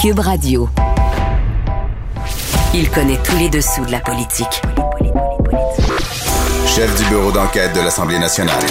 Cube 0.00 0.20
Radio. 0.20 0.66
Il 2.72 2.88
connaît 2.88 3.18
tous 3.22 3.36
les 3.36 3.50
dessous 3.50 3.84
de 3.84 3.92
la 3.92 4.00
politique. 4.00 4.62
Chef 6.66 6.96
du 6.96 7.04
bureau 7.10 7.30
d'enquête 7.30 7.74
de 7.74 7.80
l'Assemblée 7.80 8.18
nationale. 8.18 8.62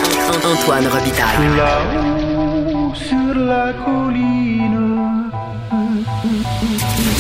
Antoine 0.44 0.88
Robitaille. 0.88 1.55
Là-haut 1.55 2.96
sur 2.96 3.36
la 3.36 3.73
colline. 3.73 5.29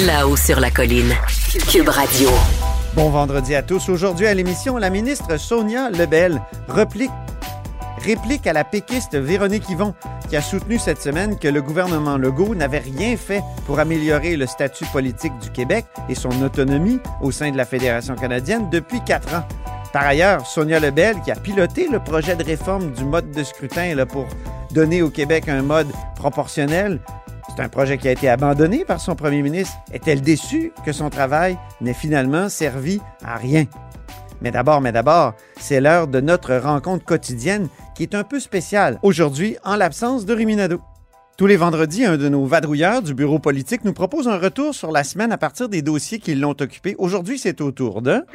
Là-haut 0.07 0.37
sur 0.37 0.59
la 0.59 0.71
colline. 0.71 1.13
Cube 1.71 1.89
Radio. 1.89 2.29
Bon 2.95 3.11
vendredi 3.11 3.53
à 3.53 3.61
tous. 3.61 3.89
Aujourd'hui 3.89 4.25
à 4.25 4.33
l'émission, 4.33 4.77
la 4.77 4.89
ministre 4.89 5.37
Sonia 5.37 5.91
Lebel 5.91 6.41
replique, 6.67 7.11
réplique 7.99 8.47
à 8.47 8.53
la 8.53 8.63
péquiste 8.63 9.15
Véronique 9.15 9.69
Yvon, 9.69 9.93
qui 10.29 10.35
a 10.35 10.41
soutenu 10.41 10.79
cette 10.79 11.01
semaine 11.01 11.37
que 11.37 11.47
le 11.47 11.61
gouvernement 11.61 12.17
Legault 12.17 12.55
n'avait 12.55 12.79
rien 12.79 13.15
fait 13.17 13.41
pour 13.65 13.79
améliorer 13.79 14.35
le 14.35 14.47
statut 14.47 14.85
politique 14.91 15.37
du 15.39 15.49
Québec 15.51 15.85
et 16.07 16.15
son 16.15 16.41
autonomie 16.41 16.99
au 17.21 17.31
sein 17.31 17.51
de 17.51 17.57
la 17.57 17.65
Fédération 17.65 18.15
canadienne 18.15 18.69
depuis 18.69 19.03
quatre 19.03 19.33
ans. 19.35 19.43
Par 19.91 20.05
ailleurs, 20.05 20.45
Sonia 20.45 20.79
Lebel, 20.79 21.19
qui 21.21 21.31
a 21.31 21.35
piloté 21.35 21.87
le 21.87 21.99
projet 21.99 22.35
de 22.35 22.43
réforme 22.43 22.91
du 22.91 23.03
mode 23.03 23.31
de 23.31 23.43
scrutin 23.43 23.95
pour 24.05 24.27
donner 24.71 25.01
au 25.01 25.09
Québec 25.09 25.49
un 25.49 25.63
mode 25.63 25.87
proportionnel, 26.15 26.99
c'est 27.49 27.63
un 27.63 27.69
projet 27.69 27.97
qui 27.97 28.07
a 28.07 28.11
été 28.11 28.29
abandonné 28.29 28.85
par 28.85 29.01
son 29.01 29.15
premier 29.15 29.41
ministre. 29.41 29.75
Est-elle 29.91 30.21
déçue 30.21 30.71
que 30.85 30.91
son 30.91 31.09
travail 31.09 31.57
n'ait 31.81 31.95
finalement 31.95 32.49
servi 32.49 33.01
à 33.25 33.35
rien? 33.37 33.65
Mais 34.41 34.51
d'abord, 34.51 34.81
mais 34.81 34.91
d'abord, 34.91 35.33
c'est 35.59 35.81
l'heure 35.81 36.07
de 36.07 36.21
notre 36.21 36.55
rencontre 36.55 37.03
quotidienne 37.03 37.67
qui 37.95 38.03
est 38.03 38.15
un 38.15 38.23
peu 38.23 38.39
spéciale 38.39 38.99
aujourd'hui 39.03 39.57
en 39.63 39.75
l'absence 39.75 40.25
de 40.25 40.33
Riminado. 40.33 40.81
Tous 41.37 41.47
les 41.47 41.57
vendredis, 41.57 42.05
un 42.05 42.17
de 42.17 42.27
nos 42.29 42.45
vadrouilleurs 42.45 43.01
du 43.01 43.13
bureau 43.13 43.39
politique 43.39 43.85
nous 43.85 43.93
propose 43.93 44.27
un 44.27 44.37
retour 44.37 44.75
sur 44.75 44.91
la 44.91 45.03
semaine 45.03 45.31
à 45.31 45.37
partir 45.37 45.69
des 45.69 45.81
dossiers 45.81 46.19
qui 46.19 46.35
l'ont 46.35 46.55
occupé. 46.59 46.95
Aujourd'hui, 46.97 47.39
c'est 47.39 47.61
au 47.61 47.71
tour 47.71 48.01
de... 48.01 48.25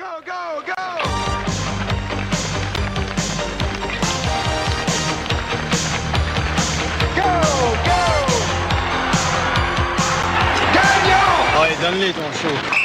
Ouais, 11.61 11.77
donne-les 11.83 12.13
ton 12.13 12.33
show. 12.33 12.84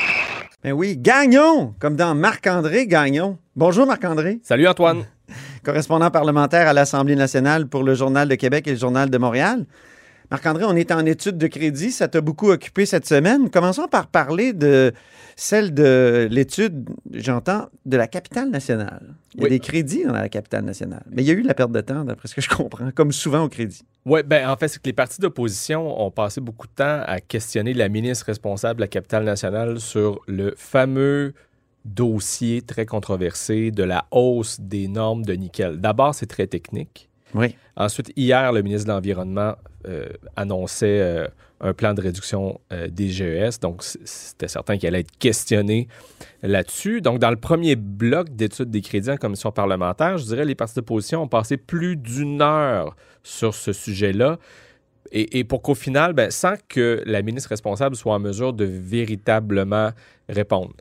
Ben 0.62 0.74
oui, 0.74 0.98
Gagnon, 0.98 1.74
comme 1.80 1.96
dans 1.96 2.14
Marc-André 2.16 2.86
Gagnon. 2.86 3.38
Bonjour 3.56 3.88
Marc-André, 3.88 4.40
Salut 4.44 4.68
Antoine. 4.68 5.06
correspondant 5.64 6.12
parlementaire 6.12 6.68
à 6.68 6.74
l'Assemblée 6.74 7.16
nationale 7.16 7.68
pour 7.68 7.82
le 7.82 7.94
Journal 7.94 8.28
de 8.28 8.36
Québec 8.36 8.68
et 8.68 8.72
le 8.72 8.78
Journal 8.78 9.10
de 9.10 9.18
Montréal. 9.18 9.66
Marc-André, 10.32 10.64
on 10.66 10.76
est 10.76 10.92
en 10.92 11.06
études 11.08 11.40
de 11.40 11.48
crédit, 11.48 11.90
ça 11.92 12.08
t'a 12.08 12.22
beaucoup 12.22 12.52
occupé 12.52 12.86
cette 12.86 13.08
semaine. 13.08 13.50
Commençons 13.50 13.88
par 13.88 14.08
parler 14.08 14.54
de 14.54 14.94
celle 15.36 15.74
de 15.74 16.28
l'étude, 16.30 16.88
j'entends, 17.14 17.70
de 17.86 17.98
la 17.98 18.08
capitale 18.08 18.50
nationale. 18.52 19.16
Il 19.34 19.40
y 19.40 19.44
a 19.44 19.44
Oui. 19.46 19.50
des 19.50 19.60
crédits 19.60 20.04
dans 20.06 20.14
la 20.14 20.30
capitale 20.30 20.66
nationale, 20.66 21.04
mais 21.10 21.24
il 21.24 21.28
y 21.28 21.32
a 21.32 21.34
eu 21.34 21.42
de 21.42 21.48
la 21.48 21.56
perte 21.56 21.72
de 21.72 21.82
temps, 21.82 22.04
d'après 22.04 22.28
ce 22.28 22.36
que 22.36 22.42
je 22.42 22.50
comprends, 22.50 22.92
comme 22.92 23.12
souvent 23.12 23.44
au 23.44 23.50
crédit. 23.50 23.82
Oui, 24.06 24.22
ben 24.24 24.48
en 24.48 24.56
fait, 24.56 24.68
c'est 24.68 24.80
que 24.80 24.88
les 24.88 24.94
partis 24.94 25.20
d'opposition 25.20 26.00
ont 26.00 26.12
passé 26.12 26.42
beaucoup 26.42 26.68
de 26.68 26.74
temps 26.74 27.02
à 27.08 27.20
questionner 27.22 27.74
la 27.74 27.90
ministre 27.90 28.28
responsable 28.28 28.78
de 28.78 28.82
la 28.84 28.88
capitale 28.88 29.24
nationale 29.24 29.80
sur 29.80 30.20
le 30.28 30.54
fameux 30.58 31.34
dossier 31.86 32.62
très 32.62 32.86
controversé 32.86 33.72
de 33.72 33.84
la 33.84 34.06
hausse 34.12 34.60
des 34.60 34.88
normes 34.88 35.24
de 35.26 35.34
nickel. 35.34 35.78
D'abord, 35.80 36.14
c'est 36.14 36.28
très 36.28 36.46
technique. 36.46 37.09
Ensuite, 37.76 38.12
hier, 38.16 38.52
le 38.52 38.62
ministre 38.62 38.88
de 38.88 38.94
l'Environnement 38.94 39.56
euh, 39.88 40.10
annonçait 40.36 41.00
euh, 41.00 41.28
un 41.62 41.74
plan 41.74 41.94
de 41.94 42.02
réduction 42.02 42.60
euh, 42.74 42.88
des 42.88 43.10
GES. 43.10 43.60
Donc, 43.62 43.84
c'était 43.84 44.48
certain 44.48 44.78
qu'il 44.78 44.88
allait 44.88 45.02
être 45.02 45.18
questionné 45.18 45.88
là-dessus. 46.42 47.02
Donc, 47.02 47.20
dans 47.20 47.30
le 47.30 47.38
premier 47.38 47.76
bloc 47.76 48.30
d'études 48.30 48.70
des 48.70 48.82
crédits 48.82 49.12
en 49.12 49.18
commission 49.18 49.52
parlementaire, 49.52 50.18
je 50.18 50.26
dirais 50.26 50.46
les 50.46 50.56
partis 50.56 50.76
d'opposition 50.76 51.24
ont 51.24 51.28
passé 51.28 51.58
plus 51.58 51.96
d'une 51.96 52.42
heure 52.42 52.96
sur 53.24 53.54
ce 53.54 53.74
sujet-là. 53.74 54.38
Et, 55.12 55.40
et 55.40 55.44
pour 55.44 55.62
qu'au 55.62 55.76
final, 55.76 56.14
ben, 56.14 56.30
sans 56.30 56.56
que 56.68 57.02
la 57.06 57.22
ministre 57.22 57.50
responsable 57.50 57.96
soit 57.96 58.14
en 58.14 58.20
mesure 58.20 58.54
de 58.54 58.66
véritablement 58.66 59.92
répondre. 60.28 60.74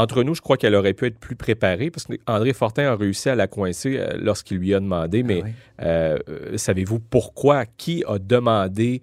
Entre 0.00 0.22
nous, 0.22 0.34
je 0.34 0.40
crois 0.40 0.56
qu'elle 0.56 0.74
aurait 0.74 0.94
pu 0.94 1.06
être 1.06 1.18
plus 1.18 1.36
préparée 1.36 1.90
parce 1.90 2.06
qu'André 2.06 2.52
Fortin 2.54 2.84
a 2.92 2.96
réussi 2.96 3.28
à 3.28 3.34
la 3.34 3.46
coincer 3.46 3.96
euh, 3.98 4.16
lorsqu'il 4.18 4.56
lui 4.58 4.72
a 4.74 4.80
demandé, 4.80 5.22
mais 5.22 5.40
Ah 5.42 5.46
oui. 5.46 5.52
euh, 5.82 6.56
savez-vous 6.56 7.00
pourquoi? 7.00 7.66
Qui 7.66 8.02
a 8.06 8.18
demandé 8.18 9.02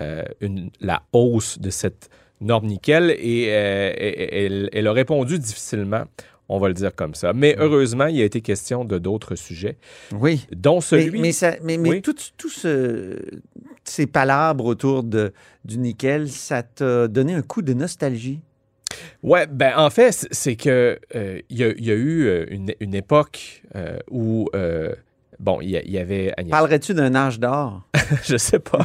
euh, 0.00 0.22
une- 0.40 0.70
la 0.80 1.02
hausse 1.12 1.58
de 1.58 1.70
cette 1.70 2.08
norme 2.40 2.66
nickel? 2.66 3.10
Et 3.18 3.42
elle, 3.46 4.68
elle 4.72 4.86
a 4.86 4.92
répondu 4.92 5.38
difficilement, 5.40 6.04
on 6.48 6.58
va 6.60 6.68
le 6.68 6.74
dire 6.74 6.94
comme 6.94 7.14
ça. 7.14 7.32
Mais 7.32 7.56
heureusement, 7.58 8.06
il 8.06 8.20
a 8.20 8.24
été 8.24 8.40
question 8.40 8.84
de 8.84 8.98
d'autres 8.98 9.34
sujets, 9.34 9.76
Oui. 10.12 10.46
dont 10.52 10.76
Mais, 10.76 10.80
celui... 10.82 11.20
mais, 11.20 11.32
ça- 11.32 11.56
mais, 11.64 11.78
mais 11.78 11.88
Oui. 11.90 12.02
tout, 12.02 12.14
tout 12.36 12.48
ce- 12.48 13.18
ces 13.84 14.06
palabres 14.06 14.66
autour 14.66 15.02
de, 15.02 15.32
du 15.64 15.78
nickel, 15.78 16.28
ça 16.28 16.62
t'a 16.62 17.08
donné 17.08 17.34
un 17.34 17.42
coup 17.42 17.62
de 17.62 17.72
nostalgie? 17.74 18.40
Ouais, 19.22 19.46
ben 19.46 19.72
en 19.76 19.90
fait, 19.90 20.26
c'est 20.30 20.56
que 20.56 20.98
euh, 21.14 21.40
il 21.50 21.58
y, 21.58 21.64
a- 21.64 21.72
il 21.76 21.84
y 21.84 21.90
a 21.90 21.94
eu 21.94 22.26
euh, 22.26 22.46
une, 22.50 22.72
une 22.80 22.94
époque 22.94 23.62
euh, 23.76 23.98
où 24.10 24.48
euh, 24.54 24.94
bon, 25.40 25.60
il 25.60 25.70
y, 25.70 25.98
avait 25.98 26.32
Agnès 26.36 26.50
Parlerais-tu 26.50 26.94
d'un 26.94 27.14
âge 27.14 27.38
d'or? 27.40 27.82
je 28.24 28.36
sais 28.36 28.58
pas. 28.58 28.80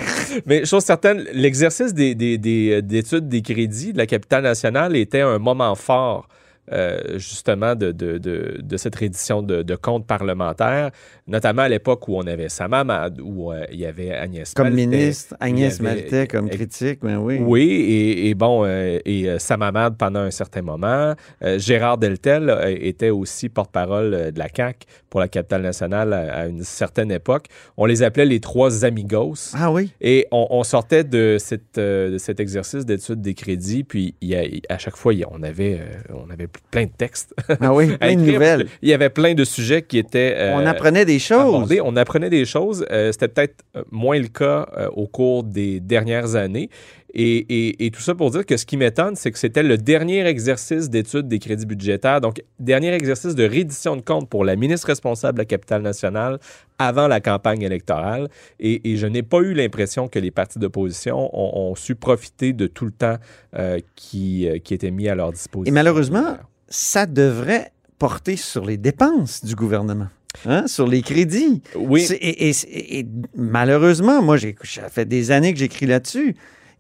Mais 0.46 0.66
chose 0.66 0.84
certaine, 0.84 1.23
l'exercice 1.34 1.94
des, 1.94 2.16
des- 2.16 2.38
des- 2.38 2.81
d'études 2.81 3.28
des 3.29 3.41
crédits 3.41 3.94
de 3.94 3.97
la 3.97 4.06
capitale 4.06 4.44
nationale 4.44 4.96
était 4.96 5.22
un 5.22 5.40
moment 5.40 5.75
fort. 5.75 6.28
Euh, 6.72 7.18
justement 7.18 7.75
de, 7.75 7.91
de, 7.91 8.18
de, 8.18 8.59
de 8.62 8.78
cette 8.78 8.96
réédition 8.96 9.41
de, 9.41 9.63
de 9.63 9.75
comptes 9.75 10.07
parlementaires, 10.07 10.91
notamment 11.28 11.63
à 11.63 11.69
l'époque 11.69 12.07
où 12.07 12.16
on 12.18 12.25
avait 12.28 12.50
Samamad, 12.50 13.19
où 13.22 13.51
euh, 13.51 13.66
il 13.72 13.79
y 13.79 13.85
avait 13.85 14.12
Agnès 14.12 14.53
Comme 14.53 14.69
Maltais, 14.69 14.85
ministre, 14.88 15.35
Agnès 15.40 15.79
avait- 15.79 15.84
Maltais 15.84 16.28
comme 16.28 16.50
critique, 16.50 17.00
ben 17.02 17.18
oui. 17.18 17.40
Oui, 17.41 17.63
et, 17.69 18.29
et 18.29 18.34
bon, 18.35 18.63
euh, 18.66 19.00
et 19.06 19.38
Samamad 19.40 19.97
pendant 19.97 20.22
un 20.22 20.31
certain 20.31 20.62
moment. 20.62 21.13
Gérard 21.57 21.97
Deltel 21.97 22.56
était 22.79 23.09
aussi 23.09 23.50
porte-parole 23.50 24.31
de 24.34 24.40
la 24.40 24.47
CAQ 24.53 24.85
pour 25.09 25.19
la 25.19 25.28
capitale 25.28 25.62
nationale 25.62 26.13
à, 26.13 26.34
à 26.34 26.46
une 26.47 26.63
certaine 26.63 27.12
époque. 27.12 27.47
On 27.78 27.85
les 27.85 28.03
appelait 28.03 28.25
les 28.25 28.40
trois 28.40 28.85
amigos. 28.85 29.52
Ah 29.53 29.72
oui? 29.72 29.91
Et 30.02 30.28
on, 30.31 30.47
on 30.50 30.63
sortait 30.63 31.03
de, 31.03 31.38
cette, 31.40 31.78
de 31.79 32.18
cet 32.18 32.40
exercice 32.40 32.85
d'étude 32.85 33.22
des 33.22 33.34
crédits, 33.34 33.84
puis 33.84 34.16
il 34.22 34.29
y 34.29 34.35
a- 34.35 34.44
à 34.69 34.78
chaque 34.78 34.96
fois, 34.96 35.13
il 35.13 35.19
y 35.19 35.23
a- 35.23 35.28
on 35.31 35.44
avait, 35.44 35.79
on 36.13 36.29
avait 36.29 36.47
plein 36.72 36.86
de 36.86 36.91
textes. 36.97 37.34
Ah 37.62 37.74
oui, 37.74 37.96
plein 38.00 38.16
de 38.16 38.22
nouvelles. 38.22 38.68
Il 38.81 38.90
y 38.90 38.94
avait 38.94 39.09
plein 39.09 39.34
de 39.34 39.44
sujets 39.44 39.81
qui 39.81 39.97
étaient... 39.97 40.34
euh, 40.38 40.53
On 40.56 40.66
apprenait 40.66 41.06
des 41.06 41.19
choses. 41.19 41.40
abordés. 41.40 41.81
On 41.84 41.96
apprenait 41.96 42.30
des 42.30 42.46
choses. 42.46 42.86
Euh, 42.91 43.12
C'était 43.12 43.28
peut-être 43.28 43.64
euh, 43.75 43.84
moins 43.91 44.19
le 44.19 44.28
cas 44.28 44.68
euh, 44.78 44.88
au 44.96 45.08
cours 45.08 45.44
des 45.44 45.80
dernières 45.80 46.36
années. 46.36 46.69
Et, 47.16 47.38
et- 47.38 47.85
et 47.85 47.91
tout 47.91 48.01
ça 48.01 48.16
pour 48.16 48.31
dire 48.31 48.44
que 48.46 48.57
ce 48.57 48.66
qui 48.66 48.75
m'étonne, 48.75 49.16
c'est 49.16 49.31
que 49.31 49.38
c'était 49.38 49.62
le 49.62 49.78
dernier 49.78 50.25
exercice 50.25 50.90
d'étude 50.90 51.28
des 51.28 51.38
crédits 51.38 51.68
budgétaires, 51.68 52.22
donc 52.22 52.41
dernier 52.59 52.91
exercice 52.94 53.35
de 53.35 53.44
reddition 53.47 53.96
de 53.96 54.01
compte 54.01 54.28
pour 54.29 54.44
la 54.44 54.56
ministre 54.56 54.88
responsable 54.88 55.38
de 55.38 55.41
la 55.41 55.46
capitale 55.46 55.84
nationale 55.84 56.40
avant 56.79 57.07
la 57.07 57.22
campagne 57.22 57.62
électorale. 57.62 58.29
Et, 58.59 58.91
et 58.91 58.97
je 58.97 59.06
n'ai 59.06 59.22
pas 59.22 59.40
eu 59.41 59.53
l'impression 59.53 60.07
que 60.07 60.18
les 60.18 60.31
partis 60.31 60.57
d'opposition 60.57 61.29
ont, 61.34 61.69
ont 61.72 61.75
su 61.75 61.94
profiter 61.96 62.52
de 62.52 62.66
tout 62.66 62.85
le 62.85 62.91
temps 62.91 63.18
euh, 63.56 63.79
qui, 63.96 64.47
euh, 64.50 64.57
qui 64.57 64.73
était 64.73 64.90
mis 64.91 65.07
à 65.07 65.13
leur 65.13 65.31
disposition. 65.31 65.72
Et 65.72 65.73
malheureusement, 65.73 66.38
ça 66.68 67.06
devrait 67.06 67.72
porter 68.00 68.35
sur 68.38 68.66
les 68.66 68.78
dépenses 68.78 69.46
du 69.46 69.53
gouvernement, 69.56 70.07
hein, 70.47 70.66
sur 70.66 70.88
les 70.88 71.03
crédits. 71.03 71.62
oui. 71.75 72.07
Et, 72.19 72.50
et- 72.50 73.00
et 73.00 73.06
malheureusement, 73.35 74.22
moi, 74.23 74.38
j'ai 74.38 74.56
ça 74.63 74.90
fait 74.90 75.06
des 75.06 75.29
années 75.29 75.53
que 75.53 75.59
j'écris 75.59 75.85
là-dessus. 75.85 76.35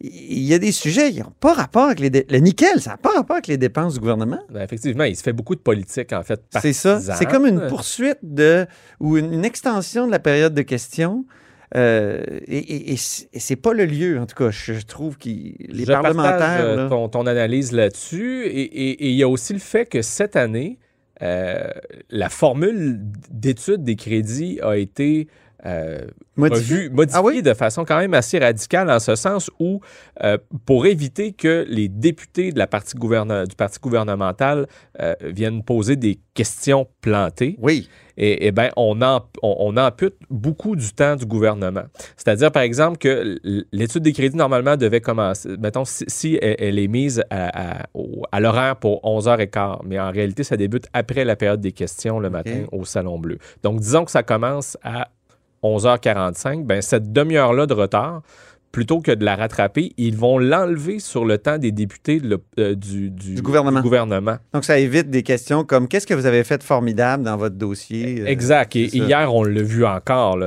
Il 0.05 0.43
y 0.43 0.53
a 0.53 0.59
des 0.59 0.73
sujets 0.73 1.11
qui 1.13 1.21
n'ont 1.21 1.31
pas 1.39 1.53
rapport 1.53 1.85
avec 1.85 1.99
les... 2.01 2.09
dé- 2.09 2.25
Le 2.29 2.39
nickel, 2.39 2.81
ça 2.81 2.91
n'a 2.91 2.97
pas 2.97 3.11
rapport 3.11 3.37
avec 3.37 3.47
les 3.47 3.55
dépenses 3.57 3.93
du 3.93 4.01
gouvernement. 4.01 4.39
Ben, 4.51 4.61
effectivement, 4.61 5.05
il 5.05 5.15
se 5.15 5.23
fait 5.23 5.31
beaucoup 5.31 5.55
de 5.55 5.61
politique, 5.61 6.11
en 6.11 6.23
fait. 6.23 6.41
C'est 6.61 6.73
ça. 6.73 6.99
C'est 6.99 7.25
comme 7.25 7.45
une 7.45 7.67
poursuite 7.67 8.17
de... 8.21 8.65
ou 8.99 9.17
une, 9.17 9.33
une 9.33 9.45
extension 9.45 10.05
de 10.05 10.11
la 10.11 10.19
période 10.19 10.53
de 10.53 10.61
questions. 10.61 11.25
Euh, 11.75 12.21
et 12.47 12.91
et, 12.91 12.93
et 12.93 13.39
c'est 13.39 13.55
pas 13.55 13.73
le 13.73 13.85
lieu, 13.85 14.19
en 14.19 14.25
tout 14.25 14.35
cas. 14.35 14.51
Je, 14.51 14.73
trouve 14.85 15.17
que 15.17 15.29
les 15.29 15.55
Je 15.69 15.85
parlementaires... 15.85 16.37
partage, 16.37 16.65
euh, 16.65 16.75
là- 16.83 16.89
ton, 16.89 17.07
ton 17.07 17.25
analyse 17.25 17.71
là-dessus. 17.71 18.45
Et 18.47 19.07
il 19.09 19.15
y 19.15 19.23
a 19.23 19.29
aussi 19.29 19.53
le 19.53 19.59
fait 19.59 19.85
que 19.85 20.01
cette 20.01 20.35
année, 20.35 20.79
euh, 21.21 21.63
la 22.09 22.27
formule 22.27 22.99
d'étude 23.31 23.83
des 23.83 23.95
crédits 23.95 24.59
a 24.61 24.75
été 24.75 25.29
euh, 25.65 26.01
Modifié? 26.35 26.89
Ah 27.13 27.21
oui? 27.21 27.41
de 27.41 27.53
façon 27.53 27.85
quand 27.85 27.97
même 27.97 28.13
assez 28.13 28.39
radicale 28.39 28.89
en 28.89 28.99
ce 28.99 29.15
sens 29.15 29.49
où, 29.59 29.79
euh, 30.23 30.37
pour 30.65 30.85
éviter 30.85 31.31
que 31.33 31.65
les 31.69 31.87
députés 31.87 32.51
de 32.51 32.59
la 32.59 32.67
partie 32.67 32.95
du 32.97 33.55
parti 33.55 33.79
gouvernemental 33.79 34.67
euh, 34.99 35.13
viennent 35.21 35.63
poser 35.63 35.95
des 35.95 36.19
questions 36.33 36.87
plantées, 37.01 37.55
Oui. 37.61 37.87
et, 38.17 38.47
et 38.47 38.51
ben, 38.51 38.69
on, 38.75 39.01
en- 39.03 39.23
on, 39.43 39.55
on 39.59 39.77
ampute 39.77 40.15
beaucoup 40.29 40.75
du 40.75 40.91
temps 40.93 41.15
du 41.15 41.25
gouvernement. 41.27 41.83
C'est-à-dire, 42.17 42.51
par 42.51 42.63
exemple, 42.63 42.97
que 42.97 43.37
l'étude 43.71 44.01
des 44.03 44.13
crédits, 44.13 44.35
normalement, 44.35 44.75
devait 44.75 45.01
commencer, 45.01 45.49
mettons, 45.59 45.85
si, 45.85 46.03
si 46.07 46.39
elle, 46.41 46.55
elle 46.59 46.79
est 46.79 46.87
mise 46.87 47.23
à, 47.29 47.83
à 48.31 48.39
l'horaire 48.39 48.75
pour 48.77 49.01
11h15, 49.03 49.81
mais 49.85 49.99
en 49.99 50.11
réalité, 50.11 50.43
ça 50.43 50.57
débute 50.57 50.87
après 50.93 51.23
la 51.23 51.35
période 51.35 51.61
des 51.61 51.71
questions 51.71 52.19
le 52.19 52.29
matin 52.31 52.63
au 52.71 52.83
Salon 52.85 53.19
Bleu. 53.19 53.37
Donc, 53.61 53.79
disons 53.79 54.03
que 54.05 54.11
ça 54.11 54.23
commence 54.23 54.77
à 54.83 55.09
11h45, 55.63 56.65
ben, 56.65 56.81
cette 56.81 57.11
demi-heure-là 57.11 57.65
de 57.65 57.73
retard, 57.73 58.21
plutôt 58.73 58.99
que 59.01 59.11
de 59.11 59.23
la 59.23 59.35
rattraper, 59.37 59.93
ils 59.97 60.17
vont 60.17 60.37
l'enlever 60.39 60.97
sur 60.99 61.23
le 61.25 61.37
temps 61.37 61.57
des 61.59 61.71
députés 61.71 62.19
euh, 62.59 62.75
du, 62.75 63.11
du- 63.11 63.35
Du 63.35 63.41
gouvernement. 63.43 63.79
du 63.79 63.83
gouvernement. 63.83 64.37
Donc, 64.51 64.65
ça 64.65 64.77
évite 64.79 65.09
des 65.11 65.21
questions 65.23 65.63
comme 65.63 65.87
qu'est-ce 65.87 66.07
que 66.07 66.13
vous 66.15 66.25
avez 66.25 66.43
fait 66.43 66.57
de 66.57 66.63
formidable 66.63 67.23
dans 67.23 67.37
votre 67.37 67.55
dossier? 67.55 68.21
Euh, 68.21 68.25
Exact. 68.25 68.75
Et, 68.75 68.85
hier, 68.97 69.33
on 69.33 69.43
l'a 69.43 69.61
vu 69.61 69.85
encore. 69.85 70.37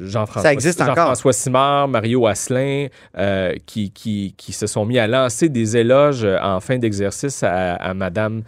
Jean-François 0.00 0.42
Ça 0.42 0.52
existe 0.52 0.80
encore. 0.80 0.96
Jean-François 0.96 1.32
Simard, 1.32 1.88
Mario 1.88 2.26
Asselin, 2.26 2.88
euh, 3.16 3.54
qui, 3.64 3.90
qui, 3.92 4.34
qui 4.36 4.52
se 4.52 4.66
sont 4.66 4.84
mis 4.84 4.98
à 4.98 5.06
lancer 5.06 5.48
des 5.48 5.76
éloges 5.76 6.26
en 6.42 6.60
fin 6.60 6.78
d'exercice 6.78 7.42
à, 7.42 7.74
à 7.76 7.94
Mme 7.94 8.42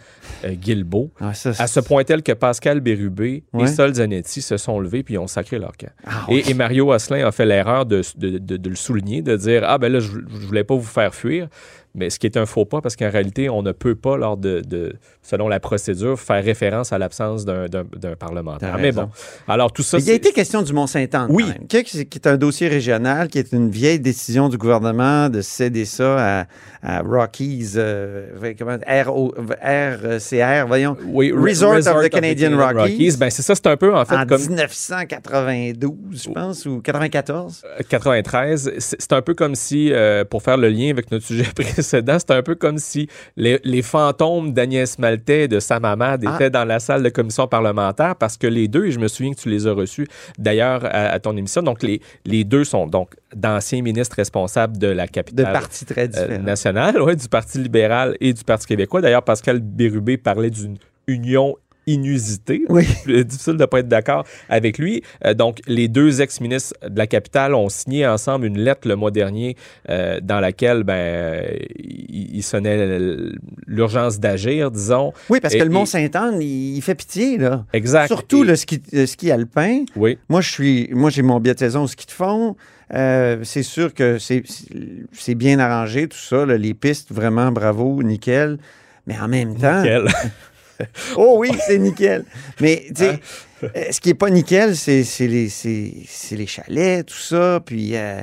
Guilbeault. 0.45 1.09
Ah, 1.19 1.33
ça, 1.33 1.51
À 1.57 1.67
ce 1.67 1.79
point 1.79 2.03
tel 2.03 2.21
que 2.21 2.31
Pascal 2.33 2.79
Bérubé 2.81 3.43
Ouais. 3.53 3.63
et 3.63 3.67
Sol 3.67 3.93
Zanetti 3.95 4.41
se 4.41 4.57
sont 4.57 4.79
levés 4.79 5.03
puis 5.03 5.17
ont 5.17 5.27
sacré 5.27 5.57
leur 5.59 5.71
camp. 5.77 5.91
Ah, 6.05 6.25
Et, 6.29 6.53
Mario 6.53 6.91
Asselin 6.91 7.25
a 7.25 7.31
fait 7.31 7.45
l'erreur 7.45 7.85
de, 7.85 8.01
de- 8.17 8.37
de- 8.37 8.57
de 8.57 8.72
souligner, 8.75 9.21
de 9.21 9.35
dire 9.35 9.63
Ah, 9.65 9.77
ben 9.77 9.91
là, 9.91 9.99
je, 9.99 10.11
je 10.11 10.45
voulais 10.45 10.63
pas 10.63 10.75
vous 10.75 10.83
faire 10.83 11.13
fuir. 11.15 11.47
Mais 11.95 12.09
ce 12.09 12.17
qui 12.17 12.25
est 12.25 12.37
un 12.37 12.47
faux 12.47 12.65
pas, 12.65 12.81
parce 12.81 12.95
qu'en 12.95 13.11
réalité, 13.11 13.49
on 13.49 13.61
ne 13.61 13.71
peut 13.71 13.93
pas, 13.93 14.17
lors 14.17 14.35
de, 14.35 14.61
de- 14.61 14.95
selon 15.21 15.47
la 15.47 15.59
procédure, 15.59 16.19
faire 16.19 16.43
référence 16.43 16.91
à 16.91 16.97
l'absence 16.97 17.45
d'un- 17.45 17.67
parlementaire. 18.19 18.77
Mais 18.79 18.91
bon, 18.91 19.09
alors 19.47 19.71
tout 19.71 19.83
ça, 19.83 19.97
il 19.99 20.01
a 20.01 20.05
c'est- 20.05 20.15
été 20.15 20.31
question 20.31 20.63
du 20.63 20.73
Mont-Saint-Anne. 20.73 21.27
Oui. 21.29 21.45
qui, 21.69 21.77
est 21.77 22.27
un 22.27 22.37
dossier 22.37 22.67
régional, 22.67 23.27
qui 23.27 23.37
est 23.37 23.51
une 23.51 23.69
vieille 23.69 23.99
décision 23.99 24.49
du 24.49 24.57
gouvernement 24.57 25.29
de 25.29 25.41
céder 25.41 25.85
ça 25.85 26.39
à, 26.41 26.45
à 26.81 27.01
Rockies, 27.01 27.73
euh, 27.75 28.53
comment, 28.57 28.77
RO, 29.05 29.33
RCR, 29.61 30.65
voyons, 30.67 30.97
oui, 31.05 31.31
Resort 31.31 31.75
of 31.75 31.85
the 32.05 32.09
Canadian 32.09 32.57
Rockies. 32.57 33.17
Ben, 33.17 33.29
c'est 33.29 33.43
ça, 33.43 33.53
c'est 33.53 33.67
un 33.67 33.77
peu, 33.77 33.95
en 33.95 34.03
fait, 34.05 34.15
en 34.15 34.25
comme 34.25 34.41
1992, 34.41 36.23
je 36.23 36.29
pense, 36.31 36.65
ou 36.65 36.81
94. 36.81 37.61
euh, 37.65 37.83
93. 37.87 38.71
C'est 38.79 39.01
c'est 39.03 39.13
un 39.13 39.21
peu 39.21 39.33
comme 39.33 39.55
si, 39.55 39.91
euh, 39.91 40.23
pour 40.25 40.41
faire 40.41 40.57
le 40.57 40.69
lien 40.69 40.89
avec 40.89 41.11
notre 41.11 41.25
sujet 41.25 41.43
précédent, 41.55 41.82
c'est 41.83 42.31
un 42.31 42.41
peu 42.41 42.55
comme 42.55 42.77
si 42.77 43.07
les, 43.37 43.59
les 43.63 43.81
fantômes 43.81 44.53
d'Agnès 44.53 44.97
Maltais 44.99 45.43
et 45.43 45.47
de 45.47 45.59
Sam 45.59 45.85
Hamad 45.85 46.23
Ah. 46.25 46.35
étaient 46.35 46.49
dans 46.49 46.65
la 46.65 46.79
salle 46.79 47.03
de 47.03 47.09
commission 47.09 47.47
parlementaire 47.47 48.15
parce 48.15 48.37
que 48.37 48.47
les 48.47 48.67
deux, 48.67 48.85
et 48.85 48.91
je 48.91 48.99
me 48.99 49.07
souviens 49.07 49.33
que 49.33 49.39
tu 49.39 49.49
les 49.49 49.67
as 49.67 49.73
reçus 49.73 50.07
d'ailleurs 50.37 50.85
à, 50.85 51.07
à 51.09 51.19
ton 51.19 51.35
émission, 51.37 51.61
donc 51.61 51.83
les, 51.83 52.01
les 52.25 52.43
deux 52.43 52.63
sont 52.63 52.87
donc 52.87 53.15
d'anciens 53.35 53.81
ministres 53.81 54.15
responsables 54.15 54.77
de 54.77 54.87
la 54.87 55.05
De 55.05 55.11
capitale 55.11 55.53
partis 55.53 55.85
très 55.85 56.09
euh, 56.17 56.37
nationale, 56.37 57.01
ouais, 57.01 57.15
du 57.15 57.27
Parti 57.27 57.57
libéral 57.57 58.15
et 58.19 58.33
du 58.33 58.43
Parti 58.43 58.65
québécois. 58.67 59.01
D'ailleurs, 59.01 59.23
Pascal 59.23 59.59
Bérubé 59.59 60.17
parlait 60.17 60.49
d'une 60.49 60.77
union 61.07 61.55
inusitée. 61.87 62.63
oui. 62.69 62.85
Euh, 63.09 63.23
difficile 63.23 63.53
de 63.53 63.59
ne 63.59 63.65
pas 63.65 63.79
être 63.79 63.87
d'accord 63.87 64.25
avec 64.49 64.77
lui. 64.77 65.03
Euh, 65.25 65.33
donc, 65.33 65.59
les 65.67 65.87
deux 65.87 66.21
ex-ministres 66.21 66.73
de 66.87 66.97
la 66.97 67.05
capitale 67.07 67.53
ont 67.53 67.67
signé 67.69 68.07
ensemble 68.07 68.45
une 68.45 68.57
lettre 68.59 68.87
le 68.87 68.95
mois 68.95 69.11
dernier 69.11 69.55
euh, 69.89 70.19
dans 70.21 70.39
laquelle 70.39 70.83
ben, 70.83 70.93
euh, 70.93 71.41
ils 71.79 72.35
ils 72.37 72.43
sonnaient 72.43 72.97
l'urgence 73.67 74.19
d'agir, 74.19 74.71
disons. 74.71 75.13
Oui, 75.29 75.39
parce 75.39 75.53
Et- 75.53 75.59
que 75.59 75.63
le 75.63 75.69
Mont-Saint-Anne, 75.69 76.41
il, 76.41 76.75
il 76.77 76.81
fait 76.81 76.95
pitié, 76.95 77.37
là. 77.37 77.65
Exact. 77.73 78.07
Surtout 78.07 78.43
Et- 78.43 78.47
le 78.47 78.55
ski, 78.55 78.81
le 78.91 79.05
ski 79.05 79.31
alpin. 79.31 79.83
Oui, 79.95 80.17
Moi, 80.29 80.41
je 80.41 80.49
suis, 80.51 80.89
moi, 80.91 81.09
j'ai 81.09 81.21
mon 81.21 81.39
billet 81.39 81.53
de 81.53 81.59
saison 81.59 81.83
au 81.83 81.87
ski 81.87 82.05
de 82.05 82.11
fond. 82.11 82.55
Euh, 82.93 83.39
c'est 83.43 83.63
sûr 83.63 83.93
que 83.93 84.17
c'est, 84.19 84.43
c'est 85.11 85.35
bien 85.35 85.59
arrangé, 85.59 86.07
tout 86.07 86.17
ça. 86.17 86.45
là, 86.45 86.57
les 86.57 86.73
pistes, 86.73 87.11
vraiment, 87.11 87.51
bravo, 87.51 88.01
nickel. 88.03 88.57
Mais 89.07 89.17
en 89.19 89.27
même 89.27 89.55
temps, 89.57 89.83
oh 91.17 91.35
oui, 91.39 91.51
c'est 91.65 91.77
nickel. 91.79 92.25
Mais 92.59 92.85
tu 92.95 93.03
Hein? 93.03 93.17
sais, 93.61 93.69
euh, 93.75 93.91
ce 93.91 93.99
qui 94.01 94.09
est 94.09 94.13
pas 94.15 94.29
nickel, 94.29 94.75
c'est, 94.75 95.03
les, 95.21 95.49
chalets, 96.47 97.05
tout 97.05 97.17
ça. 97.17 97.61
Puis, 97.65 97.95
euh, 97.95 98.21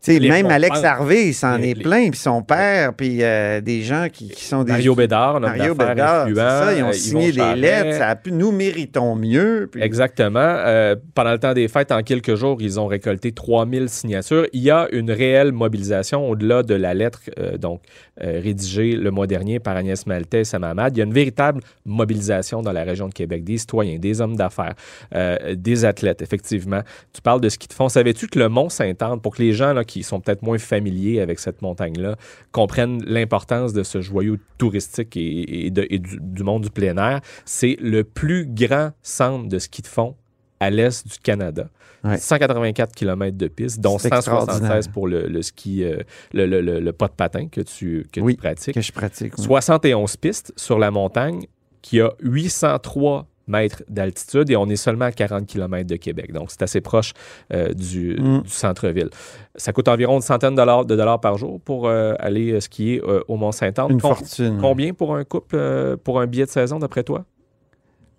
sais, 0.00 0.20
même 0.20 0.46
Alex. 0.46 0.82
Harvey, 0.84 1.28
il 1.28 1.34
s'en 1.34 1.60
est 1.60 1.74
plein. 1.80 2.10
Puis 2.10 2.18
son 2.20 2.42
père, 2.42 2.94
puis 2.94 3.22
euh, 3.22 3.60
des 3.60 3.82
gens 3.82 4.06
qui, 4.12 4.28
qui 4.28 4.44
sont 4.44 4.64
des. 4.64 4.72
Mario 4.72 4.94
Bédard, 4.94 5.40
Mario 5.40 5.74
Bédard, 5.74 6.26
c'est 6.26 6.30
influent, 6.30 6.48
ça, 6.48 6.72
ils 6.74 6.80
euh, 6.80 6.84
ont 6.84 6.90
Yvon 6.90 6.92
signé 6.92 7.32
des 7.32 7.54
lettres. 7.60 7.98
Ça 7.98 8.08
a 8.08 8.16
pu, 8.16 8.32
nous 8.32 8.52
méritons 8.52 9.14
mieux. 9.16 9.68
puis- 9.70 9.82
Exactement. 9.82 10.38
Euh, 10.40 10.96
pendant 11.14 11.32
le 11.32 11.38
temps 11.38 11.54
des 11.54 11.68
fêtes, 11.68 11.92
en 11.92 12.02
quelques 12.02 12.34
jours, 12.34 12.58
ils 12.60 12.78
ont 12.78 12.86
récolté 12.86 13.32
3000 13.32 13.88
signatures. 13.88 14.46
Il 14.52 14.62
y 14.62 14.70
a 14.70 14.88
une 14.92 15.10
réelle 15.10 15.52
mobilisation 15.52 16.28
au-delà 16.28 16.62
de 16.62 16.74
la 16.74 16.94
lettre 16.94 17.20
euh, 17.38 17.56
donc 17.58 17.80
euh, 18.22 18.40
rédigée 18.42 18.92
le 18.96 19.10
mois 19.10 19.26
dernier 19.26 19.58
par 19.60 19.76
Agnès 19.76 20.06
Maltais 20.06 20.40
et 20.40 20.44
Sam 20.44 20.64
Hamad. 20.64 20.96
Il 20.96 20.98
y 20.98 21.02
a 21.02 21.04
une 21.04 21.12
véritable 21.12 21.60
mobilisation 21.84 22.62
dans 22.62 22.72
la 22.72 22.84
région 22.84 23.08
de 23.08 23.14
Québec, 23.14 23.44
des 23.44 23.58
citoyens, 23.58 23.98
des 23.98 24.20
hommes 24.20 24.36
d'affaires, 24.36 24.74
euh, 25.14 25.54
des 25.56 25.84
athlètes, 25.84 26.22
effectivement. 26.22 26.82
Tu 27.12 27.20
parles 27.20 27.40
de 27.40 27.48
ski 27.48 27.66
de 27.68 27.72
fond. 27.72 27.88
Savais-tu 27.88 28.26
que 28.28 28.38
le 28.38 28.48
Mont-Saint-Anne, 28.48 29.20
pour 29.20 29.34
que 29.36 29.42
les 29.42 29.52
gens 29.52 29.72
là, 29.72 29.84
qui 29.88 30.04
sont 30.04 30.20
peut-être 30.20 30.42
moins 30.42 30.58
familiers 30.58 31.20
avec 31.20 31.40
cette 31.40 31.60
montagne-là 31.62 32.14
comprennent 32.52 33.02
l'importance 33.04 33.72
de 33.72 33.82
ce 33.82 34.00
joyau 34.00 34.36
touristique 34.58 35.16
et, 35.16 35.66
et 35.66 35.70
de- 35.70 35.86
et 35.90 35.98
du, 35.98 36.18
du 36.20 36.42
monde 36.44 36.62
du 36.62 36.70
plein 36.70 36.96
air, 36.96 37.20
c'est 37.44 37.76
le 37.80 38.04
plus 38.04 38.46
grand 38.46 38.90
centre 39.02 39.48
de 39.48 39.58
ski 39.58 39.82
de 39.82 39.86
fond 39.88 40.14
à 40.60 40.70
l'est 40.70 41.06
du 41.06 41.18
Canada. 41.18 41.68
Ouais. 42.04 42.16
184 42.16 42.94
km 42.94 43.36
de 43.36 43.48
piste, 43.48 43.80
dont 43.80 43.98
C'est 43.98 44.08
176 44.08 44.46
extraordinaire. 44.48 44.92
pour 44.92 45.08
le, 45.08 45.26
le 45.26 45.42
ski, 45.42 45.82
euh, 45.82 45.98
le, 46.32 46.46
le- 46.46 46.60
le- 46.60 46.78
le 46.80 46.92
pas 46.92 47.08
de 47.08 47.12
patin 47.12 47.48
que 47.48 47.60
tu, 47.60 48.06
que 48.12 48.20
Oui, 48.20 48.34
tu 48.34 48.38
pratiques. 48.40 48.74
que 48.74 48.80
je 48.80 48.92
pratique. 48.92 49.32
oui. 49.38 49.44
71 49.44 50.16
pistes 50.16 50.52
sur 50.56 50.78
la 50.78 50.90
montagne 50.92 51.46
qui 51.82 52.00
a 52.00 52.12
803 52.22 53.26
mètres 53.48 53.82
d'altitude 53.88 54.50
et 54.50 54.56
on 54.56 54.66
est 54.68 54.76
seulement 54.76 55.06
à 55.06 55.12
40 55.12 55.46
km 55.46 55.86
de 55.86 55.96
Québec. 55.96 56.32
Donc, 56.32 56.50
c'est 56.50 56.62
assez 56.62 56.80
proche 56.80 57.12
euh, 57.52 57.72
du, 57.72 58.16
Mm. 58.20 58.42
du 58.42 58.48
centre-ville. 58.50 59.10
Ça 59.56 59.72
coûte 59.72 59.88
environ 59.88 60.16
une 60.16 60.22
centaine 60.22 60.52
de 60.52 60.56
dollars, 60.56 60.84
de 60.84 60.94
dollars 60.96 61.20
par 61.20 61.36
jour 61.38 61.60
pour 61.60 61.88
euh, 61.88 62.14
aller 62.18 62.52
euh, 62.52 62.60
skier 62.60 63.00
euh, 63.04 63.20
au 63.28 63.36
Mont-Saint-Anne. 63.36 63.90
Une 63.92 64.00
Com- 64.00 64.14
fortune. 64.14 64.58
Combien 64.60 64.92
pour 64.94 65.14
un 65.16 65.24
couple, 65.24 65.96
pour 66.04 66.20
un 66.20 66.26
billet 66.26 66.44
de 66.46 66.50
saison, 66.50 66.78
d'après 66.78 67.02
toi? 67.02 67.24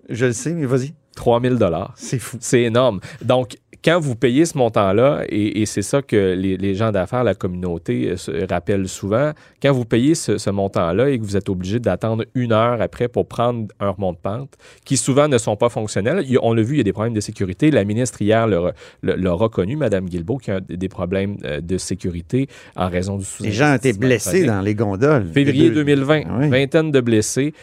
Je 0.10 0.26
le 0.26 0.34
sais, 0.34 0.54
mais 0.54 0.66
vas-y. 0.66 0.94
3000 1.20 1.56
dollars. 1.58 1.94
C'est 1.98 2.18
fou. 2.20 2.38
C'est 2.40 2.62
énorme. 2.64 3.00
Donc, 3.22 3.58
quand 3.82 3.98
vous 3.98 4.16
payez 4.16 4.44
ce 4.46 4.58
montant-là, 4.58 5.24
et, 5.30 5.62
et 5.62 5.66
c'est 5.66 5.82
ça 5.82 6.02
que 6.02 6.34
les, 6.34 6.58
les 6.58 6.76
gens 6.76 6.92
d'affaires, 6.92 7.24
la 7.24 7.34
communauté 7.34 8.10
euh, 8.10 8.18
se 8.18 8.46
rappellent 8.46 8.90
souvent, 8.90 9.32
quand 9.62 9.72
vous 9.72 9.86
payez 9.86 10.16
ce, 10.16 10.38
ce 10.38 10.50
montant-là 10.50 11.10
et 11.10 11.18
que 11.18 11.24
vous 11.24 11.38
êtes 11.38 11.48
obligé 11.48 11.80
d'attendre 11.80 12.26
une 12.36 12.52
heure 12.52 12.82
après 12.82 13.08
pour 13.08 13.26
prendre 13.26 13.68
un 13.80 13.92
remont 13.92 14.12
de 14.12 14.18
pente, 14.18 14.56
qui 14.84 14.98
souvent 14.98 15.30
ne 15.30 15.38
sont 15.38 15.56
pas 15.56 15.70
fonctionnels, 15.70 16.26
il 16.28 16.38
on 16.42 16.54
l'a 16.54 16.62
vu, 16.62 16.74
il 16.74 16.78
y 16.80 16.82
a 16.82 16.84
des 16.84 16.92
problèmes 16.92 17.14
de 17.14 17.22
sécurité. 17.22 17.72
La 17.72 17.86
ministre 17.86 18.22
hier 18.22 18.48
l'a 18.48 19.32
reconnu, 19.32 19.78
Mme 19.78 20.10
Guilbeault, 20.10 20.38
qu'il 20.40 20.54
y 20.54 20.58
a 20.58 20.60
des 20.60 20.90
problèmes 20.90 21.38
euh, 21.46 21.62
de 21.62 21.78
sécurité 21.78 22.48
en 22.76 22.90
raison 22.90 23.18
du 23.18 23.24
sous 23.24 23.44
Les 23.44 23.52
gens 23.54 23.74
étaient 23.76 23.94
blessés 23.94 24.46
dans 24.46 24.60
les 24.62 24.76
gondoles. 24.76 25.26
Février 25.34 25.64
Les 25.64 25.70
deux- 25.70 25.86
2020, 25.86 26.22
Ah 26.26 26.38
oui. 26.42 26.50
vingtaine 26.50 26.92
de 26.92 27.00
blessés. 27.00 27.54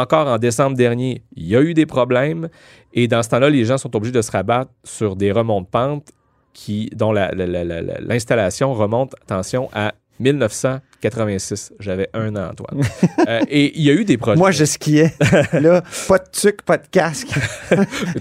Encore 0.00 0.26
en 0.28 0.38
décembre 0.38 0.76
dernier, 0.76 1.22
il 1.36 1.46
y 1.46 1.56
a 1.56 1.60
eu 1.62 1.74
des 1.74 1.86
problèmes. 1.86 2.48
Et 2.92 3.08
dans 3.08 3.22
ce 3.22 3.28
temps-là, 3.30 3.50
les 3.50 3.64
gens 3.64 3.78
sont 3.78 3.94
obligés 3.96 4.12
de 4.12 4.22
se 4.22 4.30
rabattre 4.30 4.70
sur 4.84 5.16
des 5.16 5.30
remonts 5.32 5.60
de 5.62 5.66
pente 5.66 6.08
qui, 6.52 6.88
dont 6.94 7.12
la- 7.12 7.32
la- 7.32 7.46
la- 7.46 7.64
la- 7.64 7.82
la- 7.82 8.00
l'installation 8.00 8.72
remonte, 8.74 9.14
attention, 9.22 9.68
à 9.74 9.92
1986. 10.20 11.72
J'avais 11.80 12.08
un 12.14 12.34
an, 12.36 12.50
Antoine. 12.52 12.80
Euh, 13.26 13.40
et 13.48 13.72
il 13.78 13.82
y 13.84 13.88
a 13.90 13.94
eu 13.94 14.04
des 14.04 14.18
projets. 14.18 14.38
Moi, 14.38 14.50
je 14.50 14.66
skiais. 14.66 15.14
Là, 15.54 15.82
pas 16.08 16.18
de 16.18 16.24
tuc, 16.30 16.60
pas 16.60 16.76
de 16.76 16.86
casque. 16.90 17.28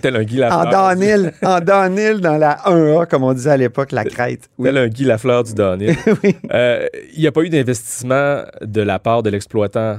Tel 0.02 0.16
un 0.16 0.24
Guy 0.24 0.38
en 0.46 0.48
Lafleur. 0.64 0.72
downhill, 0.96 1.34
en 1.44 1.60
downhill 1.60 2.22
dans 2.22 2.38
la 2.38 2.56
1A, 2.66 3.06
comme 3.08 3.24
on 3.24 3.34
disait 3.34 3.50
à 3.52 3.58
l'époque, 3.58 3.92
la 3.92 4.06
crête. 4.06 4.50
Oui. 4.58 4.70
Tel 4.70 4.78
un 4.78 4.88
Guy 4.88 5.04
Lafleur 5.04 5.44
du 5.44 5.54
downhill. 5.54 5.94
Oui. 6.24 6.38
Euh, 6.54 6.88
il 7.14 7.20
n'y 7.20 7.28
a 7.28 7.34
pas 7.34 7.42
eu 7.42 7.50
d'investissement 7.50 8.44
de 8.62 8.82
la 8.82 8.98
part 8.98 9.24
de 9.24 9.30
l'exploitant 9.30 9.98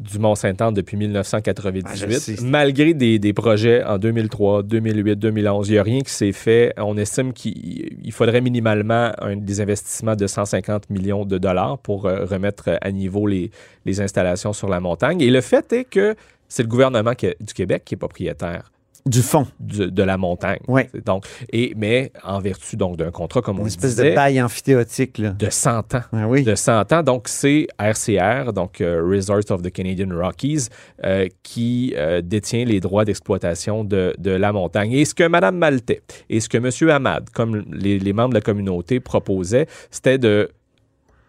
du 0.00 0.18
Mont-Saint-Anne 0.18 0.74
depuis 0.74 0.96
1998, 0.96 2.38
Ah, 2.40 2.42
malgré 2.42 2.94
des, 2.94 3.18
des 3.18 3.32
projets 3.32 3.84
en 3.84 3.96
2003, 3.98 4.62
2008, 4.64 5.16
2011. 5.16 5.68
Il 5.68 5.72
n'y 5.72 5.78
a 5.78 5.82
rien 5.82 6.00
qui 6.00 6.12
s'est 6.12 6.32
fait. 6.32 6.72
On 6.76 6.96
estime 6.96 7.32
qu'il 7.32 7.96
il 8.02 8.12
faudrait 8.12 8.40
minimalement 8.40 9.12
un, 9.20 9.36
des 9.36 9.60
investissements 9.60 10.16
de 10.16 10.26
150 10.26 10.90
millions 10.90 11.24
de 11.24 11.38
dollars 11.38 11.78
pour 11.78 12.06
euh, 12.06 12.24
remettre 12.24 12.70
à 12.80 12.90
niveau 12.90 13.26
les, 13.26 13.50
les 13.84 14.00
installations 14.00 14.52
sur 14.52 14.68
la 14.68 14.80
montagne. 14.80 15.20
Et 15.20 15.30
le 15.30 15.40
fait 15.40 15.72
est 15.72 15.84
que 15.84 16.14
c'est 16.48 16.62
le 16.64 16.68
gouvernement 16.68 17.14
que- 17.14 17.34
du 17.40 17.54
Québec 17.54 17.82
qui 17.84 17.94
est 17.94 17.98
propriétaire 17.98 18.70
Du 19.06 19.20
fond. 19.20 19.46
de, 19.60 19.86
de 19.86 20.02
la 20.02 20.16
montagne. 20.16 20.60
Ouais. 20.66 20.88
Donc, 21.04 21.26
et, 21.52 21.74
mais 21.76 22.10
en 22.22 22.38
vertu 22.40 22.76
donc 22.76 22.96
d'un 22.96 23.10
contrat, 23.10 23.42
comme 23.42 23.58
on 23.58 23.62
Une 23.62 23.66
espèce 23.66 23.96
disait, 23.96 24.10
de 24.10 24.14
bail 24.14 24.40
amphithéotique, 24.40 25.18
là. 25.18 25.30
de 25.30 25.50
100 25.50 25.94
ans. 25.94 26.00
Ah 26.12 26.26
oui. 26.26 26.42
De 26.42 26.54
100 26.54 26.90
ans. 26.92 27.02
Donc, 27.02 27.28
c'est 27.28 27.66
RCR, 27.78 28.52
donc 28.54 28.80
euh, 28.80 29.02
Resorts 29.06 29.50
of 29.50 29.60
the 29.60 29.70
Canadian 29.70 30.08
Rockies, 30.10 30.68
euh, 31.04 31.28
qui 31.42 31.92
euh, 31.96 32.22
détient 32.22 32.64
les 32.64 32.80
droits 32.80 33.04
d'exploitation 33.04 33.84
de, 33.84 34.14
de 34.18 34.30
la 34.30 34.52
montagne. 34.52 34.92
Et 34.92 35.04
ce 35.04 35.14
que 35.14 35.28
Mme 35.28 35.56
Maltais 35.58 36.00
et 36.30 36.40
ce 36.40 36.48
que 36.48 36.56
M. 36.56 36.90
Hamad, 36.90 37.28
comme 37.30 37.62
les, 37.72 37.98
les 37.98 38.12
membres 38.14 38.30
de 38.30 38.34
la 38.36 38.40
communauté, 38.40 39.00
proposaient, 39.00 39.66
c'était 39.90 40.18
de 40.18 40.48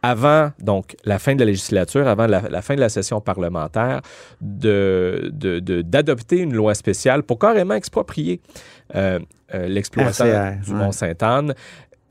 avant 0.10 0.52
donc 0.60 0.96
la 1.06 1.18
fin 1.20 1.34
de 1.36 1.40
la 1.40 1.46
législature, 1.46 2.08
avant 2.08 2.28
la, 2.28 2.42
la 2.50 2.62
fin 2.62 2.76
de 2.76 2.80
la 2.80 2.90
session 2.90 3.22
parlementaire, 3.22 4.02
de, 4.42 5.32
de- 5.34 5.60
de- 5.60 5.82
d'adopter 5.82 6.38
une 6.40 6.54
loi 6.54 6.74
spéciale 6.76 7.24
pour 7.24 7.40
carrément 7.40 7.74
exproprier 7.76 8.40
euh, 8.96 9.20
euh, 9.54 9.68
l'exploitant 9.68 10.26
RCR, 10.26 10.64
du 10.66 10.72
ouais. 10.72 10.78
Mont-Sainte-Anne. 10.78 11.54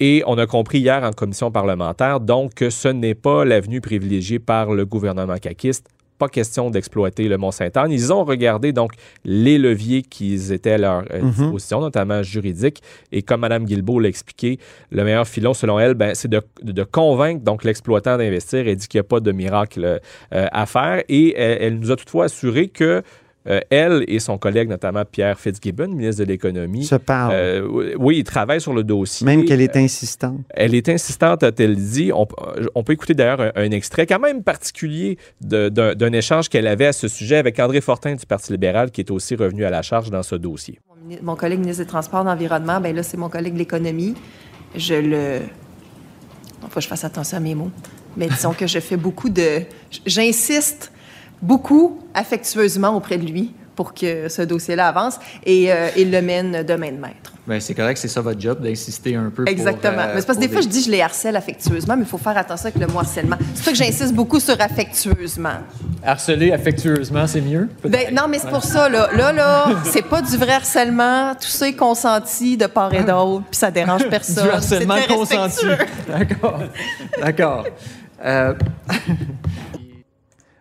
Et 0.01 0.23
on 0.27 0.37
a 0.39 0.47
compris 0.47 0.81
hier 0.81 1.03
en 1.05 1.13
commission 1.13 1.53
parlementaire, 1.53 2.19
donc, 2.19 2.55
que 2.55 2.69
ce 2.69 2.89
n'est 2.89 3.15
pas 3.15 3.45
l'avenue 3.45 3.81
privilégiée 3.81 4.41
par 4.41 4.73
le 4.73 4.85
gouvernement 4.85 5.37
caquiste. 5.37 5.87
Pas 6.19 6.29
question 6.29 6.71
d'exploiter 6.71 7.27
le 7.29 7.37
Mont-Sainte-Anne. 7.39 7.91
Ils 7.91 8.13
ont 8.13 8.25
regardé 8.25 8.73
donc 8.73 8.93
les 9.25 9.59
leviers 9.59 10.03
qui 10.03 10.35
étaient 10.53 10.73
à 10.73 10.79
leur 10.79 11.05
euh, 11.13 11.23
Mhm. 11.23 11.31
disposition, 11.31 11.81
notamment 11.81 12.23
juridiques. 12.23 12.83
Et 13.11 13.23
comme 13.23 13.41
Mme 13.41 13.65
Guilbeault 13.65 13.99
l'a 14.01 14.09
expliqué, 14.09 14.59
le 14.91 15.03
meilleur 15.05 15.27
filon, 15.27 15.55
selon 15.55 15.79
elle, 15.81 15.95
ben, 15.95 16.15
c'est 16.15 16.29
de, 16.29 16.41
de 16.63 16.85
convaincre 16.85 17.43
donc 17.43 17.65
l'exploitant 17.65 18.17
d'investir. 18.17 18.61
Elle 18.69 18.77
dit 18.77 18.87
qu'il 18.87 18.99
n'y 18.99 19.07
a 19.07 19.09
pas 19.09 19.21
de 19.21 19.33
miracle 19.33 19.85
euh, 20.33 20.47
à 20.53 20.67
faire. 20.67 21.03
Et 21.09 21.35
elle, 21.37 21.59
elle 21.61 21.79
nous 21.81 21.91
a 21.91 21.97
toutefois 21.97 22.27
assuré 22.27 22.69
que 22.69 23.03
euh, 23.47 23.61
elle 23.71 24.05
et 24.09 24.19
son 24.21 24.39
collègue, 24.39 24.69
notamment 24.69 25.05
Pierre 25.05 25.39
Fitzgibbon, 25.39 25.89
ministre 25.89 26.25
de 26.25 26.29
l'Économie, 26.29 26.85
Se 26.85 26.95
parle. 26.95 27.33
euh, 27.35 27.95
oui, 27.99 28.19
ils 28.19 28.25
travaillent 28.25 28.61
sur 28.61 28.73
le 28.73 28.83
dossier. 28.85 29.25
Même 29.27 29.45
qu'elle 29.45 29.61
est 29.61 29.77
insistante. 29.77 30.41
Elle 30.51 30.75
est 30.75 30.89
insistante, 30.89 31.43
a-t-elle 31.43 31.77
dit. 31.77 32.11
On, 32.15 32.27
on 32.75 32.83
peut 32.83 32.95
écouter 32.95 33.15
d'ailleurs 33.15 33.41
un, 33.41 33.53
un 33.57 33.71
extrait 33.71 34.07
quand 34.07 34.19
même 34.21 34.43
particulier 34.43 35.19
d'un 35.41 36.13
échange 36.13 36.49
qu'elle 36.49 36.67
avait 36.67 36.87
à 36.87 36.93
ce 36.93 37.09
sujet 37.09 37.37
avec 37.37 37.59
André 37.61 37.81
Fortin 37.81 38.15
du 38.15 38.25
Parti 38.27 38.53
libéral, 38.53 38.91
qui 38.91 39.01
est 39.03 39.11
aussi 39.11 39.35
revenu 39.35 39.65
à 39.65 39.71
la 39.71 39.83
charge 39.83 40.11
dans 40.11 40.23
ce 40.23 40.37
dossier. 40.37 40.81
Mon 41.23 41.37
collègue 41.37 41.59
ministre 41.61 41.83
des 41.85 41.89
Transports 41.89 42.23
et 42.23 42.25
de 42.25 42.29
l'Environnement, 42.31 42.81
ben 42.81 42.97
là, 42.97 43.03
c'est 43.03 43.19
mon 43.19 43.29
collègue 43.29 43.53
de 43.53 43.59
l'économie. 43.59 44.15
Je 44.75 44.95
le. 44.95 45.41
Il 46.63 46.69
faut 46.71 46.77
que 46.77 46.81
je 46.81 46.89
fasse 46.89 47.05
attention 47.05 47.37
à 47.37 47.41
mes 47.41 47.55
mots. 47.55 47.71
Mais 48.17 48.27
disons 48.29 48.55
que 48.55 48.67
je 48.67 48.79
fais 48.79 48.97
beaucoup 48.97 49.29
de. 49.29 49.63
J'insiste 50.07 50.93
beaucoup 51.45 51.99
affectueusement 52.15 52.97
auprès 52.97 53.19
de 53.19 53.27
lui 53.27 53.53
pour 53.77 53.93
que 53.93 54.29
ce 54.29 54.43
dossier-là 54.43 54.89
avance 54.89 55.19
et 55.45 55.73
euh, 55.73 55.89
il 55.97 56.11
le 56.11 56.23
mène 56.23 56.63
de 56.63 56.75
main 56.75 56.93
de 56.93 56.99
maître. 56.99 57.33
Ben, 57.47 57.61
c'est 57.61 57.75
correct, 57.75 57.99
c'est 57.99 58.09
ça 58.09 58.23
votre 58.23 58.41
job, 58.41 58.63
d'insister 58.63 59.17
un 59.17 59.31
peu. 59.35 59.45
pour, 59.45 59.53
Exactement. 59.53 59.99
euh, 59.99 60.13
mais 60.15 60.21
c'est 60.21 60.27
parce 60.27 60.39
que 60.39 60.43
des 60.43 60.49
pour 60.49 60.55
fois, 60.55 60.63
je 60.63 60.69
dis 60.69 60.83
je 60.83 60.91
les 60.91 61.03
harcèle 61.03 61.37
affectueusement, 61.37 61.95
mais 61.95 62.05
il 62.05 62.09
faut 62.09 62.17
faire 62.17 62.39
attention 62.39 62.69
avec 62.69 62.81
le 62.81 62.87
mot 62.87 63.01
harcèlement. 63.01 63.37
C'est 63.39 63.57
pour 63.57 63.65
ça 63.65 63.71
que 63.73 63.77
j'insiste 63.77 64.15
beaucoup 64.15 64.41
sur 64.41 64.59
affectueusement. 64.59 65.59
Harceler 66.03 66.53
affectueusement, 66.53 67.27
c'est 67.27 67.43
mieux? 67.43 67.69
Ben, 67.85 68.15
non, 68.15 68.29
mais 68.29 68.39
c'est 68.39 68.49
pour 68.49 68.65
ça, 68.65 68.89
là. 68.89 69.11
Là, 69.15 69.33
là, 69.33 69.67
c'est 69.85 70.09
pas 70.09 70.23
du 70.23 70.37
vrai 70.39 70.53
harcèlement. 70.53 71.35
Tout 71.35 71.49
ça 71.49 71.69
est 71.69 71.75
consenti 71.75 72.57
de 72.57 72.67
part 72.67 72.95
et 72.95 73.05
d'autre, 73.05 73.45
puis 73.51 73.59
ça 73.59 73.71
dérange 73.71 74.09
personne. 74.09 74.45
du 74.45 74.51
harcèlement 74.51 74.97
consenti. 75.07 75.67
D'accord. 76.09 76.61
D'accord. 77.21 77.65
Euh, 78.25 78.55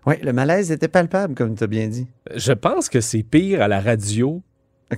Oui, 0.05 0.15
le 0.21 0.33
malaise 0.33 0.71
était 0.71 0.87
palpable, 0.87 1.33
comme 1.35 1.55
tu 1.55 1.63
as 1.63 1.67
bien 1.67 1.87
dit. 1.87 2.07
Je 2.35 2.51
pense 2.53 2.89
que 2.89 2.99
c'est 3.01 3.23
pire 3.23 3.61
à 3.61 3.67
la 3.67 3.79
radio 3.79 4.41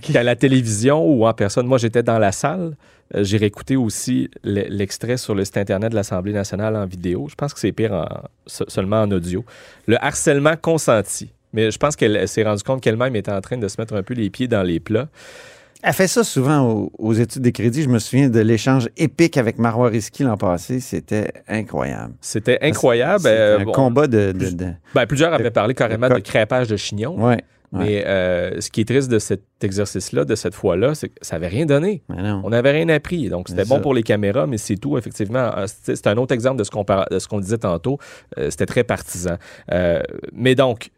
qu'à 0.01 0.23
la 0.23 0.35
télévision 0.35 1.05
ou 1.05 1.25
en 1.25 1.33
personne. 1.33 1.67
Moi, 1.67 1.77
j'étais 1.77 2.03
dans 2.03 2.19
la 2.19 2.31
salle. 2.31 2.75
Euh, 3.13 3.23
J'ai 3.23 3.37
réécouté 3.37 3.75
aussi 3.75 4.29
le- 4.43 4.65
l'extrait 4.67 5.17
sur 5.17 5.35
le 5.35 5.45
site 5.45 5.57
Internet 5.57 5.91
de 5.91 5.95
l'Assemblée 5.95 6.33
nationale 6.33 6.75
en 6.75 6.85
vidéo. 6.87 7.27
Je 7.29 7.35
pense 7.35 7.53
que 7.53 7.59
c'est 7.59 7.71
pire 7.71 7.93
en- 7.93 8.23
se- 8.47 8.63
seulement 8.67 9.01
en 9.03 9.11
audio. 9.11 9.45
Le 9.87 10.03
harcèlement 10.03 10.55
consenti. 10.59 11.31
Mais 11.53 11.69
je 11.71 11.77
pense 11.77 11.95
qu'elle 11.95 12.15
elle 12.17 12.27
s'est 12.27 12.43
rendue 12.43 12.63
compte 12.63 12.81
qu'elle-même 12.81 13.15
était 13.15 13.31
en 13.31 13.39
train 13.41 13.57
de 13.57 13.67
se 13.67 13.79
mettre 13.79 13.93
un 13.95 14.03
peu 14.03 14.15
les 14.15 14.29
pieds 14.29 14.47
dans 14.47 14.63
les 14.63 14.79
plats. 14.79 15.07
Elle 15.87 15.93
fait 15.93 16.07
ça 16.07 16.23
souvent 16.23 16.61
aux, 16.67 16.91
aux 16.97 17.13
études 17.13 17.43
des 17.43 17.51
crédits. 17.51 17.83
Je 17.83 17.89
me 17.89 17.99
souviens 17.99 18.27
de 18.27 18.39
l'échange 18.39 18.89
épique 18.97 19.37
avec 19.37 19.59
Marois 19.59 19.89
Risky 19.89 20.23
l'an 20.23 20.35
passé. 20.35 20.79
C'était 20.79 21.31
incroyable. 21.47 22.13
C'était 22.21 22.57
incroyable. 22.61 23.19
C'était 23.19 23.35
Euh, 23.35 23.59
un 23.59 23.63
bon, 23.65 23.71
combat 23.71 24.07
de. 24.07 24.31
de, 24.31 24.49
de- 24.49 24.71
ben, 24.95 25.05
plusieurs 25.05 25.31
avaient 25.31 25.51
parlé 25.51 25.75
carrément 25.75 26.09
de 26.09 26.17
crêpage 26.19 26.69
de 26.69 26.75
chignon. 26.75 27.15
Ouais. 27.23 27.37
Mais 27.71 28.03
euh, 28.07 28.61
ce 28.61 28.69
qui 28.71 28.81
est 28.81 28.85
triste 28.85 29.11
de 29.11 29.19
cet 29.19 29.41
exercice-là, 29.61 30.23
de 30.23 30.33
cette 30.35 30.55
fois-là, 30.55 30.95
c'est 30.95 31.09
que 31.09 31.15
ça 31.21 31.35
n'avait 31.35 31.49
rien 31.49 31.65
donné. 31.65 32.03
On 32.09 32.49
n'avait 32.49 32.71
rien 32.71 32.87
appris. 32.89 33.27
Donc, 33.29 33.49
c'était 33.49 33.65
bon 33.65 33.75
ça. 33.75 33.81
pour 33.81 33.93
les 33.93 34.01
caméras, 34.03 34.47
mais 34.47 34.57
c'est 34.57 34.77
tout, 34.77 34.97
effectivement. 34.97 35.51
Euh, 35.57 35.65
C'est 35.67 36.07
un 36.07 36.15
autre 36.17 36.33
exemple 36.33 36.57
de 36.57 36.63
ce 36.63 36.71
qu'on 36.71 36.85
par- 36.85 37.05
disait 37.41 37.57
tantôt. 37.57 37.97
Euh, 38.37 38.49
c'était 38.49 38.65
très 38.65 38.83
partisan. 38.85 39.35
Euh, 39.73 40.01
mais 40.31 40.55
donc, 40.55 40.89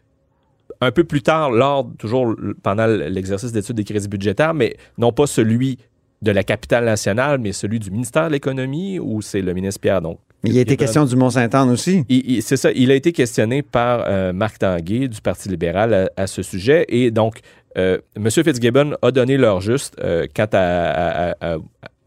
un 0.81 0.91
peu 0.91 1.03
plus 1.03 1.22
tard, 1.22 1.51
lors, 1.51 1.89
toujours 1.98 2.36
pendant 2.63 2.86
l'exercice 2.88 3.51
d'études 3.51 3.75
des 3.77 3.84
crédits 3.84 4.07
budgétaires, 4.07 4.53
mais 4.53 4.75
non 4.98 5.12
pas 5.12 5.27
celui 5.27 5.77
de 6.22 6.31
la 6.31 6.43
capitale 6.43 6.86
nationale, 6.86 7.38
mais 7.39 7.51
celui 7.51 7.79
du 7.79 7.91
ministère 7.91 8.27
de 8.27 8.31
l'Économie, 8.34 9.00
où 9.00 9.22
c'est 9.22 9.41
le 9.41 9.53
ministre 9.53 9.79
Pierre. 9.81 10.01
Donc, 10.01 10.19
Mais 10.43 10.50
il 10.50 10.57
a 10.57 10.62
été 10.62 10.75
question 10.77 11.05
du 11.05 11.15
Mont-Saint-Anne 11.15 11.69
aussi. 11.69 12.03
C'est 12.41 12.57
ça. 12.57 12.72
Il 12.72 12.89
a 12.91 12.96
été 12.96 13.12
questionné 13.12 13.62
par 13.62 14.03
euh, 14.07 14.34
Marc 14.34 14.57
Tanguay 14.60 15.07
du 15.07 15.22
Parti 15.22 15.48
libéral 15.50 15.93
à, 15.93 16.10
à 16.24 16.27
ce 16.27 16.41
sujet. 16.41 16.86
Et 16.89 17.12
donc, 17.12 17.39
euh, 17.77 18.00
M. 18.15 18.29
Fitzgibbon 18.31 18.96
a 19.03 19.12
donné 19.12 19.38
l'heure 19.38 19.62
juste 19.62 19.96
euh, 20.00 20.25
quant 20.36 20.48
à, 20.53 20.57
à- 20.57 21.31
à- 21.31 21.53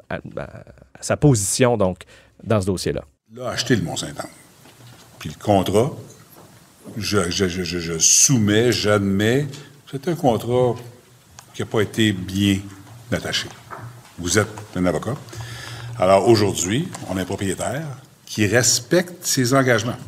à- 0.08 0.16
à- 0.16 0.20
à 0.98 1.02
sa 1.02 1.16
position 1.16 1.76
donc, 1.76 1.98
dans 2.42 2.60
ce 2.60 2.66
dossier-là. 2.66 3.04
Il 3.32 3.40
a 3.40 3.50
acheté 3.50 3.76
le 3.76 3.82
Mont-Saint-Anne. 3.82 4.26
Puis 5.20 5.30
le 5.30 5.40
contrat, 5.44 5.92
je, 6.96 7.98
soumets, 7.98 8.72
j'admets, 8.72 9.46
c'est 9.90 10.08
un 10.08 10.14
contrat 10.14 10.74
qui 11.54 11.62
n'a 11.62 11.66
pas 11.66 11.80
été 11.80 12.12
bien 12.12 12.60
attaché. 13.12 13.48
Vous 14.18 14.38
êtes 14.38 14.48
un 14.76 14.86
avocat. 14.86 15.14
Alors 15.98 16.28
aujourd'hui, 16.28 16.88
on 17.08 17.16
a 17.16 17.22
un 17.22 17.24
propriétaire 17.24 17.86
qui 18.26 18.46
respecte 18.46 19.26
ses 19.26 19.54
engagements. 19.54 19.98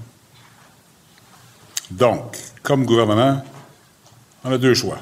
Donc, 1.90 2.38
comme 2.62 2.86
gouvernement, 2.86 3.44
on 4.44 4.52
a 4.52 4.58
deux 4.58 4.74
choix. 4.74 4.98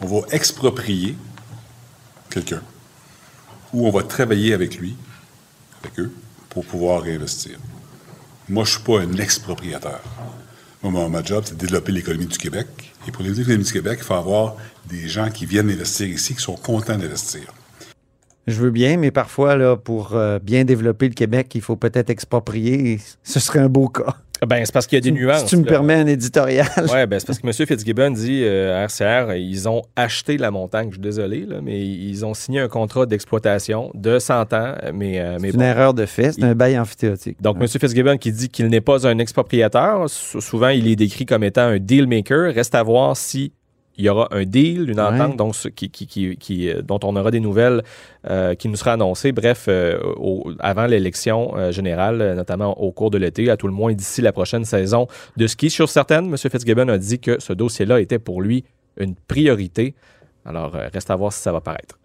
On 0.00 0.06
va 0.06 0.26
exproprier 0.30 1.16
quelqu'un 2.28 2.62
ou 3.72 3.86
on 3.86 3.90
va 3.90 4.02
travailler 4.02 4.52
avec 4.52 4.76
lui 4.76 4.94
avec 5.82 5.98
eux 6.00 6.12
pour 6.50 6.64
pouvoir 6.64 7.02
réinvestir. 7.02 7.58
Moi, 8.48 8.64
je 8.64 8.70
ne 8.70 8.74
suis 8.76 8.84
pas 8.84 9.00
un 9.00 9.12
expropriateur. 9.20 10.00
Moi, 10.82 10.92
mon, 10.92 11.08
ma 11.08 11.22
job, 11.22 11.42
c'est 11.44 11.54
de 11.56 11.60
développer 11.60 11.90
l'économie 11.90 12.26
du 12.26 12.38
Québec. 12.38 12.66
Et 13.08 13.10
pour 13.10 13.22
développer 13.22 13.40
l'économie 13.40 13.64
du 13.64 13.72
Québec, 13.72 13.98
il 14.00 14.04
faut 14.04 14.14
avoir 14.14 14.56
des 14.88 15.08
gens 15.08 15.30
qui 15.30 15.46
viennent 15.46 15.68
investir 15.68 16.06
ici, 16.06 16.34
qui 16.34 16.40
sont 16.40 16.54
contents 16.54 16.96
d'investir. 16.96 17.52
Je 18.46 18.60
veux 18.60 18.70
bien, 18.70 18.96
mais 18.96 19.10
parfois, 19.10 19.56
là, 19.56 19.76
pour 19.76 20.14
euh, 20.14 20.38
bien 20.38 20.64
développer 20.64 21.08
le 21.08 21.14
Québec, 21.14 21.52
il 21.56 21.60
faut 21.60 21.74
peut-être 21.74 22.10
exproprier. 22.10 23.00
Ce 23.24 23.40
serait 23.40 23.58
un 23.58 23.68
beau 23.68 23.88
cas. 23.88 24.16
Ben, 24.46 24.64
c'est 24.64 24.72
parce 24.72 24.86
qu'il 24.86 24.96
y 24.96 24.98
a 24.98 25.00
des 25.00 25.12
nuances. 25.12 25.42
Si 25.44 25.46
tu 25.46 25.56
me 25.56 25.64
là. 25.64 25.70
permets 25.70 25.94
un 25.94 26.06
éditorial. 26.06 26.66
Oui, 26.78 27.06
ben, 27.06 27.18
c'est 27.18 27.26
parce 27.26 27.38
que 27.38 27.46
M. 27.46 27.52
Fitzgibbon 27.52 28.10
dit 28.10 28.42
euh, 28.44 28.76
à 28.76 28.86
RCR, 28.86 29.34
ils 29.36 29.68
ont 29.68 29.82
acheté 29.96 30.36
la 30.36 30.50
montagne. 30.50 30.88
Je 30.90 30.94
suis 30.96 31.00
désolé, 31.02 31.46
là, 31.46 31.56
mais 31.62 31.80
ils 31.86 32.24
ont 32.26 32.34
signé 32.34 32.60
un 32.60 32.68
contrat 32.68 33.06
d'exploitation 33.06 33.90
de 33.94 34.18
100 34.18 34.52
ans. 34.52 34.74
Mais, 34.92 35.18
euh, 35.20 35.38
mais 35.40 35.50
C'est 35.50 35.56
bon. 35.56 35.62
une 35.62 35.68
erreur 35.68 35.94
de 35.94 36.04
fait. 36.06 36.32
C'est 36.32 36.42
un 36.44 36.54
bail 36.54 36.78
amphithéotique. 36.78 37.40
Donc, 37.40 37.56
M. 37.60 37.66
Fitzgibbon 37.68 38.18
qui 38.18 38.32
dit 38.32 38.48
qu'il 38.48 38.66
n'est 38.68 38.80
pas 38.80 39.06
un 39.06 39.18
expropriateur, 39.18 40.08
sou- 40.10 40.40
souvent 40.40 40.68
il 40.68 40.86
est 40.88 40.96
décrit 40.96 41.24
comme 41.26 41.44
étant 41.44 41.62
un 41.62 41.78
deal 41.78 42.06
maker. 42.06 42.52
Reste 42.54 42.74
à 42.74 42.82
voir 42.82 43.16
si 43.16 43.52
il 43.98 44.04
y 44.04 44.08
aura 44.08 44.28
un 44.30 44.44
deal, 44.44 44.90
une 44.90 45.00
Ouais. 45.00 45.06
entente 45.06 45.36
donc, 45.36 45.54
ce 45.54 45.68
qui, 45.68 45.88
qui- 45.90 46.06
qui- 46.06 46.36
qui, 46.36 46.68
euh, 46.70 46.82
dont 46.82 47.00
on 47.02 47.16
aura 47.16 47.30
des 47.30 47.40
nouvelles 47.40 47.82
euh, 48.28 48.54
qui 48.54 48.68
nous 48.68 48.76
sera 48.76 48.92
annoncées, 48.92 49.32
bref, 49.32 49.66
euh, 49.68 49.98
au- 50.16 50.52
avant 50.58 50.86
l'élection 50.86 51.56
euh, 51.56 51.72
générale, 51.72 52.34
notamment 52.36 52.78
au 52.80 52.92
cours 52.92 53.10
de 53.10 53.18
l'été, 53.18 53.48
à 53.50 53.56
tout 53.56 53.66
le 53.68 53.72
moins 53.72 53.92
d'ici 53.94 54.20
la 54.22 54.32
prochaine 54.32 54.64
saison 54.64 55.06
de 55.36 55.46
ski. 55.46 55.70
Sur 55.70 55.88
certaines, 55.88 56.26
M. 56.26 56.36
Fitzgibbon 56.36 56.88
a 56.88 56.98
dit 56.98 57.18
que 57.20 57.40
ce 57.40 57.52
dossier-là 57.52 58.00
était 58.00 58.18
pour 58.18 58.42
lui 58.42 58.64
une 58.98 59.14
priorité. 59.14 59.94
Alors, 60.44 60.72
reste 60.72 61.10
à 61.10 61.16
voir 61.16 61.32
si 61.32 61.40
ça 61.40 61.52
va 61.52 61.60
paraître. 61.60 61.98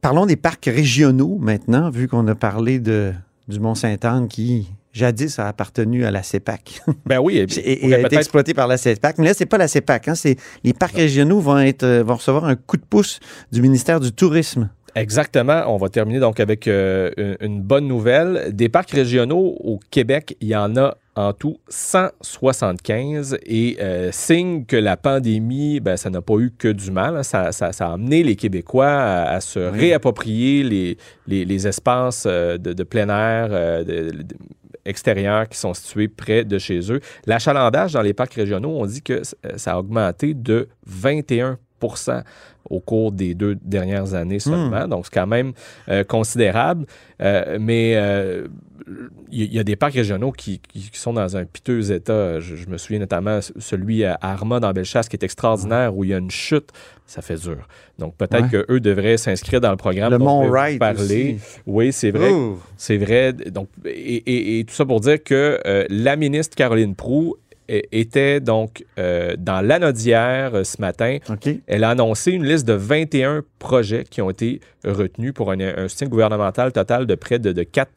Parlons 0.00 0.26
des 0.26 0.36
parcs 0.36 0.66
régionaux 0.66 1.38
maintenant, 1.40 1.90
vu 1.90 2.08
qu'on 2.08 2.26
a 2.28 2.34
parlé 2.34 2.78
de, 2.78 3.12
du 3.48 3.58
Mont-Saint-Anne 3.60 4.28
qui, 4.28 4.68
jadis, 4.94 5.38
a 5.38 5.48
appartenu 5.48 6.06
à 6.06 6.10
la 6.10 6.22
CEPAC 6.22 6.80
Ben 7.06 7.18
oui, 7.18 7.36
et, 7.36 7.42
et, 7.58 7.88
et 7.88 7.94
a 7.94 8.00
été 8.00 8.16
exploité 8.16 8.54
par 8.54 8.66
la 8.68 8.78
CEPAC. 8.78 9.18
Mais 9.18 9.26
là, 9.26 9.34
c'est 9.34 9.44
pas 9.46 9.58
la 9.58 9.68
CEPAC. 9.68 10.08
Hein, 10.08 10.14
c'est, 10.14 10.36
les 10.62 10.72
parcs 10.72 10.94
régionaux 10.96 11.40
vont, 11.40 11.58
être, 11.58 11.82
euh, 11.82 12.02
vont 12.02 12.14
recevoir 12.16 12.44
un 12.46 12.56
coup 12.56 12.78
de 12.78 12.84
pouce 12.88 13.20
du 13.52 13.60
ministère 13.60 14.00
du 14.00 14.12
Tourisme. 14.12 14.70
Exactement. 14.96 15.64
On 15.66 15.76
va 15.76 15.88
terminer 15.88 16.20
donc 16.20 16.38
avec 16.38 16.68
euh, 16.68 17.10
une, 17.16 17.36
une 17.40 17.60
bonne 17.60 17.88
nouvelle. 17.88 18.50
Des 18.54 18.68
parcs 18.68 18.92
régionaux 18.92 19.56
au 19.60 19.80
Québec, 19.90 20.36
il 20.40 20.46
y 20.48 20.54
en 20.56 20.76
a 20.76 20.96
en 21.16 21.32
tout 21.32 21.58
175 21.68 23.38
et 23.46 23.76
euh, 23.80 24.10
signe 24.12 24.64
que 24.64 24.76
la 24.76 24.96
pandémie, 24.96 25.80
ben, 25.80 25.96
ça 25.96 26.10
n'a 26.10 26.20
pas 26.20 26.34
eu 26.38 26.52
que 26.56 26.68
du 26.68 26.90
mal. 26.90 27.16
hein. 27.16 27.22
Ça, 27.22 27.52
ça- 27.52 27.72
ça 27.72 27.88
a 27.88 27.92
amené 27.94 28.22
les 28.22 28.36
Québécois 28.36 28.86
à, 28.88 29.30
à 29.34 29.40
se 29.40 29.58
réapproprier 29.58 30.62
les, 30.62 30.96
les- 31.26 31.44
les 31.44 31.66
espaces 31.68 32.24
euh, 32.26 32.58
de, 32.58 32.72
de 32.72 32.82
plein 32.84 33.08
air 33.08 33.48
euh, 33.50 33.84
de- 33.84 34.10
de- 34.22 34.34
extérieurs 34.84 35.48
qui 35.48 35.58
sont 35.58 35.74
situés 35.74 36.08
près 36.08 36.44
de 36.44 36.58
chez 36.58 36.92
eux. 36.92 37.00
L'achalandage 37.26 37.92
dans 37.92 38.02
les 38.02 38.14
parcs 38.14 38.34
régionaux, 38.34 38.76
on 38.78 38.86
dit 38.86 39.02
que 39.02 39.14
euh, 39.46 39.56
ça 39.56 39.72
a 39.72 39.78
augmenté 39.78 40.34
de 40.34 40.68
21 40.86 41.58
au 42.70 42.80
cours 42.80 43.12
des 43.12 43.34
deux 43.34 43.56
dernières 43.62 44.14
années 44.14 44.38
seulement. 44.38 44.88
Donc, 44.88 45.04
c'est 45.06 45.14
quand 45.14 45.26
même 45.26 45.52
euh, 45.88 46.04
considérable. 46.04 46.86
Euh, 47.22 47.58
mais 47.60 47.92
euh, 47.96 48.48
il 49.30 49.42
y, 49.52 49.56
y 49.56 49.58
a 49.58 49.64
des 49.64 49.76
parcs 49.76 49.94
régionaux 49.94 50.32
qui, 50.32 50.58
qui- 50.60 50.90
qui 50.90 50.98
sont 50.98 51.12
dans 51.12 51.36
un 51.36 51.44
piteux 51.44 51.92
état. 51.92 52.40
Je, 52.40 52.56
je 52.56 52.68
me 52.68 52.76
souviens 52.76 52.98
notamment 53.00 53.38
celui 53.58 54.04
à 54.04 54.18
Arma 54.20 54.60
dans 54.60 54.72
Bellechasse 54.72 55.08
qui 55.08 55.16
est 55.16 55.22
extraordinaire 55.24 55.96
où 55.96 56.04
il 56.04 56.10
y 56.10 56.14
a 56.14 56.18
une 56.18 56.30
chute. 56.30 56.70
Ça 57.06 57.20
fait 57.20 57.36
dur. 57.36 57.68
Donc 57.98 58.16
peut-être 58.16 58.50
Ouais. 58.52 58.64
qu'eux 58.66 58.80
devraient 58.80 59.18
s'inscrire 59.18 59.60
dans 59.60 59.70
le 59.70 59.76
programme. 59.76 60.10
Le 60.10 60.18
Mont 60.18 60.48
Wright 60.48 60.78
parler. 60.78 61.34
aussi. 61.34 61.36
Oui, 61.66 61.92
c'est 61.92 62.10
vrai. 62.10 62.30
C'est 62.76 62.96
vrai. 62.96 63.32
Donc, 63.32 63.68
et, 63.84 63.90
et- 64.16 64.58
et 64.60 64.64
tout 64.64 64.74
ça 64.74 64.84
pour 64.86 65.00
dire 65.00 65.22
que 65.22 65.60
la 65.90 66.16
ministre 66.16 66.56
Caroline 66.56 66.94
Proux 66.94 67.36
était 67.68 68.40
donc 68.40 68.84
euh, 68.98 69.34
dans 69.38 69.60
l'anodière 69.60 70.54
euh, 70.54 70.64
ce 70.64 70.80
matin. 70.80 71.18
Elle 71.66 71.84
a 71.84 71.90
annoncé 71.90 72.32
une 72.32 72.44
liste 72.44 72.66
de 72.66 72.74
21 72.74 73.42
projets 73.58 74.04
qui 74.04 74.20
ont 74.22 74.30
été 74.30 74.60
retenus 74.84 75.32
pour 75.32 75.50
un, 75.50 75.60
un 75.60 75.88
soutien 75.88 76.08
gouvernemental 76.08 76.72
total 76.72 77.06
de 77.06 77.14
près 77.14 77.38
de, 77.38 77.52
de 77.52 77.62
4 77.62 77.90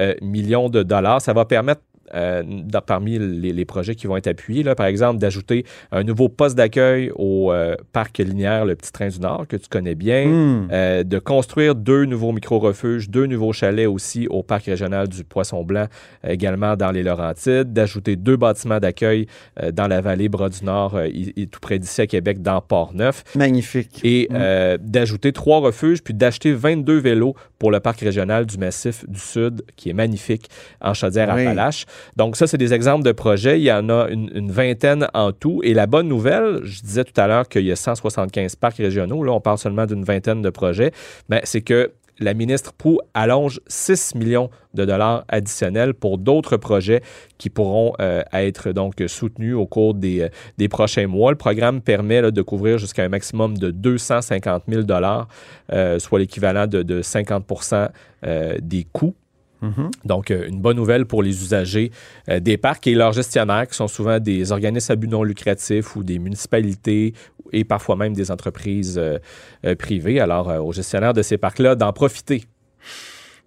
euh, 0.00 0.14
millions 0.22 0.68
de 0.68 0.82
dollars. 0.82 1.20
Ça 1.20 1.32
va 1.32 1.44
permettre, 1.44 1.82
euh, 2.14 2.42
dans- 2.46 2.80
parmi 2.80 3.18
les, 3.18 3.52
les 3.52 3.64
projets 3.64 3.94
qui 3.94 4.06
vont 4.06 4.16
être 4.16 4.26
appuyés, 4.26 4.62
là, 4.62 4.74
par 4.74 4.86
exemple, 4.86 5.18
d'ajouter 5.20 5.64
un 5.92 6.02
nouveau 6.02 6.28
poste 6.28 6.56
d'accueil 6.56 7.10
au 7.16 7.52
euh, 7.52 7.76
parc 7.92 8.18
linéaire 8.18 8.64
Le 8.66 8.74
Petit 8.76 8.92
Train 8.92 9.08
du 9.08 9.20
Nord, 9.20 9.46
que 9.48 9.56
tu 9.56 9.68
connais 9.68 9.94
bien, 9.94 10.26
Hmm. 10.26 10.68
euh, 10.72 11.02
de 11.04 11.18
construire 11.18 11.74
deux 11.74 12.04
nouveaux 12.04 12.32
micro-refuges, 12.32 13.08
deux 13.08 13.26
nouveaux 13.26 13.52
chalets 13.52 13.86
aussi 13.88 14.26
au 14.28 14.42
parc 14.42 14.66
régional 14.66 15.08
du 15.08 15.24
Poisson-Blanc, 15.24 15.86
euh, 16.24 16.28
également 16.30 16.76
dans 16.76 16.90
les 16.90 17.02
Laurentides, 17.02 17.72
d'ajouter 17.72 18.16
deux 18.16 18.36
bâtiments 18.36 18.80
d'accueil 18.80 19.26
dans 19.72 19.86
la 19.86 20.00
vallée 20.00 20.28
Bras 20.28 20.48
du 20.48 20.64
Nord, 20.64 21.00
i- 21.06 21.32
i- 21.36 21.48
tout 21.48 21.60
près 21.60 21.78
d'ici 21.78 22.00
à 22.00 22.06
Québec, 22.06 22.42
dans 22.42 22.60
Port-Neuf 22.60 23.24
Magnifique. 23.36 24.00
et 24.04 24.26
Mm. 24.30 24.34
euh, 24.36 24.78
d'ajouter 24.80 25.32
trois 25.32 25.60
refuges, 25.60 26.02
puis 26.02 26.14
d'acheter 26.14 26.52
22 26.52 26.98
vélos 26.98 27.34
pour 27.58 27.70
le 27.70 27.80
parc 27.80 28.00
régional 28.00 28.46
du 28.46 28.58
Massif 28.58 29.08
du 29.08 29.18
Sud, 29.20 29.62
qui 29.76 29.90
est 29.90 29.94
magnifique, 29.94 30.48
en 30.80 30.94
Oui. 31.36 31.44
Donc 32.16 32.36
ça, 32.36 32.46
c'est 32.46 32.58
des 32.58 32.72
exemples 32.74 33.04
de 33.04 33.12
projets. 33.12 33.58
Il 33.60 33.64
y 33.64 33.72
en 33.72 33.88
a 33.88 34.08
une, 34.08 34.50
vingtaine 34.50 35.08
en 35.14 35.32
tout. 35.32 35.60
Et 35.64 35.74
la 35.74 35.86
bonne 35.86 36.08
nouvelle, 36.08 36.60
je 36.62 36.82
disais 36.82 37.04
tout 37.04 37.18
à 37.20 37.26
l'heure 37.26 37.48
qu'il 37.48 37.64
y 37.64 37.72
a 37.72 37.76
175 37.76 38.56
parcs 38.56 38.76
régionaux. 38.76 39.22
Là, 39.22 39.32
on 39.32 39.40
parle 39.40 39.58
seulement 39.58 39.86
d'une 39.86 40.04
vingtaine 40.04 40.42
de 40.42 40.50
projets. 40.50 40.92
Mais 41.28 41.40
c'est 41.44 41.62
que 41.62 41.92
la 42.18 42.34
ministre 42.34 42.72
Proux 42.72 43.00
allonge 43.12 43.60
6 43.66 44.14
millions 44.14 44.50
de 44.74 44.84
dollars 44.84 45.24
additionnels 45.28 45.94
pour 45.94 46.18
d'autres 46.18 46.56
projets 46.56 47.02
qui 47.38 47.50
pourront 47.50 47.94
euh, 48.00 48.22
être 48.32 48.72
donc 48.72 49.02
soutenus 49.06 49.54
au 49.54 49.66
cours 49.66 49.94
des, 49.94 50.22
euh, 50.22 50.28
des 50.58 50.68
prochains 50.68 51.06
mois. 51.06 51.32
Le 51.32 51.38
programme 51.38 51.80
permet 51.80 52.30
de 52.30 52.42
couvrir 52.42 52.78
jusqu'à 52.78 53.02
un 53.02 53.08
maximum 53.08 53.58
de 53.58 53.70
250 53.70 54.64
000 54.68 54.82
dollars, 54.82 55.28
euh, 55.72 55.98
soit 55.98 56.18
l'équivalent 56.18 56.66
de, 56.66 56.82
de 56.82 57.02
50% 57.02 57.88
euh, 58.26 58.56
des 58.60 58.84
coûts. 58.84 59.14
Mhm. 59.64 59.90
Donc, 60.04 60.30
euh, 60.30 60.46
une 60.48 60.60
bonne 60.60 60.76
nouvelle 60.76 61.06
pour 61.06 61.22
les 61.22 61.42
usagers 61.42 61.90
euh, 62.28 62.40
des 62.40 62.56
parcs 62.56 62.86
et 62.86 62.94
leurs 62.94 63.12
gestionnaires, 63.12 63.66
qui 63.68 63.74
sont 63.76 63.88
souvent 63.88 64.18
des 64.20 64.52
organismes 64.52 64.92
à 64.92 64.96
but 64.96 65.08
non 65.10 65.22
lucratif 65.22 65.96
ou 65.96 66.02
des 66.02 66.18
municipalités 66.18 67.14
et 67.52 67.64
parfois 67.64 67.96
même 67.96 68.12
des 68.14 68.30
entreprises 68.30 68.98
euh, 68.98 69.18
privées. 69.76 70.20
Alors, 70.20 70.48
aux 70.64 70.72
gestionnaires 70.72 71.12
de 71.14 71.22
ces 71.22 71.38
parcs-là, 71.38 71.74
d'en 71.74 71.92
profiter. 71.92 72.44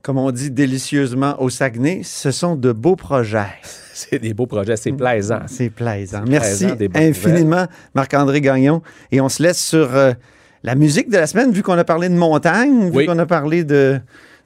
Comme 0.01 0.17
on 0.17 0.31
dit 0.31 0.51
délicieusement 0.51 1.35
au 1.41 1.49
Saguenay, 1.49 2.01
ce 2.03 2.31
sont 2.31 2.55
de 2.55 2.71
beaux 2.71 2.95
projets. 2.95 3.47
C'est 3.93 4.19
des 4.19 4.33
beaux 4.35 4.45
projets, 4.45 4.75
c'est 4.77 4.91
plaisant. 4.91 5.39
C'est 5.47 5.71
plaisant. 5.71 6.23
Merci 6.27 6.67
plaisant, 6.67 6.91
infiniment, 6.93 7.65
Marc-André 7.95 8.41
Gagnon. 8.41 8.83
Et 9.11 9.19
on 9.21 9.27
se 9.27 9.41
laisse 9.41 9.57
sur 9.57 9.95
euh, 9.95 10.13
la 10.61 10.75
musique 10.75 11.09
de 11.09 11.17
la 11.17 11.25
semaine, 11.25 11.51
vu 11.51 11.63
qu'on 11.63 11.77
a 11.79 11.83
parlé 11.83 12.07
de 12.07 12.13
montagne, 12.13 12.91
vu 12.91 12.97
Oui. 12.97 13.05
qu'on 13.07 13.17
a 13.17 13.25
parlé 13.25 13.63
de, 13.63 13.99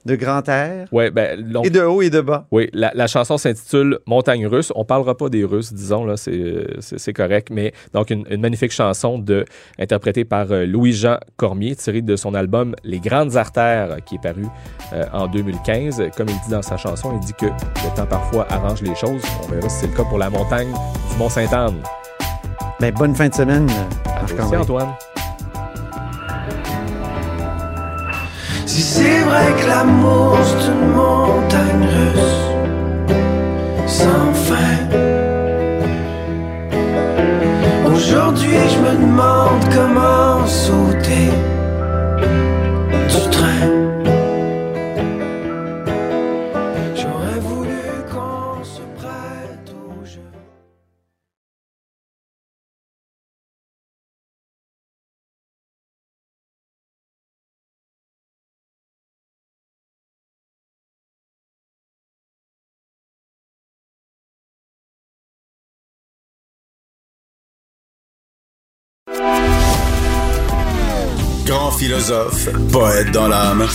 de 0.06 0.16
grand 0.16 0.48
air, 0.50 0.88
Ouais, 0.92 1.12
ben, 1.12 1.54
et 1.64 1.70
de 1.70 1.82
haut 1.82 2.02
et 2.02 2.10
de 2.10 2.22
bas. 2.22 2.46
Oui, 2.52 2.70
la, 2.74 2.92
la 2.94 3.08
chanson 3.08 3.38
s'intitule 3.38 4.00
Montagne 4.08 4.48
russe. 4.48 4.72
On 4.76 4.86
parlera 4.86 5.16
pas 5.16 5.30
des 5.30 5.44
Russes, 5.44 5.74
disons, 5.74 6.06
là, 6.06 6.16
c'est, 6.18 7.14
correct, 7.14 7.50
mais 7.52 7.74
donc 7.94 8.10
une, 8.10 8.26
une 8.30 8.42
magnifique 8.42 8.72
chanson 8.72 9.20
de, 9.20 9.46
interprétée 9.80 10.26
par 10.26 10.52
euh, 10.52 10.66
Louis-Jean 10.66 11.18
Cormier, 11.38 11.76
tirée 11.76 12.02
de 12.02 12.16
son 12.16 12.34
album 12.34 12.76
Les 12.84 13.00
Grandes 13.00 13.36
Artères, 13.36 13.98
qui 14.06 14.16
est 14.16 14.22
paru 14.22 14.46
euh, 14.94 15.06
en 15.14 15.28
2015. 15.28 16.04
Comme 16.16 16.30
il 16.30 16.40
dit 16.46 16.52
dans 16.52 16.62
sa 16.62 16.78
chanson, 16.78 17.18
il 17.22 17.26
dit 17.26 17.34
que 17.34 17.46
le 17.48 17.96
temps 17.96 18.06
parfois 18.06 18.48
arrange 18.50 18.82
les 18.82 18.96
choses. 18.96 19.22
On 19.44 19.52
verra 19.52 19.70
si 19.70 19.82
c'est 19.82 19.88
le 19.88 19.94
cas 19.94 20.04
pour 20.04 20.18
la 20.18 20.30
montagne 20.30 20.72
du 21.12 21.18
Mont-Sainte-Anne. 21.18 21.82
Ben, 22.80 22.94
bonne 22.94 23.16
fin 23.16 23.30
de 23.30 23.34
semaine, 23.34 23.68
euh, 23.70 24.12
Merci 24.22 24.34
Marc-André. 24.34 24.58
Antoine. 24.58 24.94
C'est 28.84 29.20
vrai 29.20 29.46
que 29.62 29.68
l'amour 29.68 30.36
c'est 30.44 30.72
une 30.72 30.88
montagne 30.96 31.88
russe 31.96 32.42
sans 33.86 34.34
fin. 34.48 34.76
Aujourd'hui, 37.94 38.58
je 38.74 38.80
me 38.80 38.94
demande 39.06 39.64
comment 39.76 40.48
sauter 40.48 41.30
Grand 71.46 71.72
philosophe, 71.72 72.48
poète 72.72 73.12
dans 73.12 73.28
l'âme, 73.28 73.68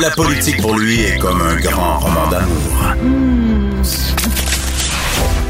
la 0.00 0.10
politique 0.10 0.60
pour 0.60 0.78
lui 0.78 1.00
est 1.00 1.18
comme 1.18 1.40
un 1.42 1.56
grand 1.56 1.98
roman 1.98 2.30
d'amour. 2.30 2.94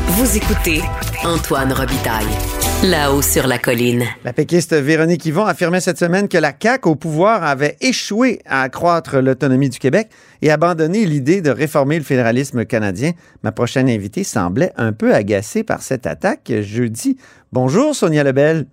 Vous 0.08 0.36
écoutez 0.36 0.80
Antoine 1.24 1.72
Robitaille. 1.72 2.26
Là-haut 2.84 3.22
sur 3.22 3.46
la 3.46 3.58
colline. 3.58 4.04
La 4.24 4.32
péquiste 4.32 4.72
Véronique 4.72 5.26
Yvon 5.26 5.44
affirmait 5.44 5.80
cette 5.80 5.98
semaine 5.98 6.28
que 6.28 6.38
la 6.38 6.52
CAQ 6.58 6.88
au 6.88 6.94
pouvoir 6.94 7.42
avait 7.42 7.76
échoué 7.80 8.40
à 8.46 8.62
accroître 8.62 9.18
l'autonomie 9.18 9.68
du 9.68 9.78
Québec 9.78 10.08
et 10.42 10.50
abandonné 10.50 11.04
l'idée 11.04 11.42
de 11.42 11.50
réformer 11.50 11.98
le 11.98 12.04
fédéralisme 12.04 12.64
canadien. 12.64 13.12
Ma 13.42 13.52
prochaine 13.52 13.90
invitée 13.90 14.24
semblait 14.24 14.72
un 14.76 14.92
peu 14.92 15.12
agacée 15.12 15.64
par 15.64 15.82
cette 15.82 16.06
attaque 16.06 16.52
jeudi. 16.60 17.18
Bonjour 17.52 17.94
Sonia 17.94 18.22
Lebel. 18.22 18.66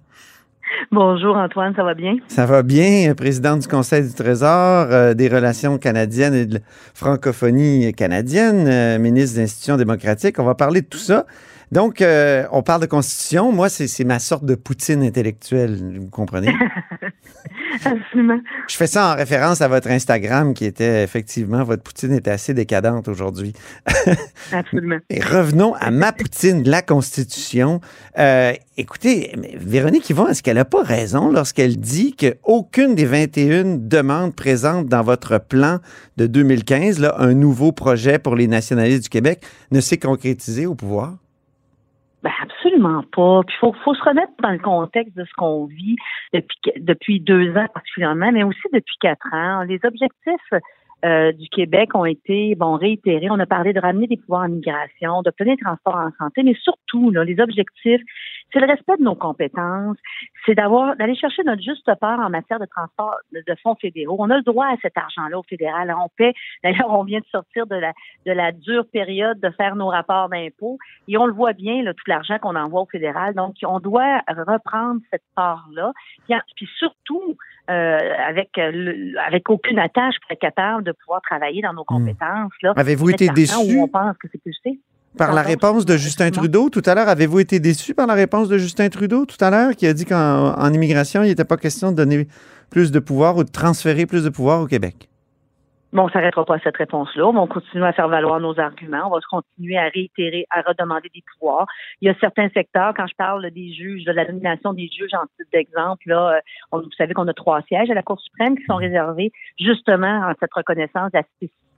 Bonjour 0.92 1.36
Antoine, 1.38 1.74
ça 1.76 1.84
va 1.84 1.94
bien? 1.94 2.16
Ça 2.28 2.46
va 2.46 2.64
bien, 2.64 3.14
présidente 3.16 3.62
du 3.62 3.68
Conseil 3.68 4.04
du 4.04 4.14
Trésor, 4.14 4.88
euh, 4.92 5.14
des 5.14 5.28
relations 5.28 5.78
canadiennes 5.78 6.34
et 6.34 6.46
de 6.46 6.56
la 6.56 6.60
francophonie 6.94 7.94
canadienne, 7.94 8.68
euh, 8.68 9.00
ministre 9.00 9.38
des 9.38 9.44
institutions 9.44 9.78
démocratiques. 9.78 10.40
On 10.40 10.46
va 10.46 10.56
parler 10.56 10.82
de 10.82 10.88
tout 10.88 10.98
ça. 10.98 11.26
Donc, 11.72 12.02
euh, 12.02 12.46
on 12.52 12.64
parle 12.64 12.82
de 12.82 12.86
constitution. 12.86 13.52
Moi, 13.52 13.70
c'est 13.70 14.04
ma 14.04 14.20
sorte 14.20 14.46
de 14.46 14.56
poutine 14.56 15.04
intellectuelle, 15.04 16.00
vous 16.00 16.10
comprenez? 16.10 16.54
Absolument. 17.86 18.40
Je 18.70 18.76
fais 18.76 18.88
ça 18.88 19.14
en 19.14 19.16
référence 19.16 19.62
à 19.62 19.68
votre 19.68 19.90
Instagram 19.90 20.54
qui 20.54 20.66
était 20.66 21.04
effectivement, 21.04 21.64
votre 21.64 21.84
poutine 21.84 22.14
était 22.14 22.32
assez 22.32 22.54
décadente 22.54 23.08
aujourd'hui. 23.08 23.54
Absolument. 24.52 24.98
Et 25.10 25.22
revenons 25.22 25.74
à 25.76 25.92
ma 25.92 26.12
poutine, 26.14 26.64
la 26.68 26.82
Constitution. 26.82 27.82
Euh, 28.18 28.54
écoutez, 28.78 29.34
Véronique 29.56 30.10
Yvon, 30.10 30.28
est-ce 30.28 30.42
qu'elle 30.42 30.56
n'a 30.56 30.66
pas 30.66 30.84
raison 30.84 31.32
lorsqu'elle 31.32 31.78
dit 31.78 32.16
qu'aucune 32.16 32.96
des 32.96 33.06
21 33.06 33.78
demandes 33.78 34.36
présentes 34.36 34.88
dans 34.88 35.04
votre 35.04 35.40
plan 35.40 35.80
de 36.18 36.28
2015, 36.28 37.00
là, 37.00 37.16
un 37.20 37.34
nouveau 37.34 37.72
projet 37.72 38.20
pour 38.20 38.36
les 38.36 38.48
nationalistes 38.48 39.04
du 39.04 39.10
Québec, 39.10 39.44
ne 39.72 39.82
s'est 39.82 39.98
concrétisé 39.98 40.66
au 40.66 40.76
pouvoir? 40.76 41.16
Ben 42.26 42.32
absolument 42.42 43.04
pas. 43.16 43.42
Puis 43.46 43.56
faut, 43.60 43.72
faut 43.84 43.94
se 43.94 44.02
remettre 44.02 44.32
dans 44.42 44.50
le 44.50 44.58
contexte 44.58 45.16
de 45.16 45.26
ce 45.26 45.34
qu'on 45.38 45.68
vit 45.68 45.96
depuis 46.34 46.58
depuis 46.78 47.20
deux 47.20 47.52
ans 47.56 47.68
particulièrement, 47.72 48.32
mais 48.32 48.44
aussi 48.44 48.68
depuis 48.74 48.96
quatre 49.00 49.32
ans. 49.32 49.62
Les 49.62 49.80
objectifs 49.84 50.54
euh, 51.06 51.32
du 51.34 51.48
Québec 51.50 51.94
ont 51.94 52.06
été 52.06 52.56
bon 52.56 52.78
réitérés. 52.78 53.28
On 53.30 53.40
a 53.40 53.46
parlé 53.46 53.74
de 53.74 53.80
ramener 53.80 54.08
des 54.08 54.18
pouvoirs 54.18 54.46
en 54.46 54.50
migration, 54.50 55.22
d'obtenir 55.22 55.56
des 55.56 55.62
transports 55.62 55.98
en 55.98 56.10
santé, 56.18 56.42
mais 56.42 56.56
surtout 56.56 57.12
là, 57.12 57.24
les 57.24 57.40
objectifs, 57.40 58.02
c'est 58.54 58.60
le 58.60 58.68
respect 58.68 58.98
de 58.98 59.04
nos 59.04 59.16
compétences, 59.16 59.98
c'est 60.46 60.56
d'avoir 60.56 60.96
d'aller 60.96 61.16
chercher 61.16 61.44
notre 61.44 61.62
juste 61.62 61.90
part 62.00 62.20
en 62.20 62.30
matière 62.30 62.60
de 62.60 62.66
transport 62.66 63.16
de 63.34 63.56
fonds 63.62 63.76
fédéraux. 63.76 64.16
On 64.20 64.30
a 64.30 64.38
le 64.38 64.44
droit 64.44 64.68
à 64.68 64.76
cet 64.82 64.98
argent-là 64.98 65.38
au 65.38 65.44
fédéral. 65.44 65.94
On 65.98 66.10
paie. 66.16 66.34
D'ailleurs, 66.64 66.90
on 66.90 67.04
vient 67.04 67.20
de 67.20 67.26
sortir 67.32 67.68
de 67.68 67.76
la 67.76 67.92
de 68.26 68.32
la 68.32 68.52
dure 68.52 68.86
période 68.88 69.40
de 69.40 69.50
faire 69.52 69.76
nos 69.76 69.88
rapports 69.88 70.30
d'impôts 70.30 70.78
et 71.08 71.18
on 71.18 71.26
le 71.26 71.34
voit 71.34 71.54
bien 71.54 71.84
là, 71.84 71.94
tout 71.94 72.04
l'argent 72.08 72.38
qu'on 72.40 72.56
envoie 72.56 72.82
au 72.82 72.86
fédéral. 72.86 73.34
Donc, 73.34 73.56
on 73.64 73.80
doit 73.80 74.22
reprendre 74.28 75.02
cette 75.12 75.24
part-là. 75.36 75.92
Puis 76.56 76.70
surtout 76.78 77.36
euh, 77.70 77.98
avec 78.28 78.50
le, 78.58 79.18
avec 79.26 79.50
aucune 79.50 79.80
attache 79.80 80.16
pour 80.22 80.32
être 80.32 80.40
capable 80.40 80.84
de 80.84 80.92
pouvoir 80.92 81.22
travailler 81.22 81.62
dans 81.62 81.74
nos 81.74 81.82
hmm. 81.82 81.86
compétences. 81.86 82.54
Là, 82.62 82.74
Avez-vous 82.76 83.10
été 83.10 83.28
déçu? 83.30 83.80
on 83.80 83.88
pense 83.88 84.18
que 84.18 84.28
c'est 84.32 84.42
plus 84.42 84.58
par 85.18 85.34
la 85.34 85.42
réponse 85.42 85.86
de 85.86 85.98
Justin 85.98 86.32
Trudeau 86.32 86.70
tout 86.70 86.82
à 86.86 86.96
l'heure, 86.96 87.10
avez-vous 87.10 87.40
été 87.40 87.60
déçu 87.60 87.94
par 87.94 88.08
la 88.08 88.14
réponse 88.14 88.50
de 88.50 88.58
Justin 88.58 88.90
Trudeau 88.90 89.26
tout 89.26 89.38
à 89.40 89.50
l'heure, 89.50 89.76
qui 89.76 89.88
a 89.88 89.94
dit 89.94 90.06
qu'en 90.06 90.74
immigration, 90.74 91.24
il 91.24 91.30
n'était 91.30 91.46
pas 91.46 91.58
question 91.58 91.92
de 91.92 91.98
donner 91.98 92.28
plus 92.70 92.92
de 92.92 93.00
pouvoir 93.00 93.38
ou 93.38 93.44
de 93.44 93.52
transférer 93.52 94.06
plus 94.06 94.24
de 94.24 94.30
pouvoir 94.30 94.62
au 94.62 94.68
Québec? 94.68 95.10
Bon, 95.94 96.04
on 96.04 96.06
ne 96.08 96.12
s'arrêtera 96.12 96.44
pas 96.44 96.56
à 96.56 96.60
cette 96.60 96.76
réponse-là. 96.76 97.26
On 97.26 97.32
va 97.32 97.48
continuer 97.48 97.86
à 97.86 97.94
faire 97.94 98.10
valoir 98.10 98.42
nos 98.42 98.60
arguments. 98.60 99.08
On 99.08 99.12
va 99.12 99.20
continuer 99.30 99.78
à 99.78 99.88
réitérer, 99.88 100.46
à 100.50 100.62
redemander 100.62 101.10
des 101.14 101.24
pouvoirs. 101.34 101.68
Il 102.02 102.08
y 102.08 102.10
a 102.10 102.16
certains 102.20 102.50
secteurs, 102.50 102.94
quand 102.94 103.08
je 103.08 103.16
parle 103.16 103.50
des 103.52 103.72
juges, 103.74 104.04
de 104.04 104.12
la 104.12 104.26
nomination 104.26 104.74
des 104.74 104.90
juges 104.90 105.14
en 105.14 105.26
titre 105.38 105.50
d'exemple, 105.54 106.04
là, 106.08 106.42
euh, 106.74 106.80
vous 106.80 106.92
savez 106.98 107.14
qu'on 107.14 107.28
a 107.30 107.34
trois 107.34 107.62
sièges 107.62 107.90
à 107.90 107.94
la 107.94 108.04
Cour 108.04 108.20
suprême 108.20 108.58
qui 108.58 108.66
sont 108.66 108.76
réservés 108.76 109.32
justement 109.58 110.24
à 110.24 110.34
cette 110.38 110.54
reconnaissance 110.54 111.14
de 111.14 111.20
la 111.20 111.24
spécificité 111.24 111.75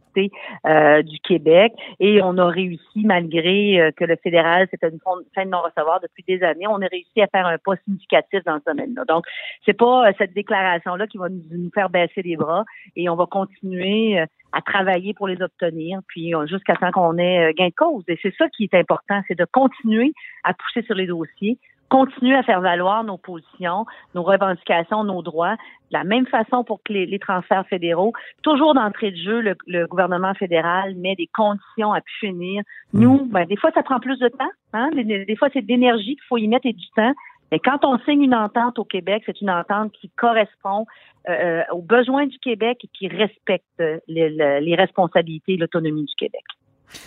euh, 0.65 1.01
du 1.03 1.19
Québec. 1.19 1.73
Et 1.99 2.21
on 2.21 2.37
a 2.37 2.47
réussi, 2.47 3.03
malgré 3.05 3.79
euh, 3.79 3.91
que 3.91 4.05
le 4.05 4.15
fédéral, 4.15 4.67
c'était 4.71 4.89
une 4.89 4.99
fin 5.35 5.45
de 5.45 5.49
non-recevoir 5.49 5.99
depuis 6.01 6.23
des 6.27 6.43
années, 6.43 6.67
on 6.67 6.81
a 6.81 6.87
réussi 6.87 7.21
à 7.21 7.27
faire 7.27 7.45
un 7.45 7.57
pas 7.57 7.75
significatif 7.85 8.43
dans 8.45 8.59
ce 8.59 8.71
domaine-là. 8.71 9.05
Donc, 9.05 9.25
c'est 9.65 9.77
pas 9.77 10.07
euh, 10.07 10.11
cette 10.17 10.33
déclaration-là 10.33 11.07
qui 11.07 11.17
va 11.17 11.29
nous, 11.29 11.69
faire 11.73 11.89
baisser 11.89 12.21
les 12.21 12.35
bras 12.35 12.65
et 12.95 13.09
on 13.09 13.15
va 13.15 13.25
continuer 13.25 14.19
à 14.53 14.61
travailler 14.61 15.13
pour 15.13 15.27
les 15.27 15.41
obtenir, 15.41 15.99
puis 16.07 16.33
jusqu'à 16.45 16.75
temps 16.75 16.91
qu'on 16.91 17.17
ait 17.17 17.53
gain 17.53 17.67
de 17.67 17.73
cause. 17.73 18.03
Et 18.07 18.17
c'est 18.21 18.33
ça 18.35 18.47
qui 18.49 18.63
est 18.63 18.73
important, 18.73 19.21
c'est 19.27 19.37
de 19.37 19.45
continuer 19.45 20.13
à 20.43 20.53
pousser 20.53 20.83
sur 20.85 20.95
les 20.95 21.05
dossiers, 21.05 21.57
continuer 21.89 22.35
à 22.35 22.43
faire 22.43 22.61
valoir 22.61 23.03
nos 23.03 23.17
positions, 23.17 23.85
nos 24.13 24.23
revendications, 24.23 25.03
nos 25.03 25.21
droits, 25.21 25.55
de 25.91 25.97
la 25.97 26.03
même 26.03 26.25
façon 26.27 26.63
pour 26.63 26.81
que 26.83 26.93
les, 26.93 27.19
transferts 27.19 27.65
fédéraux, 27.67 28.13
toujours 28.43 28.73
d'entrée 28.73 29.11
de 29.11 29.17
jeu, 29.17 29.55
le, 29.65 29.87
gouvernement 29.87 30.33
fédéral 30.33 30.95
met 30.95 31.15
des 31.15 31.29
conditions 31.33 31.93
à 31.93 32.01
finir. 32.19 32.63
Nous, 32.93 33.23
mm. 33.23 33.29
ben, 33.29 33.45
des 33.45 33.55
fois, 33.55 33.71
ça 33.71 33.83
prend 33.83 33.99
plus 33.99 34.19
de 34.19 34.27
temps. 34.27 34.51
Hein? 34.73 34.89
Des, 34.93 35.35
fois, 35.37 35.49
c'est 35.53 35.65
d'énergie 35.65 36.15
qu'il 36.15 36.25
faut 36.27 36.37
y 36.37 36.47
mettre 36.47 36.65
et 36.65 36.73
du 36.73 36.89
temps. 36.95 37.13
Mais 37.51 37.59
quand 37.59 37.85
on 37.85 37.97
signe 37.99 38.23
une 38.23 38.35
entente 38.35 38.77
au 38.77 38.83
Québec, 38.83 39.23
c'est 39.25 39.39
une 39.39 39.49
entente 39.49 39.93
qui 39.93 40.09
correspond 40.09 40.85
euh, 41.29 41.31
euh, 41.31 41.63
aux 41.71 41.81
besoins 41.81 42.25
du 42.25 42.37
Québec 42.39 42.79
et 42.83 42.89
qui 42.89 43.07
respecte 43.07 43.63
les, 44.07 44.29
les 44.59 44.75
responsabilités 44.75 45.53
et 45.53 45.57
l'autonomie 45.57 46.03
du 46.03 46.15
Québec. 46.15 46.43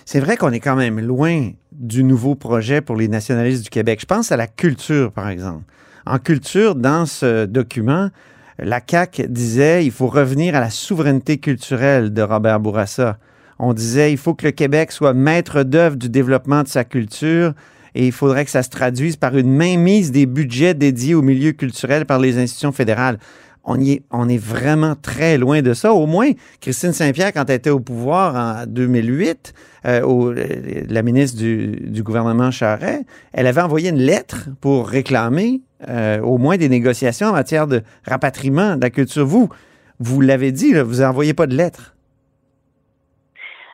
C'est 0.05 0.21
vrai 0.21 0.37
qu'on 0.37 0.53
est 0.53 0.61
quand 0.61 0.77
même 0.77 1.01
loin 1.01 1.51
du 1.73 2.05
nouveau 2.05 2.35
projet 2.35 2.81
pour 2.81 2.97
les 2.97 3.09
nationalistes 3.09 3.64
du 3.64 3.71
Québec. 3.71 4.01
Je 4.01 4.07
pense 4.07 4.33
à 4.33 4.37
la 4.37 4.47
culture, 4.47 5.12
par 5.12 5.29
exemple. 5.29 5.64
En 6.07 6.19
culture, 6.19 6.75
dans 6.75 7.07
ce 7.07 7.47
document, 7.47 8.11
la 8.59 8.81
CAQ 8.87 9.29
disait 9.29 9.85
il 9.85 9.90
faut 9.90 10.09
revenir 10.09 10.55
à 10.55 10.61
la 10.61 10.71
souveraineté 10.71 11.38
culturelle 11.38 12.12
de 12.12 12.23
Robert 12.23 12.61
Bourassa. 12.61 13.19
On 13.59 13.73
disait 13.73 14.12
il 14.12 14.19
faut 14.19 14.35
que 14.35 14.47
le 14.47 14.53
Québec 14.53 14.93
soit 14.93 15.14
maître 15.14 15.62
d'œuvre 15.62 15.97
du 15.97 16.09
développement 16.09 16.62
de 16.62 16.69
sa 16.69 16.85
culture 16.85 17.55
et 17.95 18.07
il 18.07 18.12
faudrait 18.12 18.45
que 18.45 18.51
ça 18.51 18.62
se 18.62 18.71
traduise 18.71 19.16
par 19.16 19.37
une 19.37 19.53
mainmise 19.53 20.12
des 20.12 20.27
budgets 20.27 20.75
dédiés 20.75 21.14
au 21.14 21.23
milieu 21.23 21.53
culturel 21.53 22.07
par 22.07 22.19
les 22.19 22.38
institutions 22.38 22.73
fédérales 22.73 23.19
on, 23.64 23.79
est, 24.29 24.38
vraiment 24.38 24.94
très 25.01 25.38
loin 25.38 25.62
de 25.62 25.75
ça. 25.75 25.92
Au 25.92 26.07
moins, 26.07 26.31
Christine 26.61 26.92
Saint-Pierre, 26.92 27.33
quand 27.33 27.49
elle 27.49 27.57
était 27.57 27.70
au 27.70 27.81
pouvoir 27.81 28.35
en 28.35 28.66
2008, 28.66 29.53
euh, 29.87 30.03
au, 30.03 30.33
la 30.33 31.03
ministre 31.03 31.38
du, 31.38 32.03
gouvernement 32.03 32.51
Charret, 32.51 33.03
elle 33.33 33.46
avait 33.46 33.61
envoyé 33.61 33.90
une 33.90 33.99
lettre 33.99 34.49
pour 34.61 34.88
réclamer 34.88 35.61
euh, 35.88 36.20
au 36.20 36.38
moins 36.38 36.57
des 36.57 36.68
négociations 36.68 37.29
en 37.29 37.33
matière 37.33 37.66
de 37.66 37.83
rapatriement 38.05 38.77
de 38.77 38.81
la. 38.81 39.18
Vous, 39.18 39.49
vous 39.99 40.20
l'avez 40.20 40.53
dit, 40.53 40.73
vous 40.75 41.01
n'envoyez 41.01 41.35
pas 41.35 41.46
de 41.46 41.57
lettre. 41.57 41.94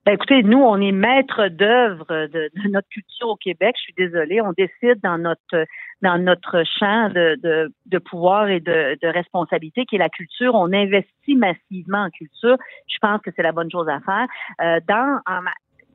Ben, 0.07 0.13
écoutez, 0.13 0.45
nous, 0.45 0.63
on 0.63 0.81
est 0.81 0.93
maître 0.93 1.49
d'œuvre 1.49 2.07
de, 2.29 2.49
notre 2.71 2.89
culture 2.89 3.27
au 3.27 3.35
Québec. 3.35 3.75
Je 3.77 3.83
suis 3.83 3.95
désolée. 3.95 4.41
On 4.41 4.53
décide 4.53 5.01
dans 5.03 5.19
notre 5.19 5.67
dans 6.01 6.17
notre 6.17 6.63
champ 6.79 7.09
de, 7.09 7.37
de, 7.43 7.73
de 7.87 7.99
pouvoir 7.99 8.49
et 8.49 8.61
de, 8.61 8.97
de, 9.03 9.09
responsabilité 9.09 9.85
qui 9.85 9.97
est 9.97 9.99
la 9.99 10.09
culture. 10.09 10.55
On 10.55 10.73
investit 10.73 11.35
massivement 11.35 12.05
en 12.05 12.11
culture. 12.11 12.57
Je 12.87 12.99
pense 13.01 13.21
que 13.21 13.31
c'est 13.35 13.43
la 13.43 13.51
bonne 13.51 13.69
chose 13.69 13.89
à 13.89 13.99
faire. 13.99 14.29
Euh, 14.61 14.79
dans 14.87 15.21
en, 15.27 15.41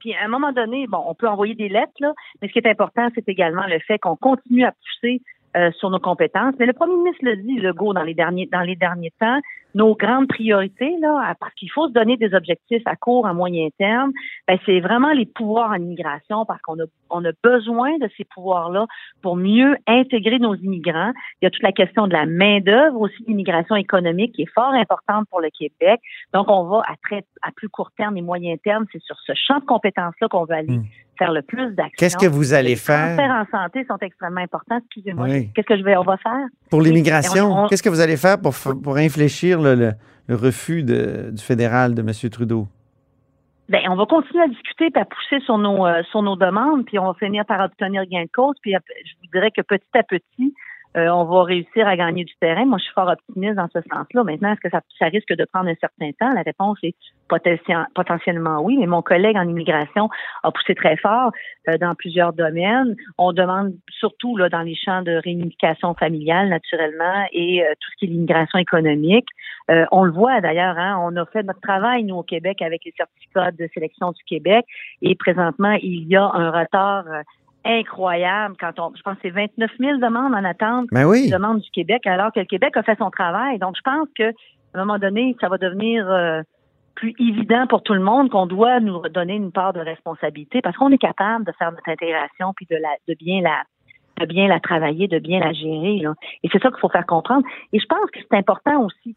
puis 0.02 0.14
à 0.16 0.26
un 0.26 0.28
moment 0.28 0.52
donné, 0.52 0.88
bon, 0.88 1.02
on 1.08 1.16
peut 1.16 1.30
envoyer 1.30 1.56
des 1.56 1.70
lettres, 1.70 1.94
là, 2.02 2.12
mais 2.42 2.50
ce 2.50 2.54
qui 2.54 2.60
est 2.60 2.68
important, 2.68 3.08
c'est 3.16 3.30
également 3.30 3.66
le 3.68 3.80
fait 3.80 3.98
qu'on 3.98 4.18
continue 4.18 4.66
à 4.66 4.74
pousser 4.74 5.22
euh, 5.58 5.72
sur 5.74 5.90
nos 5.90 6.00
compétences. 6.00 6.56
Mais 6.60 6.66
le 6.66 6.74
premier 6.74 6.96
ministre 6.96 7.24
le 7.24 7.36
dit, 7.38 7.60
Legault, 7.60 7.94
dans 7.94 8.04
les 8.04 8.14
derniers 8.14 8.48
dans 8.52 8.62
les 8.62 8.76
derniers 8.76 9.14
temps, 9.20 9.40
nos 9.74 9.96
grandes 9.96 10.28
priorités, 10.28 10.98
là, 11.00 11.34
parce 11.40 11.54
qu'il 11.56 11.72
faut 11.72 11.88
se 11.88 11.94
donner 11.94 12.18
des 12.18 12.34
objectifs 12.34 12.82
à 12.86 12.96
court, 12.96 13.26
à 13.26 13.34
moyen 13.34 13.70
terme, 13.78 14.12
ben, 14.48 14.58
c'est 14.66 14.80
vraiment 14.80 15.12
les 15.14 15.26
pouvoirs 15.26 15.72
en 15.72 15.76
immigration, 15.76 16.46
parce 16.46 16.62
qu'on 16.62 16.80
a, 16.80 16.86
on 17.10 17.24
a 17.26 17.32
besoin 17.44 17.98
de 18.00 18.10
ces 18.18 18.26
pouvoirs-là 18.26 18.86
pour 19.22 19.36
mieux 19.36 19.76
intégrer 19.88 20.40
nos 20.40 20.56
immigrants. 20.56 21.12
Il 21.42 21.46
y 21.46 21.48
a 21.48 21.50
toute 21.50 21.64
la 21.64 21.72
question 21.72 22.08
de 22.08 22.14
la 22.14 22.26
main-d'œuvre, 22.26 23.00
aussi 23.00 23.24
l'immigration 23.28 23.76
économique 23.76 24.34
qui 24.34 24.44
est 24.44 24.54
fort 24.54 24.74
importante 24.74 25.28
pour 25.30 25.42
le 25.42 25.50
Québec. 25.50 26.02
Donc, 26.34 26.50
on 26.50 26.64
va 26.66 26.82
à 26.88 26.96
très 27.04 27.24
à 27.42 27.52
plus 27.52 27.70
court 27.70 27.92
terme 27.98 28.18
et 28.18 28.22
moyen 28.22 28.56
terme, 28.58 28.86
c'est 28.92 29.02
sur 29.02 29.18
ce 29.26 29.34
champ 29.36 29.60
de 29.60 29.66
compétences-là 29.66 30.28
qu'on 30.28 30.46
va 30.46 30.56
aller. 30.58 30.78
Hmm. 30.78 30.86
Faire 31.22 31.32
le 31.32 31.42
plus 31.42 31.76
d'actions. 31.76 31.96
Qu'est-ce 31.98 32.18
que 32.18 32.26
vous 32.26 32.54
allez 32.54 32.76
faire? 32.76 33.12
Les 33.12 33.16
transferts 33.16 33.46
en 33.54 33.60
santé 33.60 33.86
sont 33.88 33.98
extrêmement 34.02 34.42
importants. 34.42 34.78
Excusez-moi. 34.78 35.28
Qu'est-ce 35.54 35.68
que 35.68 35.78
je 35.78 35.84
vais, 35.84 35.96
on 35.96 36.04
va 36.04 36.18
faire? 36.18 36.48
Pour 36.70 36.82
l'immigration, 36.82 37.68
qu'est-ce 37.68 37.84
que 37.84 37.90
vous 37.90 38.00
allez 38.00 38.18
faire 38.18 38.40
pour, 38.40 38.54
pour 38.84 38.98
infléchir 38.98 39.62
le, 39.62 39.92
refus 40.30 40.84
du 40.84 41.44
fédéral 41.44 41.94
de 41.94 42.02
M. 42.02 42.30
Trudeau? 42.30 42.68
Bien, 43.70 43.82
on 43.90 43.96
va 43.96 44.06
continuer 44.06 44.44
à 44.44 44.48
discuter 44.48 44.90
et 44.94 45.00
à 45.00 45.06
pousser 45.06 45.40
sur 45.46 45.58
nos, 45.58 45.86
euh, 45.86 46.02
sur 46.12 46.22
nos 46.22 46.36
demandes, 46.36 46.86
puis 46.86 47.00
on 47.00 47.06
va 47.06 47.14
finir 47.14 47.46
par 47.46 47.62
obtenir 47.64 48.06
gain 48.06 48.24
de 48.24 48.30
cause. 48.34 48.56
Puis 48.62 48.74
je 48.74 49.14
vous 49.22 49.30
dirais 49.32 49.52
que 49.56 49.62
petit 49.62 49.86
à 49.94 50.04
petit, 50.04 50.54
euh, 50.98 51.08
on 51.08 51.24
va 51.24 51.44
réussir 51.44 51.88
à 51.88 51.96
gagner 51.96 52.26
du 52.26 52.34
terrain. 52.42 52.66
Moi, 52.66 52.78
je 52.78 52.84
suis 52.84 52.94
fort 52.94 53.08
optimiste 53.08 53.56
dans 53.56 53.70
ce 53.74 53.80
sens-là. 53.90 54.24
Maintenant, 54.24 54.52
est-ce 54.52 54.60
que 54.60 54.70
ça, 54.70 55.06
risque 55.06 55.34
de 55.34 55.46
prendre 55.46 55.70
un 55.70 55.76
certain 55.76 56.12
temps? 56.20 56.34
La 56.34 56.42
réponse 56.42 56.78
est 56.84 56.96
potentiellement 57.94 58.62
oui, 58.62 58.76
mais 58.78 58.88
mon 58.88 59.02
collègue 59.02 59.38
en 59.38 59.48
immigration 59.48 60.10
a 60.44 60.52
poussé 60.52 60.76
très 60.76 60.98
fort 60.98 61.32
euh, 61.70 61.78
dans 61.78 61.96
plusieurs 61.96 62.34
domaines. 62.34 62.96
On 63.18 63.32
demande 63.32 63.74
surtout 63.90 64.36
là, 64.36 64.50
dans 64.50 64.62
les 64.62 64.76
champs 64.76 65.02
de 65.02 65.14
réunification 65.24 65.94
familiale, 65.94 66.50
naturellement, 66.50 67.26
et 67.32 67.64
euh, 67.64 67.72
tout 67.80 67.90
ce 67.92 67.98
qui 68.00 68.06
est 68.06 68.10
l'immigration 68.10 68.60
économique. 68.60 69.28
on 69.92 70.04
le 70.04 70.12
voit 70.12 70.42
d'ailleurs, 70.42 70.78
hein, 70.78 71.00
on 71.02 71.16
a 71.16 71.26
fait 71.28 71.44
notre 71.44 71.62
travail, 71.62 72.04
nous, 72.04 72.16
au 72.16 72.24
Québec, 72.24 72.62
avec 72.62 72.84
les 72.84 72.94
certificats 72.98 73.52
de 73.52 73.70
sélection 73.74 74.12
du 74.12 74.24
Québec, 74.26 74.66
et 75.02 75.16
présentement, 75.16 75.78
il 75.82 76.06
y 76.10 76.18
a 76.18 76.26
un 76.26 76.52
retard 76.52 77.06
incroyable 77.66 78.56
quand 78.60 78.80
on, 78.80 78.94
je 78.96 79.02
pense 79.02 79.16
que 79.16 79.22
c'est 79.24 79.30
29 79.30 79.72
000 79.80 79.98
demandes 79.98 80.34
en 80.34 80.44
attente 80.44 80.88
ben 80.92 81.06
oui. 81.06 81.30
demandes 81.30 81.60
du 81.60 81.70
Québec, 81.72 82.06
alors 82.08 82.32
que 82.32 82.40
le 82.40 82.46
Québec 82.46 82.76
a 82.76 82.84
fait 82.84 82.98
son 82.98 83.10
travail. 83.10 83.60
Donc, 83.60 83.76
je 83.78 83.82
pense 83.82 84.08
que 84.18 84.30
à 84.74 84.80
un 84.80 84.86
moment 84.86 85.00
donné, 85.00 85.36
ça 85.42 85.50
va 85.50 85.58
devenir 85.58 86.10
euh, 86.10 86.42
plus 86.96 87.14
évident 87.20 87.68
pour 87.68 87.84
tout 87.84 87.94
le 87.94 88.00
monde 88.00 88.30
qu'on 88.30 88.46
doit 88.46 88.80
nous 88.80 89.02
donner 89.10 89.36
une 89.36 89.52
part 89.52 89.74
de 89.74 89.80
responsabilité 89.80 90.62
parce 90.62 90.78
qu'on 90.78 90.92
est 90.92 90.98
capable 90.98 91.46
de 91.46 91.52
faire 91.58 91.72
notre 91.72 91.90
intégration 91.90 92.54
puis 92.56 92.68
de 92.70 92.76
la, 92.76 92.90
de 93.08 93.16
bien 93.16 93.42
la, 93.42 93.64
de 94.20 94.26
bien 94.26 94.48
la 94.48 94.60
travailler, 94.60 95.08
de 95.08 95.20
bien 95.20 95.40
la 95.40 95.52
gérer. 95.54 96.00
Là. 96.00 96.14
Et 96.44 96.50
c'est 96.52 96.62
ça 96.62 96.70
qu'il 96.70 96.80
faut 96.80 96.90
faire 96.90 97.06
comprendre. 97.06 97.46
Et 97.74 97.80
je 97.80 97.86
pense 97.86 98.10
que 98.12 98.20
c'est 98.20 98.38
important 98.38 98.86
aussi 98.86 99.16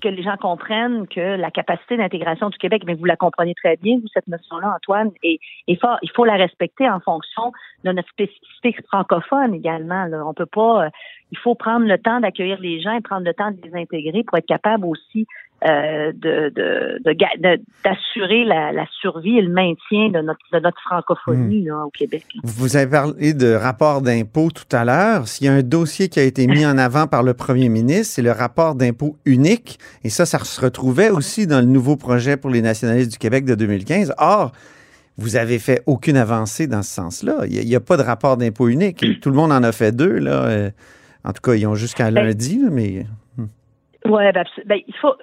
que 0.00 0.08
les 0.08 0.22
gens 0.22 0.36
comprennent 0.36 1.06
que 1.08 1.36
la 1.36 1.50
capacité 1.50 1.96
d'intégration 1.96 2.48
du 2.50 2.58
Québec, 2.58 2.82
mais 2.86 2.94
vous 2.94 3.04
la 3.04 3.16
comprenez 3.16 3.54
très 3.54 3.76
bien, 3.76 3.98
vous, 3.98 4.08
cette 4.12 4.26
notion-là, 4.26 4.74
Antoine, 4.76 5.10
et 5.22 5.40
il 5.66 5.78
faut 5.78 6.24
la 6.24 6.34
respecter 6.34 6.88
en 6.88 7.00
fonction 7.00 7.52
de 7.84 7.92
notre 7.92 8.08
spécificité 8.08 8.76
francophone 8.88 9.54
également. 9.54 10.04
Là. 10.06 10.24
On 10.26 10.34
peut 10.34 10.46
pas, 10.46 10.86
euh, 10.86 10.90
il 11.30 11.38
faut 11.38 11.54
prendre 11.54 11.86
le 11.86 11.98
temps 11.98 12.20
d'accueillir 12.20 12.58
les 12.60 12.80
gens 12.80 12.92
et 12.92 13.00
prendre 13.00 13.24
le 13.24 13.34
temps 13.34 13.50
de 13.50 13.58
les 13.62 13.74
intégrer 13.74 14.24
pour 14.24 14.38
être 14.38 14.46
capable 14.46 14.84
aussi 14.86 15.26
euh, 15.64 16.12
de, 16.12 16.50
de, 16.54 16.98
de 17.02 17.12
ga- 17.12 17.28
de- 17.56 17.62
d'assurer 17.82 18.44
la, 18.44 18.72
la 18.72 18.86
survie 19.00 19.38
et 19.38 19.42
le 19.42 19.48
maintien 19.50 20.10
de 20.10 20.20
notre, 20.24 20.40
de 20.52 20.58
notre 20.60 20.80
francophonie 20.82 21.64
là, 21.64 21.84
au 21.86 21.90
Québec. 21.90 22.24
Vous 22.44 22.76
avez 22.76 22.90
parlé 22.90 23.32
de 23.32 23.54
rapport 23.54 24.02
d'impôt 24.02 24.50
tout 24.50 24.76
à 24.76 24.84
l'heure. 24.84 25.26
S'il 25.28 25.46
y 25.46 25.48
a 25.48 25.54
un 25.54 25.62
dossier 25.62 26.08
qui 26.08 26.20
a 26.20 26.24
été 26.24 26.46
mis 26.46 26.66
en 26.66 26.76
avant 26.76 27.06
par 27.06 27.22
le 27.22 27.32
premier 27.34 27.68
ministre, 27.70 28.14
c'est 28.14 28.22
le 28.22 28.32
rapport 28.32 28.74
d'impôt 28.74 29.16
unique. 29.24 29.78
Et 30.04 30.10
ça, 30.10 30.26
ça 30.26 30.38
se 30.40 30.60
retrouvait 30.60 31.08
aussi 31.10 31.46
dans 31.46 31.60
le 31.60 31.66
nouveau 31.66 31.96
projet 31.96 32.36
pour 32.36 32.50
les 32.50 32.60
nationalistes 32.62 33.12
du 33.12 33.18
Québec 33.18 33.44
de 33.46 33.54
2015. 33.54 34.12
Or, 34.18 34.52
vous 35.16 35.36
avez 35.36 35.58
fait 35.58 35.82
aucune 35.86 36.18
avancée 36.18 36.66
dans 36.66 36.82
ce 36.82 36.90
sens-là. 36.92 37.46
Il 37.48 37.66
n'y 37.66 37.74
a, 37.74 37.80
pas 37.80 37.96
de 37.96 38.02
rapport 38.02 38.36
d'impôt 38.36 38.68
unique. 38.68 39.04
Tout 39.22 39.30
le 39.30 39.36
monde 39.36 39.52
en 39.52 39.62
a 39.62 39.72
fait 39.72 39.92
deux. 39.96 40.18
Là. 40.18 40.44
Euh, 40.44 40.70
En 41.24 41.32
tout 41.32 41.40
cas, 41.42 41.54
ils 41.54 41.66
ont 41.66 41.74
jusqu'à 41.74 42.10
Ben, 42.10 42.24
lundi, 42.26 42.60
mais... 42.70 43.06
Oui, 44.04 44.22
ben, 44.32 44.44
ben, 44.66 44.78
il 44.86 44.94
faut. 45.00 45.14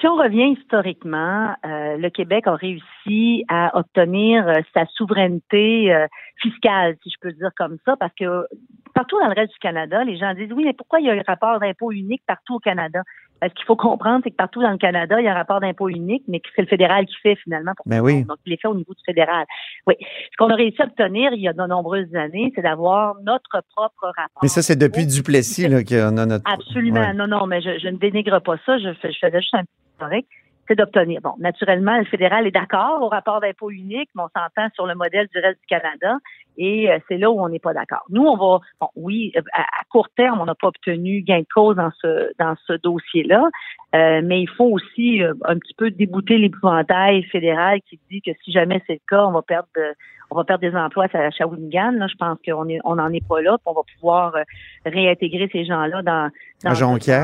Si 0.00 0.06
on 0.06 0.16
revient 0.16 0.56
historiquement, 0.58 1.54
euh, 1.64 1.96
le 1.96 2.08
Québec 2.10 2.46
a 2.46 2.54
réussi 2.54 3.44
à 3.48 3.76
obtenir 3.76 4.46
euh, 4.46 4.60
sa 4.72 4.86
souveraineté 4.86 5.92
euh, 5.92 6.06
fiscale, 6.40 6.96
si 7.02 7.10
je 7.10 7.16
peux 7.20 7.32
dire 7.32 7.50
comme 7.56 7.78
ça, 7.84 7.96
parce 7.96 8.14
que 8.14 8.46
partout 8.94 9.18
dans 9.18 9.28
le 9.28 9.34
reste 9.34 9.52
du 9.52 9.58
Canada, 9.58 10.04
les 10.04 10.16
gens 10.16 10.34
disent 10.34 10.52
oui, 10.52 10.64
mais 10.64 10.72
pourquoi 10.72 11.00
il 11.00 11.06
y 11.06 11.10
a 11.10 11.14
un 11.14 11.22
rapport 11.26 11.58
d'impôt 11.58 11.90
unique 11.90 12.22
partout 12.26 12.56
au 12.56 12.58
Canada? 12.60 13.02
Ce 13.42 13.54
qu'il 13.54 13.64
faut 13.66 13.76
comprendre, 13.76 14.20
c'est 14.22 14.30
que 14.30 14.36
partout 14.36 14.62
dans 14.62 14.70
le 14.70 14.78
Canada, 14.78 15.20
il 15.20 15.24
y 15.24 15.28
a 15.28 15.32
un 15.32 15.34
rapport 15.34 15.60
d'impôt 15.60 15.88
unique, 15.88 16.22
mais 16.28 16.38
que 16.38 16.48
c'est 16.54 16.62
le 16.62 16.68
fédéral 16.68 17.06
qui 17.06 17.14
fait 17.22 17.34
finalement 17.36 17.72
pour 17.76 17.84
Ben 17.88 18.00
oui. 18.00 18.24
Donc, 18.24 18.38
il 18.46 18.52
est 18.52 18.60
fait 18.60 18.68
au 18.68 18.74
niveau 18.74 18.94
du 18.94 19.02
fédéral. 19.04 19.44
Oui. 19.86 19.94
Ce 20.00 20.36
qu'on 20.38 20.50
a 20.50 20.54
réussi 20.54 20.80
à 20.80 20.84
obtenir 20.84 21.32
il 21.32 21.40
y 21.40 21.48
a 21.48 21.52
de 21.52 21.66
nombreuses 21.66 22.14
années, 22.14 22.52
c'est 22.54 22.62
d'avoir 22.62 23.16
notre 23.22 23.62
propre 23.74 24.06
rapport. 24.16 24.42
Mais 24.42 24.48
ça, 24.48 24.62
c'est 24.62 24.76
depuis 24.76 25.06
Duplessis 25.06 25.68
là, 25.68 25.82
qu'on 25.82 26.16
a 26.18 26.26
notre... 26.26 26.44
Absolument. 26.50 27.00
Ouais. 27.00 27.14
Non, 27.14 27.26
non, 27.26 27.46
mais 27.46 27.60
je, 27.60 27.78
je 27.78 27.88
ne 27.88 27.96
dénigre 27.96 28.40
pas 28.40 28.56
ça. 28.64 28.78
Je, 28.78 28.92
fais, 28.94 29.12
je 29.12 29.18
faisais 29.18 29.40
juste 29.40 29.54
un 29.54 29.64
petit 29.64 29.92
historique. 29.92 30.26
C'est 30.68 30.76
d'obtenir. 30.76 31.20
Bon, 31.20 31.34
naturellement, 31.38 31.98
le 31.98 32.04
fédéral 32.04 32.46
est 32.46 32.52
d'accord 32.52 33.02
au 33.02 33.08
rapport 33.08 33.40
d'impôt 33.40 33.70
unique, 33.70 34.08
mais 34.14 34.22
on 34.22 34.28
s'entend 34.28 34.68
sur 34.74 34.86
le 34.86 34.94
modèle 34.94 35.26
du 35.34 35.40
reste 35.40 35.60
du 35.60 35.66
Canada. 35.66 36.18
Et 36.56 36.90
euh, 36.90 36.98
c'est 37.08 37.18
là 37.18 37.30
où 37.30 37.40
on 37.40 37.48
n'est 37.48 37.58
pas 37.58 37.72
d'accord. 37.72 38.02
Nous, 38.10 38.22
on 38.22 38.36
va, 38.36 38.60
bon, 38.80 38.88
oui, 38.96 39.32
euh, 39.36 39.40
à, 39.52 39.64
court 39.90 40.08
terme, 40.16 40.40
on 40.40 40.44
n'a 40.44 40.54
pas 40.54 40.68
obtenu 40.68 41.22
gain 41.22 41.40
de 41.40 41.46
cause 41.54 41.76
dans 41.76 41.90
ce 42.00 42.30
dans 42.38 42.54
ce 42.66 42.74
dossier-là, 42.74 43.48
euh, 43.94 44.20
mais 44.24 44.40
il 44.42 44.48
faut 44.48 44.66
aussi 44.66 45.22
euh, 45.22 45.34
un 45.44 45.58
petit 45.58 45.74
peu 45.74 45.90
débouter 45.90 46.38
l'épouvantail 46.38 47.22
fédéral 47.24 47.80
qui 47.88 47.98
dit 48.10 48.22
que 48.22 48.30
si 48.44 48.52
jamais 48.52 48.82
c'est 48.86 48.94
le 48.94 49.00
cas, 49.08 49.24
on 49.24 49.32
va 49.32 49.42
perdre 49.42 49.68
de- 49.76 49.94
on 50.32 50.34
va 50.34 50.44
perdre 50.44 50.62
des 50.62 50.74
emplois 50.74 51.06
à 51.12 51.30
Shawinigan. 51.30 51.92
Là, 51.92 52.06
je 52.06 52.14
pense 52.16 52.38
qu'on 52.44 52.68
est 52.68 52.80
on 52.84 52.96
n'en 52.96 53.12
est 53.12 53.26
pas 53.26 53.42
là, 53.42 53.58
puis 53.58 53.66
on 53.66 53.74
va 53.74 53.82
pouvoir 53.94 54.34
euh, 54.34 54.42
réintégrer 54.86 55.48
ces 55.52 55.64
gens-là 55.64 56.02
dans 56.02 56.30
dans 56.64 56.72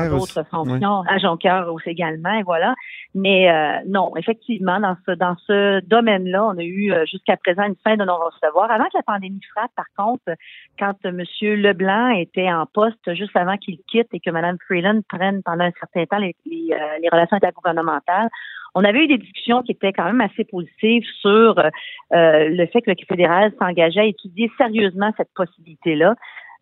d'autres 0.09 0.43
fonctions, 0.49 1.03
à 1.07 1.17
Jonquière 1.17 1.73
aussi 1.73 1.89
également, 1.89 2.33
et 2.33 2.43
voilà. 2.43 2.75
Mais 3.15 3.49
euh, 3.49 3.79
non, 3.87 4.15
effectivement, 4.17 4.79
dans 4.79 4.95
ce 5.05 5.11
dans 5.13 5.35
ce 5.47 5.79
domaine-là, 5.85 6.45
on 6.45 6.57
a 6.57 6.63
eu 6.63 6.91
euh, 6.91 7.05
jusqu'à 7.05 7.37
présent 7.37 7.63
une 7.63 7.75
fin 7.83 7.95
de 7.95 8.03
non-recevoir. 8.03 8.69
Avant 8.69 8.85
que 8.85 8.97
la 8.97 9.03
pandémie 9.03 9.41
frappe, 9.55 9.71
par 9.75 9.87
contre, 9.97 10.37
quand 10.77 10.93
euh, 11.05 11.09
M. 11.09 11.23
Leblanc 11.41 12.09
était 12.09 12.51
en 12.51 12.65
poste, 12.65 13.15
juste 13.15 13.35
avant 13.35 13.57
qu'il 13.57 13.79
quitte 13.87 14.09
et 14.13 14.19
que 14.19 14.29
Mme 14.29 14.57
Freeland 14.67 15.01
prenne 15.07 15.41
pendant 15.43 15.63
un 15.63 15.71
certain 15.79 16.05
temps 16.05 16.19
les, 16.19 16.35
les, 16.45 16.75
les 17.01 17.09
relations 17.09 17.37
intergouvernementales, 17.37 18.29
on 18.75 18.83
avait 18.83 19.03
eu 19.03 19.07
des 19.07 19.17
discussions 19.17 19.61
qui 19.63 19.71
étaient 19.71 19.93
quand 19.93 20.05
même 20.05 20.21
assez 20.21 20.43
positives 20.45 21.03
sur 21.21 21.57
euh, 21.59 21.69
euh, 22.13 22.49
le 22.49 22.65
fait 22.67 22.81
que 22.81 22.91
le 22.91 22.95
fédéral 23.07 23.51
s'engageait 23.59 24.01
à 24.01 24.05
étudier 24.05 24.51
sérieusement 24.57 25.11
cette 25.17 25.33
possibilité-là. 25.35 26.15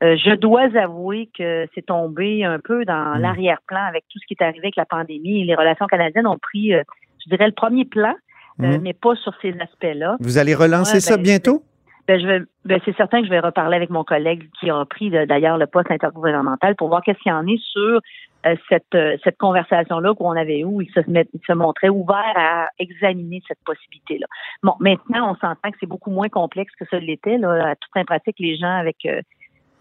Euh, 0.03 0.15
je 0.15 0.35
dois 0.35 0.67
avouer 0.77 1.29
que 1.37 1.67
c'est 1.73 1.85
tombé 1.85 2.43
un 2.43 2.59
peu 2.59 2.85
dans 2.85 3.15
Mm. 3.17 3.21
l'arrière-plan 3.21 3.81
avec 3.89 4.03
tout 4.11 4.19
ce 4.19 4.25
qui 4.27 4.35
est 4.39 4.43
arrivé 4.43 4.59
avec 4.65 4.75
la 4.75 4.85
pandémie. 4.85 5.43
Les 5.43 5.55
relations 5.55 5.87
canadiennes 5.87 6.27
ont 6.27 6.37
pris, 6.37 6.73
euh, 6.73 6.83
je 7.25 7.29
dirais, 7.31 7.47
le 7.47 7.53
premier 7.53 7.83
plan, 7.85 8.13
euh, 8.61 8.77
Mhm. 8.77 8.81
mais 8.83 8.93
pas 8.93 9.15
sur 9.15 9.33
ces 9.41 9.53
aspects-là. 9.59 10.17
Vous 10.19 10.37
allez 10.37 10.53
relancer 10.53 10.95
Ouais, 10.95 10.99
ça 10.99 11.17
ben, 11.17 11.23
bientôt? 11.23 11.63
Ben, 12.07 12.19
je 12.21 12.25
vais, 12.27 12.39
ben, 12.65 12.79
c'est 12.85 12.95
certain 12.95 13.19
que 13.19 13.25
je 13.25 13.29
vais 13.29 13.39
reparler 13.39 13.75
avec 13.75 13.89
mon 13.89 14.03
collègue 14.03 14.47
qui 14.59 14.69
a 14.69 14.85
pris 14.85 15.09
de- 15.09 15.25
d'ailleurs 15.25 15.57
le 15.57 15.67
poste 15.67 15.91
intergouvernemental 15.91 16.75
pour 16.75 16.87
voir 16.87 17.01
qu'est-ce 17.01 17.19
qu'il 17.19 17.31
y 17.31 17.35
en 17.35 17.45
est 17.47 17.61
sur 17.61 17.99
euh, 18.45 18.55
cette, 18.69 18.95
euh, 18.95 19.17
cette 19.23 19.37
conversation-là 19.37 20.13
qu'on 20.13 20.31
avait 20.31 20.63
où 20.63 20.81
il 20.81 20.89
se, 20.91 21.01
met- 21.09 21.27
il 21.33 21.41
se 21.45 21.51
montrait 21.53 21.89
ouvert 21.89 22.33
à 22.35 22.67
examiner 22.79 23.41
cette 23.47 23.57
possibilité-là. 23.65 24.25
Bon, 24.63 24.73
maintenant, 24.79 25.31
on 25.31 25.35
s'entend 25.35 25.69
que 25.71 25.77
c'est 25.81 25.89
beaucoup 25.89 26.11
moins 26.11 26.29
complexe 26.29 26.71
que 26.79 26.85
ça 26.89 26.97
l'était. 26.99 27.37
Là. 27.37 27.71
À 27.71 27.75
toute 27.75 27.91
fin 27.93 28.05
pratique, 28.05 28.35
les 28.39 28.55
gens 28.55 28.77
avec 28.77 28.97
euh, 29.05 29.19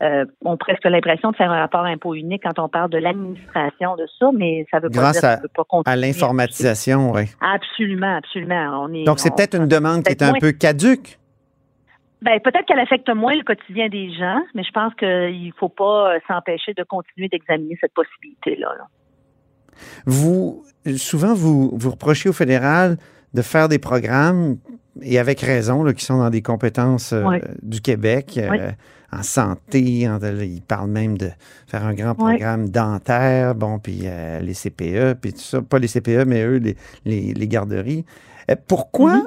euh, 0.02 0.24
ont 0.44 0.56
presque 0.56 0.84
l'impression 0.84 1.30
de 1.30 1.36
faire 1.36 1.50
un 1.52 1.60
rapport 1.60 1.84
impôt 1.84 2.14
unique 2.14 2.42
quand 2.42 2.58
on 2.58 2.68
parle 2.68 2.90
de 2.90 2.98
l'administration 2.98 3.94
de 3.96 4.06
ça, 4.18 4.30
mais 4.34 4.66
ça 4.70 4.78
veut 4.80 4.90
pas 4.90 4.98
Grâce 4.98 5.20
dire 5.20 5.30
à- 5.30 5.36
peut 5.36 5.48
pas 5.54 5.64
continuer. 5.64 5.92
À 5.92 5.96
l'informatisation, 5.96 7.12
oui. 7.12 7.22
Absolument, 7.40 8.16
absolument. 8.16 8.82
On 8.84 8.92
est, 8.92 9.04
Donc, 9.04 9.20
c'est 9.20 9.32
on- 9.32 9.36
peut-être 9.36 9.54
une 9.56 9.68
demande 9.68 10.02
qui 10.02 10.10
est 10.12 10.22
un 10.22 10.30
moins- 10.30 10.38
peu 10.40 10.52
caduque. 10.52 11.18
Ben, 12.26 12.40
peut-être 12.40 12.66
qu'elle 12.66 12.80
affecte 12.80 13.08
moins 13.08 13.34
le 13.36 13.44
quotidien 13.44 13.88
des 13.88 14.12
gens, 14.12 14.40
mais 14.54 14.64
je 14.64 14.72
pense 14.72 14.92
qu'il 14.96 15.52
faut 15.58 15.68
pas 15.68 16.14
euh, 16.14 16.18
s'empêcher 16.26 16.74
de 16.74 16.82
continuer 16.82 17.28
d'examiner 17.28 17.78
cette 17.80 17.94
possibilité-là. 17.94 18.68
là. 18.76 18.86
Vous, 20.06 20.64
souvent, 20.96 21.34
vous, 21.34 21.70
vous 21.72 21.90
reprochez 21.90 22.28
au 22.28 22.32
fédéral 22.32 22.96
de 23.32 23.42
faire 23.42 23.68
des 23.68 23.78
programmes, 23.78 24.56
et 25.02 25.18
avec 25.18 25.40
raison, 25.40 25.84
là, 25.84 25.92
qui 25.92 26.04
sont 26.04 26.18
dans 26.18 26.30
des 26.30 26.42
compétences 26.42 27.12
euh, 27.12 27.22
Oui. 27.24 27.38
du 27.62 27.80
Québec, 27.80 28.34
euh, 28.38 28.48
Oui. 28.50 28.58
en 29.12 29.22
santé. 29.22 30.08
En, 30.08 30.18
ils 30.40 30.62
parlent 30.62 30.90
même 30.90 31.16
de 31.18 31.28
faire 31.68 31.84
un 31.84 31.94
grand 31.94 32.14
Oui. 32.18 32.32
programme 32.38 32.70
dentaire, 32.70 33.54
bon, 33.54 33.78
puis 33.78 34.00
euh, 34.04 34.40
les 34.40 34.54
CPE, 34.54 35.14
puis 35.20 35.32
tout 35.32 35.38
ça. 35.40 35.62
Pas 35.62 35.78
les 35.78 35.88
CPE, 35.88 36.24
mais 36.26 36.42
eux, 36.44 36.56
les, 36.56 36.76
les, 37.04 37.34
les 37.34 37.48
garderies. 37.48 38.04
Pourquoi 38.68 39.16
Mm-hmm. 39.18 39.26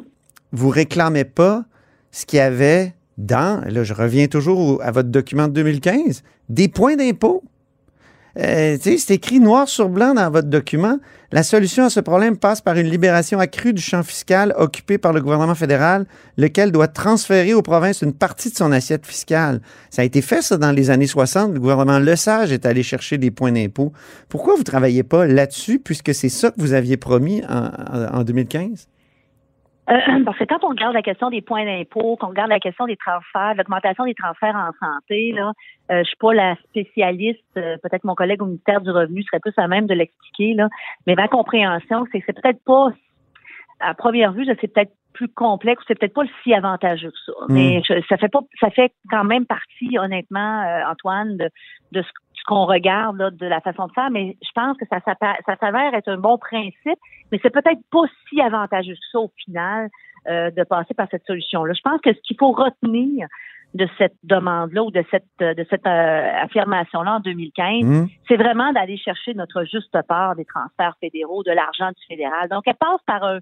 vous 0.54 0.70
réclamez 0.70 1.26
pas 1.26 1.64
ce 2.12 2.26
qu'il 2.26 2.38
y 2.38 2.42
avait 2.42 2.94
dans, 3.18 3.62
là, 3.68 3.84
je 3.84 3.94
reviens 3.94 4.28
toujours 4.28 4.82
à 4.82 4.92
votre 4.92 5.10
document 5.10 5.48
de 5.48 5.54
2015, 5.54 6.24
des 6.48 6.68
points 6.68 6.96
d'impôt? 6.96 7.44
Euh, 8.38 8.78
c'est 8.80 9.12
écrit 9.12 9.40
noir 9.40 9.68
sur 9.68 9.90
blanc 9.90 10.14
dans 10.14 10.30
votre 10.30 10.48
document. 10.48 11.00
La 11.32 11.44
solution 11.44 11.84
à 11.84 11.90
ce 11.90 12.00
problème 12.00 12.38
passe 12.38 12.62
par 12.62 12.78
une 12.78 12.88
libération 12.88 13.40
accrue 13.40 13.74
du 13.74 13.82
champ 13.82 14.04
fiscal 14.04 14.54
occupé 14.58 14.98
par 14.98 15.14
le 15.14 15.22
gouvernement 15.22 15.56
fédéral, 15.56 16.06
lequel 16.38 16.72
doit 16.72 16.88
transférer 16.88 17.54
aux 17.54 17.62
provinces 17.62 18.02
une 18.02 18.14
partie 18.14 18.52
de 18.52 18.56
son 18.56 18.72
assiette 18.72 19.06
fiscale. 19.06 19.62
Ça 19.90 20.04
a 20.04 20.06
été 20.06 20.22
fait, 20.22 20.42
ça, 20.42 20.58
dans 20.58 20.72
les 20.72 20.90
années 20.90 21.08
60. 21.08 21.54
Le 21.54 21.60
gouvernement 21.60 22.00
Lesage 22.00 22.52
est 22.52 22.66
allé 22.66 22.84
chercher 22.84 23.18
des 23.18 23.32
points 23.32 23.52
d'impôt. 23.52 23.92
Pourquoi 24.30 24.54
vous 24.54 24.60
ne 24.60 24.66
travaillez 24.66 25.04
pas 25.04 25.26
là-dessus, 25.26 25.80
puisque 25.80 26.14
c'est 26.14 26.30
ça 26.30 26.52
que 26.52 26.62
vous 26.62 26.74
aviez 26.74 26.98
promis 26.98 27.42
en 27.50 28.24
2015? 28.24 28.88
Euh, 29.90 29.96
parce 30.26 30.38
que 30.38 30.44
quand 30.46 30.64
on 30.64 30.70
regarde 30.70 30.94
la 30.94 31.02
question 31.02 31.30
des 31.30 31.42
points 31.42 31.66
d'impôt, 31.66 32.16
qu'on 32.18 32.28
regarde 32.28 32.50
la 32.50 32.60
question 32.60 32.86
des 32.86 32.98
transferts, 32.98 33.56
l'augmentation 33.56 34.06
des 34.06 34.14
transferts 34.16 34.56
en 34.56 34.72
santé, 34.86 35.32
là, 35.34 35.54
euh, 35.92 36.00
je 36.00 36.08
suis 36.08 36.18
pas 36.18 36.34
la 36.34 36.56
spécialiste. 36.70 37.44
euh, 37.58 37.78
peut-être 37.82 38.04
mon 38.04 38.16
collègue 38.16 38.42
au 38.42 38.46
ministère 38.46 38.82
du 38.82 38.92
Revenu 38.92 39.24
serait 39.24 39.40
plus 39.40 39.54
à 39.58 39.68
même 39.68 39.88
de 39.88 39.94
l'expliquer, 39.94 40.54
là. 40.54 40.70
Mais 41.08 41.16
ma 41.16 41.28
compréhension, 41.28 42.06
c'est 42.12 42.20
que 42.20 42.26
c'est 42.28 42.42
peut-être 42.42 42.64
pas, 42.64 42.90
à 43.80 43.94
première 43.94 44.32
vue, 44.34 44.46
c'est 44.62 44.74
peut-être 44.74 44.92
plus 45.14 45.28
complexe, 45.28 45.84
c'est 45.88 45.98
peut-être 46.00 46.14
pas 46.14 46.24
si 46.44 46.54
avantageux 46.54 47.10
que 47.10 47.18
ça. 47.26 47.34
Mm. 47.50 47.54
Mais 47.54 47.82
je- 47.84 48.02
ça 48.08 48.18
fait 48.18 48.30
pas, 48.30 48.42
ça 48.60 48.70
fait 48.70 48.92
quand 49.10 49.24
même 49.24 49.46
partie, 49.46 49.98
honnêtement, 49.98 50.62
euh, 50.62 50.92
Antoine, 50.92 51.36
de, 51.38 51.50
de 51.92 52.02
ce 52.02 52.10
ce 52.40 52.44
qu'on 52.46 52.66
regarde 52.66 53.18
là, 53.18 53.32
de 53.32 53.46
la 53.46 53.62
façon 53.62 53.88
de 53.88 53.92
faire, 53.92 54.10
mais 54.10 54.38
je 54.42 54.50
pense 54.56 54.78
que 54.78 54.86
ça, 54.90 55.00
ça 55.06 55.56
s'avère 55.60 55.94
être 55.94 56.08
un 56.08 56.18
bon 56.18 56.38
principe, 56.38 57.00
mais 57.32 57.40
c'est 57.42 57.50
peut-être 57.50 57.82
pas 57.92 58.04
si 58.28 58.42
avantageux 58.42 58.94
que 58.94 59.10
ça 59.12 59.20
au 59.20 59.32
final 59.44 59.90
euh, 60.28 60.50
de 60.52 60.64
passer 60.64 60.94
par 60.94 61.08
cette 61.12 61.26
solution-là. 61.26 61.74
Je 61.74 61.82
pense 61.82 62.02
que 62.02 62.14
ce 62.14 62.20
qu'il 62.22 62.38
faut 62.38 62.52
retenir 62.52 63.28
de 63.74 63.88
cette 63.98 64.16
demande-là 64.24 64.84
ou 64.84 64.92
de 64.92 65.04
cette 65.12 65.26
de 65.40 65.66
cette 65.70 65.86
euh, 65.86 66.44
affirmation-là 66.44 67.16
en 67.16 67.20
2015, 67.20 67.84
Hmm? 67.84 68.08
c'est 68.28 68.38
vraiment 68.38 68.74
d'aller 68.74 68.98
chercher 68.98 69.34
notre 69.34 69.64
juste 69.64 69.96
part 70.08 70.36
des 70.36 70.46
transferts 70.46 70.96
fédéraux, 71.00 71.44
de 71.44 71.52
l'argent 71.52 71.90
du 71.90 72.04
fédéral. 72.08 72.50
Donc, 72.50 72.64
elle 72.66 72.76
passe 72.76 73.02
par 73.06 73.24
un 73.24 73.40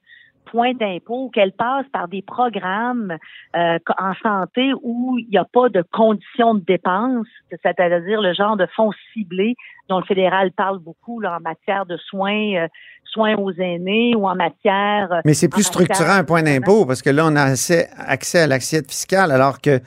point 0.51 0.73
d'impôt 0.73 1.25
ou 1.25 1.29
qu'elle 1.29 1.51
passe 1.51 1.85
par 1.91 2.07
des 2.07 2.21
programmes 2.21 3.15
euh, 3.55 3.77
en 3.97 4.13
santé 4.21 4.71
où 4.81 5.17
il 5.19 5.27
n'y 5.29 5.37
a 5.37 5.45
pas 5.45 5.69
de 5.69 5.83
conditions 5.91 6.55
de 6.55 6.61
dépenses, 6.61 7.27
c'est-à-dire 7.49 8.21
le 8.21 8.33
genre 8.33 8.57
de 8.57 8.67
fonds 8.75 8.91
ciblés 9.13 9.55
dont 9.89 9.99
le 9.99 10.05
fédéral 10.05 10.51
parle 10.51 10.79
beaucoup 10.79 11.19
là, 11.19 11.37
en 11.37 11.41
matière 11.41 11.85
de 11.85 11.97
soins, 11.97 12.55
euh, 12.55 12.67
soins 13.05 13.35
aux 13.35 13.53
aînés 13.53 14.15
ou 14.15 14.27
en 14.27 14.35
matière... 14.35 15.11
euh, 15.11 15.21
Mais 15.25 15.33
c'est 15.33 15.49
plus 15.49 15.63
structurant 15.63 16.17
un 16.17 16.23
point 16.23 16.43
d'impôt, 16.43 16.85
parce 16.85 17.01
que 17.01 17.09
là, 17.09 17.23
on 17.25 17.35
a 17.35 17.43
accès, 17.43 17.89
accès 17.97 18.41
à 18.41 18.47
l'assiette 18.47 18.89
fiscale, 18.89 19.31
alors 19.31 19.61
que 19.61 19.79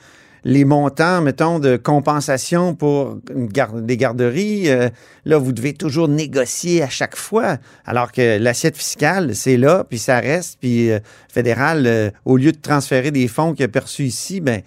les 0.43 0.65
montants, 0.65 1.21
mettons, 1.21 1.59
de 1.59 1.77
compensation 1.77 2.73
pour 2.75 3.17
des 3.33 3.97
garderies, 3.97 4.69
euh, 4.69 4.89
là, 5.25 5.37
vous 5.37 5.51
devez 5.51 5.73
toujours 5.73 6.07
négocier 6.07 6.81
à 6.81 6.89
chaque 6.89 7.15
fois, 7.15 7.57
alors 7.85 8.11
que 8.11 8.39
l'assiette 8.39 8.77
fiscale, 8.77 9.35
c'est 9.35 9.57
là, 9.57 9.85
puis 9.87 9.99
ça 9.99 10.19
reste, 10.19 10.57
puis 10.59 10.91
euh, 10.91 10.99
fédéral, 11.29 11.85
euh, 11.85 12.09
au 12.25 12.37
lieu 12.37 12.51
de 12.51 12.59
transférer 12.59 13.11
des 13.11 13.27
fonds 13.27 13.53
qu'il 13.53 13.65
a 13.65 13.67
perçus 13.67 14.03
ici, 14.03 14.41
ben, 14.41 14.61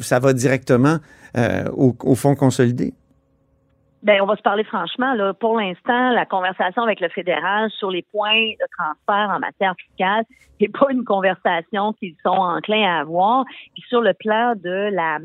ça 0.00 0.18
va 0.18 0.32
directement 0.32 0.98
euh, 1.36 1.64
au, 1.74 1.96
au 2.04 2.14
fonds 2.14 2.34
consolidé. 2.34 2.94
Ben, 4.02 4.20
on 4.20 4.26
va 4.26 4.36
se 4.36 4.42
parler 4.42 4.64
franchement. 4.64 5.14
Là. 5.14 5.32
Pour 5.32 5.58
l'instant, 5.58 6.10
la 6.10 6.26
conversation 6.26 6.82
avec 6.82 7.00
le 7.00 7.08
fédéral 7.08 7.70
sur 7.70 7.90
les 7.90 8.02
points 8.02 8.50
de 8.50 8.66
transfert 8.76 9.34
en 9.34 9.38
matière 9.38 9.74
fiscale 9.76 10.24
n'est 10.60 10.68
pas 10.68 10.86
une 10.90 11.04
conversation 11.04 11.92
qu'ils 11.94 12.16
sont 12.24 12.30
enclins 12.30 12.82
à 12.82 13.00
avoir. 13.00 13.44
Puis 13.74 13.84
sur 13.88 14.00
le 14.00 14.12
plan 14.14 14.54
de 14.56 14.90
la 14.92 15.18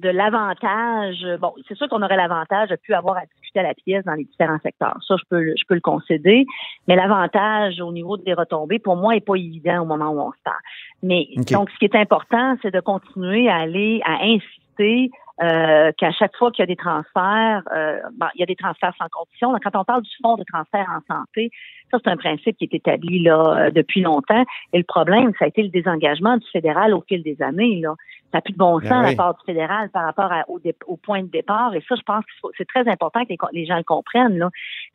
de 0.00 0.08
l'avantage, 0.08 1.26
bon, 1.40 1.52
c'est 1.68 1.76
sûr 1.76 1.88
qu'on 1.88 2.02
aurait 2.02 2.16
l'avantage 2.16 2.70
de 2.70 2.76
pu 2.76 2.94
avoir 2.94 3.18
à 3.18 3.26
discuter 3.26 3.60
à 3.60 3.64
la 3.64 3.74
pièce 3.74 4.04
dans 4.04 4.14
les 4.14 4.24
différents 4.24 4.58
secteurs. 4.62 4.98
Ça, 5.06 5.16
je 5.16 5.24
peux, 5.28 5.54
je 5.56 5.64
peux 5.68 5.74
le 5.74 5.80
concéder. 5.80 6.46
Mais 6.88 6.96
l'avantage 6.96 7.80
au 7.80 7.92
niveau 7.92 8.16
des 8.16 8.32
retombées, 8.32 8.78
pour 8.78 8.96
moi, 8.96 9.14
est 9.14 9.20
pas 9.20 9.34
évident 9.34 9.82
au 9.82 9.84
moment 9.84 10.10
où 10.10 10.20
on 10.20 10.32
se 10.32 10.42
parle. 10.42 10.56
Mais 11.02 11.28
donc, 11.52 11.70
ce 11.70 11.78
qui 11.78 11.84
est 11.84 11.94
important, 11.94 12.56
c'est 12.62 12.72
de 12.72 12.80
continuer 12.80 13.50
à 13.50 13.56
aller 13.56 14.00
à 14.06 14.24
insister 14.24 15.10
euh, 15.42 15.90
qu'à 15.96 16.10
chaque 16.12 16.36
fois 16.36 16.50
qu'il 16.50 16.62
y 16.62 16.64
a 16.64 16.66
des 16.66 16.76
transferts, 16.76 17.62
euh, 17.74 17.98
bon, 18.18 18.26
il 18.34 18.40
y 18.40 18.42
a 18.42 18.46
des 18.46 18.56
transferts 18.56 18.92
sans 18.98 19.08
condition. 19.10 19.52
Quand 19.62 19.80
on 19.80 19.84
parle 19.84 20.02
du 20.02 20.10
fonds 20.22 20.36
de 20.36 20.44
transfert 20.44 20.86
en 20.90 21.14
santé, 21.14 21.50
ça 21.90 21.98
c'est 22.04 22.10
un 22.10 22.16
principe 22.16 22.56
qui 22.58 22.64
est 22.64 22.74
établi 22.74 23.22
là 23.22 23.38
euh, 23.66 23.70
depuis 23.70 24.02
longtemps. 24.02 24.44
Et 24.72 24.78
le 24.78 24.84
problème, 24.84 25.32
ça 25.38 25.46
a 25.46 25.48
été 25.48 25.62
le 25.62 25.68
désengagement 25.70 26.36
du 26.36 26.46
fédéral 26.52 26.92
au 26.94 27.02
fil 27.08 27.22
des 27.22 27.40
années. 27.42 27.80
Là, 27.80 27.94
ça 28.32 28.38
n'a 28.38 28.42
plus 28.42 28.52
de 28.52 28.58
bon 28.58 28.78
Ben 28.78 28.88
sens 28.88 29.04
oui. 29.06 29.10
la 29.12 29.16
part 29.16 29.34
du 29.34 29.44
fédéral 29.46 29.88
par 29.90 30.04
rapport 30.04 30.30
à- 30.30 30.44
au, 30.48 30.58
dé- 30.60 30.76
au 30.86 30.96
point 30.96 31.22
de 31.22 31.28
départ. 31.28 31.74
Et 31.74 31.82
ça, 31.88 31.94
je 31.96 32.02
pense 32.02 32.24
que 32.24 32.48
c'est 32.58 32.68
très 32.68 32.86
important 32.88 33.24
que 33.24 33.30
les, 33.30 33.38
les 33.52 33.66
gens 33.66 33.76
le 33.78 33.82
comprennent. 33.82 34.38
Là. 34.38 34.50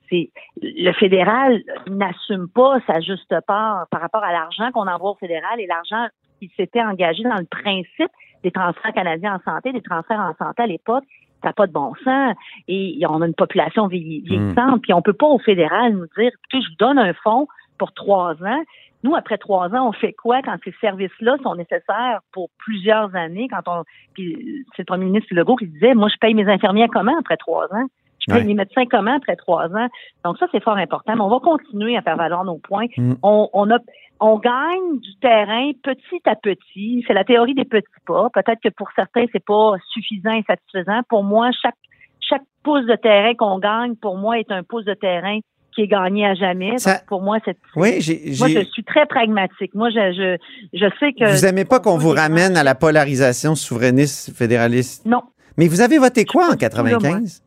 C'est 0.10 0.30
le 0.62 0.92
fédéral 0.94 1.62
n'assume 1.88 2.48
pas 2.48 2.78
sa 2.86 3.00
juste 3.02 3.34
part 3.48 3.88
par 3.90 4.00
rapport 4.02 4.24
à 4.24 4.32
l'argent 4.32 4.72
qu'on 4.72 4.88
envoie 4.88 5.12
au 5.12 5.16
fédéral 5.16 5.60
et 5.60 5.66
l'argent 5.66 6.08
qui 6.40 6.52
s'était 6.56 6.82
engagé 6.84 7.24
dans 7.24 7.38
le 7.38 7.46
principe 7.46 8.12
des 8.46 8.52
transferts 8.52 8.94
canadiens 8.94 9.36
en 9.36 9.52
santé, 9.52 9.74
des 9.74 9.82
transferts 9.82 10.20
en 10.20 10.34
santé 10.46 10.62
à 10.62 10.68
l'époque, 10.68 11.04
ça 11.42 11.50
n'a 11.50 11.54
pas 11.54 11.68
de 11.68 11.74
bon 11.74 11.94
sens. 12.04 12.36
Et 12.68 13.02
on 13.10 13.22
a 13.22 13.28
une 13.28 13.34
population 13.34 13.88
vieilli- 13.88 14.22
vieillissante, 14.22 14.82
puis 14.84 14.94
on 14.94 15.02
peut 15.02 15.14
pas 15.14 15.28
au 15.28 15.40
fédéral 15.40 15.94
nous 15.94 16.06
dire, 16.18 16.32
écoutez, 16.34 16.62
je 16.62 16.70
vous 16.70 16.76
donne 16.80 17.00
un 17.00 17.14
fonds 17.24 17.48
pour 17.80 17.92
trois 17.94 18.34
ans. 18.44 18.64
Nous, 19.04 19.16
après 19.16 19.38
trois 19.38 19.68
ans, 19.76 19.90
on 19.90 19.92
fait 19.92 20.14
quoi 20.14 20.42
quand 20.44 20.56
ces 20.64 20.74
services-là 20.82 21.38
sont 21.44 21.56
nécessaires 21.56 22.20
pour 22.32 22.50
plusieurs 22.58 23.16
années? 23.16 23.48
Quand 23.50 23.62
on, 23.68 23.84
puis 24.14 24.64
c'est 24.76 24.84
le 24.84 24.86
premier 24.86 25.06
ministre 25.06 25.28
Legault 25.32 25.56
qui 25.58 25.68
disait, 25.68 25.94
moi, 25.94 26.08
je 26.10 26.18
paye 26.18 26.34
mes 26.34 26.48
infirmières 26.48 26.90
comment 26.92 27.18
après 27.20 27.38
trois 27.38 27.66
ans? 27.66 27.86
Je 28.20 28.34
paye 28.34 28.42
Ouais. 28.42 28.48
mes 28.48 28.56
médecins 28.56 28.86
comment 28.90 29.16
après 29.18 29.36
trois 29.36 29.68
ans? 29.76 29.88
Donc 30.24 30.38
ça, 30.40 30.48
c'est 30.52 30.64
fort 30.64 30.78
important. 30.78 31.14
Mais 31.16 31.22
on 31.22 31.30
va 31.30 31.40
continuer 31.40 31.96
à 31.98 32.02
faire 32.02 32.16
valoir 32.16 32.44
nos 32.46 32.58
points. 32.58 32.88
Mm. 32.98 33.14
On, 33.22 33.50
on 33.54 33.70
a, 33.70 33.78
on 34.20 34.38
gagne 34.40 35.00
du 35.00 35.16
terrain 35.22 35.72
petit 35.84 36.22
à 36.26 36.36
petit. 36.36 37.04
C'est 37.08 37.14
la 37.14 37.24
théorie 37.24 37.54
des 37.54 37.66
petits 37.66 37.86
pas. 38.06 38.28
Peut-être 38.34 38.60
que 38.64 38.70
pour 38.70 38.88
certains, 38.96 39.26
c'est 39.32 39.44
pas 39.44 39.74
suffisant 39.94 40.32
et 40.34 40.44
satisfaisant. 40.48 41.02
Pour 41.10 41.24
moi, 41.24 41.50
chaque 41.62 41.76
chaque 42.22 42.42
pouce 42.64 42.86
de 42.88 42.96
terrain 42.96 43.34
qu'on 43.36 43.60
gagne, 43.60 43.96
pour 43.96 44.18
moi, 44.18 44.40
est 44.40 44.52
un 44.52 44.64
pouce 44.64 44.86
de 44.86 44.94
terrain 44.96 45.40
qui 45.76 45.82
est 45.82 45.88
gagné 45.88 46.26
à 46.26 46.34
jamais. 46.34 46.78
Ça- 46.78 46.94
Donc, 46.96 47.06
pour 47.08 47.22
moi, 47.22 47.38
c'est 47.46 47.58
Oui, 47.76 48.00
j'ai. 48.00 48.34
moi, 48.40 48.48
je 48.48 48.64
suis 48.72 48.84
très 48.84 49.06
pragmatique. 49.06 49.76
Moi, 49.76 49.90
je, 49.90 50.14
je, 50.14 50.38
je 50.80 50.86
sais 51.00 51.12
que. 51.14 51.30
Vous 51.30 51.46
aimez 51.46 51.66
pas 51.66 51.80
qu'on 51.80 51.98
vous 51.98 52.12
ramène 52.12 52.56
à 52.58 52.64
la 52.64 52.74
polarisation 52.74 53.56
souverainiste 53.56 54.36
fédéraliste? 54.36 55.06
Non. 55.06 55.22
Mais 55.58 55.68
vous 55.68 55.82
avez 55.82 55.98
voté 56.00 56.26
quoi 56.26 56.46
en 56.46 56.48
pas 56.50 56.56
du 56.56 56.70
tout 56.70 56.76
là, 56.78 56.82
moi. 56.84 57.00
95? 57.00 57.44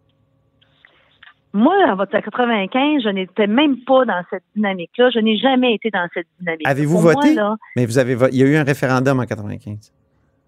Moi, 1.54 1.74
en 1.88 1.96
vote 1.96 2.14
à 2.14 2.20
95, 2.20 3.02
je 3.02 3.08
n'étais 3.08 3.46
même 3.46 3.78
pas 3.84 4.04
dans 4.04 4.22
cette 4.30 4.44
dynamique-là. 4.54 5.10
Je 5.10 5.18
n'ai 5.18 5.38
jamais 5.38 5.74
été 5.74 5.90
dans 5.90 6.06
cette 6.12 6.26
dynamique. 6.38 6.66
Avez-vous 6.66 7.00
moi, 7.00 7.14
voté? 7.14 7.34
là, 7.34 7.56
Mais 7.76 7.86
vous 7.86 7.98
avez 7.98 8.16
il 8.32 8.38
y 8.38 8.42
a 8.42 8.46
eu 8.46 8.56
un 8.56 8.64
référendum 8.64 9.18
en 9.18 9.24
95. 9.24 9.92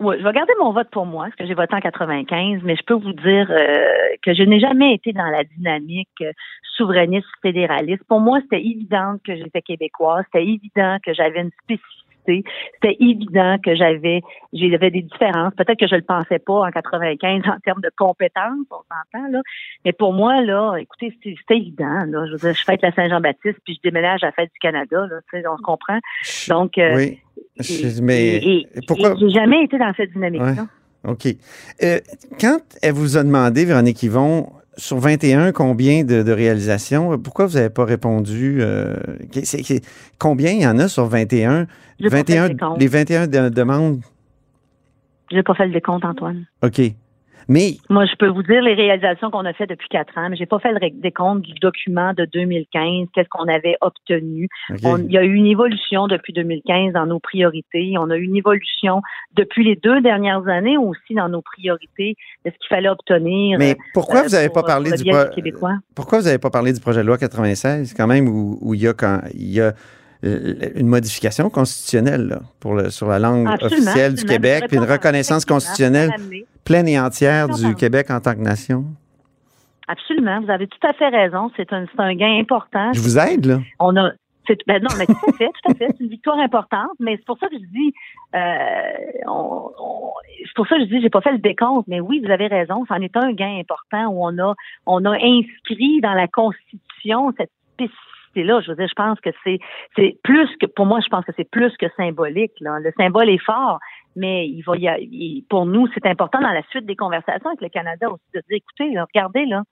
Oui, 0.01 0.17
je 0.19 0.25
vais 0.25 0.33
garder 0.33 0.55
mon 0.59 0.73
vote 0.73 0.89
pour 0.91 1.05
moi, 1.05 1.25
parce 1.25 1.37
que 1.37 1.47
j'ai 1.47 1.53
voté 1.53 1.75
en 1.75 1.81
95, 1.81 2.63
mais 2.63 2.75
je 2.75 2.83
peux 2.87 2.95
vous 2.95 3.13
dire 3.13 3.51
euh, 3.51 3.85
que 4.23 4.33
je 4.33 4.43
n'ai 4.43 4.59
jamais 4.59 4.95
été 4.95 5.13
dans 5.13 5.27
la 5.27 5.45
dynamique 5.45 6.09
euh, 6.23 6.33
souverainiste 6.75 7.27
fédéraliste. 7.43 8.03
Pour 8.09 8.21
moi, 8.21 8.41
c'était 8.41 8.65
évident 8.65 9.17
que 9.23 9.37
j'étais 9.37 9.61
québécoise, 9.61 10.25
c'était 10.33 10.47
évident 10.47 10.97
que 11.05 11.13
j'avais 11.13 11.43
une 11.43 11.51
spécificité, 11.65 12.00
c'était 12.27 12.97
évident 13.01 13.57
que 13.65 13.75
j'avais 13.75 14.23
j'avais 14.53 14.91
des 14.91 15.03
différences. 15.03 15.53
Peut-être 15.57 15.79
que 15.79 15.87
je 15.87 15.95
le 15.97 16.03
pensais 16.03 16.39
pas 16.39 16.61
en 16.67 16.71
95 16.71 17.43
en 17.47 17.59
termes 17.65 17.81
de 17.81 17.91
compétences, 17.97 18.67
on 18.71 18.77
s'entend 18.77 19.29
là, 19.31 19.41
mais 19.85 19.93
pour 19.93 20.13
moi 20.13 20.41
là, 20.43 20.77
écoutez, 20.79 21.13
c'était 21.23 21.57
évident 21.57 22.05
là. 22.07 22.27
Je 22.27 22.33
veux 22.33 22.39
dire, 22.39 22.55
je 22.55 22.65
fête 22.65 22.83
la 22.83 22.93
Saint-Jean-Baptiste 22.93 23.59
puis 23.65 23.75
je 23.75 23.89
déménage 23.89 24.23
à 24.23 24.27
la 24.27 24.33
fête 24.33 24.51
du 24.53 24.59
Canada 24.59 25.07
là, 25.11 25.21
tu 25.33 25.41
sais, 25.41 25.47
on 25.49 25.57
se 25.57 25.63
comprend. 25.63 25.99
Donc 26.49 26.79
euh, 26.79 26.97
oui. 26.97 27.19
Je- 27.59 28.01
mais 28.03 28.37
et- 28.37 28.59
et- 28.75 28.81
pourquoi? 28.87 29.15
J'ai 29.19 29.31
jamais 29.31 29.65
été 29.65 29.79
dans 29.79 29.93
cette 29.97 30.13
dynamique 30.13 30.41
là. 30.43 30.53
Ouais. 31.05 31.11
OK. 31.13 31.27
Euh, 31.83 31.99
quand 32.41 32.59
elle 32.83 32.93
vous 32.93 33.17
a 33.17 33.23
demandé, 33.23 33.65
Véronique 33.65 34.03
Yvon, 34.03 34.53
sur 34.77 34.99
21, 34.99 35.53
combien 35.53 36.05
de, 36.05 36.23
de 36.23 36.33
réalisations, 36.33 37.19
pourquoi 37.19 37.47
vous 37.47 37.55
n'avez 37.55 37.71
pas 37.71 37.85
répondu? 37.85 38.59
euh, 38.61 38.95
que- 39.33 39.45
c'est- 39.45 39.63
c'est- 39.63 39.85
combien 40.19 40.53
il 40.53 40.63
y 40.63 40.67
en 40.67 40.79
a 40.79 40.89
sur 40.89 41.07
21? 41.07 41.67
J'ai 41.99 42.09
pas 42.09 42.17
fait 42.19 42.23
21 42.23 42.43
le 42.49 42.55
décompte. 42.55 42.81
les 42.81 42.87
21 42.87 43.27
de- 43.27 43.49
demandes? 43.49 44.01
J'ai 45.31 45.43
pas 45.43 45.55
fait 45.55 45.67
le 45.67 45.73
décompte, 45.73 46.05
Antoine. 46.05 46.47
OK. 46.63 46.81
Mais 47.49 47.73
Moi, 47.89 48.07
je 48.07 48.15
peux 48.17 48.29
vous 48.29 48.43
dire 48.43 48.63
les 48.63 48.75
réalisations 48.75 49.31
qu'on 49.31 49.45
a 49.45 49.53
faites 49.53 49.71
depuis 49.71 49.89
quatre 49.89 50.17
ans, 50.19 50.29
mais 50.31 50.37
j'ai 50.37 50.47
pas 50.47 50.59
fait 50.59 50.73
le 50.73 50.79
décompte 51.01 51.43
du 51.43 51.55
document 51.61 52.13
de 52.15 52.25
2015, 52.33 53.09
qu'est-ce 53.15 53.29
qu'on 53.29 53.49
avait 53.49 53.77
obtenu. 53.81 54.49
On- 54.85 54.99
il 54.99 55.11
y 55.13 55.19
a 55.19 55.25
eu 55.25 55.35
une 55.35 55.47
évolution 55.47 56.07
depuis 56.07 56.33
2015 56.33 56.93
dans 56.93 57.07
nos 57.07 57.19
priorités. 57.19 57.95
On 57.99 58.11
a 58.11 58.17
eu 58.17 58.23
une 58.23 58.37
évolution 58.37 59.03
depuis 59.37 59.65
les 59.65 59.77
deux 59.77 60.01
dernières 60.01 60.47
années 60.49 60.77
aussi 60.79 61.15
dans 61.15 61.29
nos 61.29 61.43
priorités 61.43 62.17
de 62.45 62.51
ce 62.51 62.57
qu'il 62.59 62.69
fallait 62.69 62.89
obtenir. 62.89 63.59
Mais 63.59 63.77
pourquoi 63.95 64.21
euh, 64.21 64.23
vous 64.25 64.31
n'avez 64.31 64.49
pas 64.49 64.63
parlé 64.63 64.91
du, 64.93 65.05
pro- 65.11 65.35
pourquoi 65.95 66.19
vous 66.21 66.25
n'avez 66.27 66.39
pas 66.39 66.51
parlé 66.51 66.73
du 66.73 66.81
projet 66.81 67.01
de 67.03 67.07
loi 67.07 67.19
96 67.19 67.95
quand 67.95 68.07
même 68.07 68.29
où, 68.29 68.59
où 68.61 68.75
il 68.75 68.83
y 68.83 68.89
a 68.89 68.93
quand 68.93 69.21
il 69.35 69.51
y 69.53 69.61
a 69.61 69.73
une 70.23 70.87
modification 70.87 71.49
constitutionnelle 71.49 72.27
là, 72.29 72.41
pour 72.61 72.75
le, 72.75 72.91
sur 72.91 73.09
la 73.09 73.19
langue 73.19 73.49
Absolument, 73.49 73.91
officielle 73.91 74.15
du. 74.15 74.25
Québec 74.25 74.65
puis 74.69 74.77
une 74.77 74.91
reconnaissance 74.91 75.45
constitutionnelle 75.45 76.11
pleine 76.65 76.89
et 76.89 77.01
entière 77.01 77.49
du. 77.49 77.75
Québec 77.75 78.11
en 78.11 78.21
tant 78.21 78.35
que 78.35 78.41
nation. 78.41 78.85
Absolument, 79.89 80.41
vous 80.41 80.51
avez 80.51 80.67
tout 80.67 80.87
à 80.87 80.93
fait 80.93 81.09
raison. 81.09 81.51
C'est 81.57 81.73
un, 81.73 81.87
un 81.99 82.15
gain 82.15 82.39
important. 82.39 82.93
Je 82.93 83.01
vous 83.01 83.19
aide 83.19 83.47
là. 83.47 83.59
On 83.79 83.97
a. 83.97 84.13
Ben 84.67 84.83
non, 84.83 84.89
mais 84.99 85.07
tout 85.07 85.13
à 85.29 85.33
fait, 85.33 85.47
tout 85.47 85.71
à 85.71 85.75
fait. 85.75 85.87
C'est 85.97 86.01
une 86.01 86.11
victoire 86.11 86.39
importante, 86.39 86.91
mais 86.99 87.17
c'est 87.17 87.25
pour 87.25 87.39
ça 87.39 87.47
que 87.47 87.55
je 87.55 87.67
dis, 87.67 87.95
euh, 88.35 89.19
c'est 90.45 90.55
pour 90.57 90.67
ça 90.67 90.77
que 90.77 90.83
je 90.83 90.89
dis, 90.89 91.01
j'ai 91.01 91.11
pas 91.11 91.21
fait 91.21 91.31
le 91.31 91.39
décompte, 91.39 91.87
mais 91.87 92.01
oui, 92.01 92.21
vous 92.25 92.33
avez 92.33 92.49
raison, 92.49 92.85
c'en 92.89 92.97
est 92.97 93.17
un 93.17 93.33
gain 93.33 93.61
important 93.61 94.09
où 94.09 94.27
on 94.27 94.37
a, 94.39 94.55
on 94.87 95.05
a 95.05 95.13
inscrit 95.13 96.01
dans 96.01 96.15
la 96.15 96.27
Constitution 96.27 97.33
cette 97.39 97.53
spécificité-là. 98.31 98.61
Je 98.65 98.71
veux 98.71 98.77
dire, 98.77 98.89
je 98.89 98.95
pense 98.95 99.21
que 99.21 99.31
c'est, 99.45 99.59
c'est 99.97 100.17
plus 100.23 100.49
que, 100.61 100.67
pour 100.67 100.87
moi, 100.87 101.01
je 101.05 101.09
pense 101.09 101.25
que 101.25 101.33
c'est 101.37 101.49
plus 101.51 101.77
que 101.79 101.87
symbolique. 101.97 102.53
Là. 102.61 102.79
Le 102.81 102.93
symbole 102.97 103.29
est 103.29 103.43
fort, 103.45 103.79
mais 104.17 104.47
il 104.47 104.63
va 104.63 104.77
y 104.77 104.89
a- 104.89 104.99
il- 104.99 105.45
pour 105.49 105.67
nous, 105.67 105.87
c'est 105.95 106.07
important 106.07 106.41
dans 106.41 106.51
la 106.53 106.63
suite 106.71 106.87
des 106.87 106.97
conversations 106.97 107.49
avec 107.51 107.61
le 107.61 107.69
Canada 107.69 108.09
aussi 108.11 108.23
de 108.35 108.41
dire, 108.49 108.57
écoutez, 108.59 108.93
là, 108.95 109.07
regardez 109.15 109.45
là, 109.47 109.63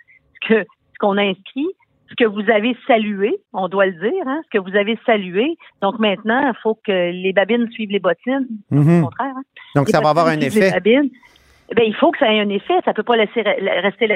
ce 0.42 0.48
que 0.48 0.64
ce 0.94 0.98
qu'on 1.06 1.16
a 1.16 1.22
inscrit, 1.22 1.66
ce 2.10 2.14
que 2.16 2.24
vous 2.24 2.50
avez 2.50 2.76
salué, 2.86 3.36
on 3.52 3.68
doit 3.68 3.86
le 3.86 3.92
dire, 3.92 4.22
hein, 4.26 4.40
ce 4.46 4.58
que 4.58 4.62
vous 4.62 4.76
avez 4.76 4.98
salué. 5.06 5.56
Donc 5.82 5.98
maintenant, 6.00 6.40
il 6.48 6.56
faut 6.62 6.74
que 6.74 7.12
les 7.12 7.32
babines 7.32 7.70
suivent 7.70 7.90
les 7.90 8.00
bottines. 8.00 8.48
Mhm. 8.70 9.02
Au 9.02 9.04
contraire. 9.04 9.34
hein. 9.36 9.42
Donc 9.76 9.86
Les 9.86 9.92
ça 9.92 10.00
va 10.00 10.08
avoir 10.10 10.26
un 10.26 10.40
effet. 10.40 10.72
Eh 10.74 11.86
il 11.86 11.94
faut 11.94 12.10
que 12.10 12.18
ça 12.18 12.32
ait 12.32 12.40
un 12.40 12.48
effet. 12.48 12.72
Ça 12.84 12.94
peut 12.94 13.02
pas 13.02 13.16
laisser 13.16 13.42
re- 13.42 13.82
rester. 13.82 14.06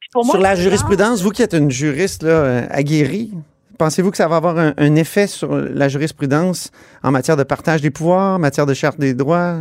Puis 0.00 0.08
pour 0.12 0.24
moi, 0.24 0.32
Sur 0.34 0.40
la 0.42 0.54
jurisprudence, 0.54 1.22
vous 1.22 1.30
qui 1.30 1.42
êtes 1.42 1.54
une 1.54 1.70
juriste 1.70 2.22
là, 2.22 2.30
euh, 2.30 2.66
aguerrie, 2.70 3.32
pensez-vous 3.80 4.10
que 4.10 4.18
ça 4.18 4.28
va 4.28 4.36
avoir 4.36 4.58
un, 4.58 4.94
effet 4.96 5.26
sur 5.26 5.56
la 5.56 5.88
jurisprudence 5.88 6.70
en 7.02 7.10
matière 7.10 7.38
de 7.38 7.44
partage 7.44 7.80
des 7.80 7.90
pouvoirs, 7.90 8.36
en 8.36 8.38
matière 8.38 8.66
de 8.66 8.74
charte 8.74 9.00
des 9.00 9.14
droits? 9.14 9.60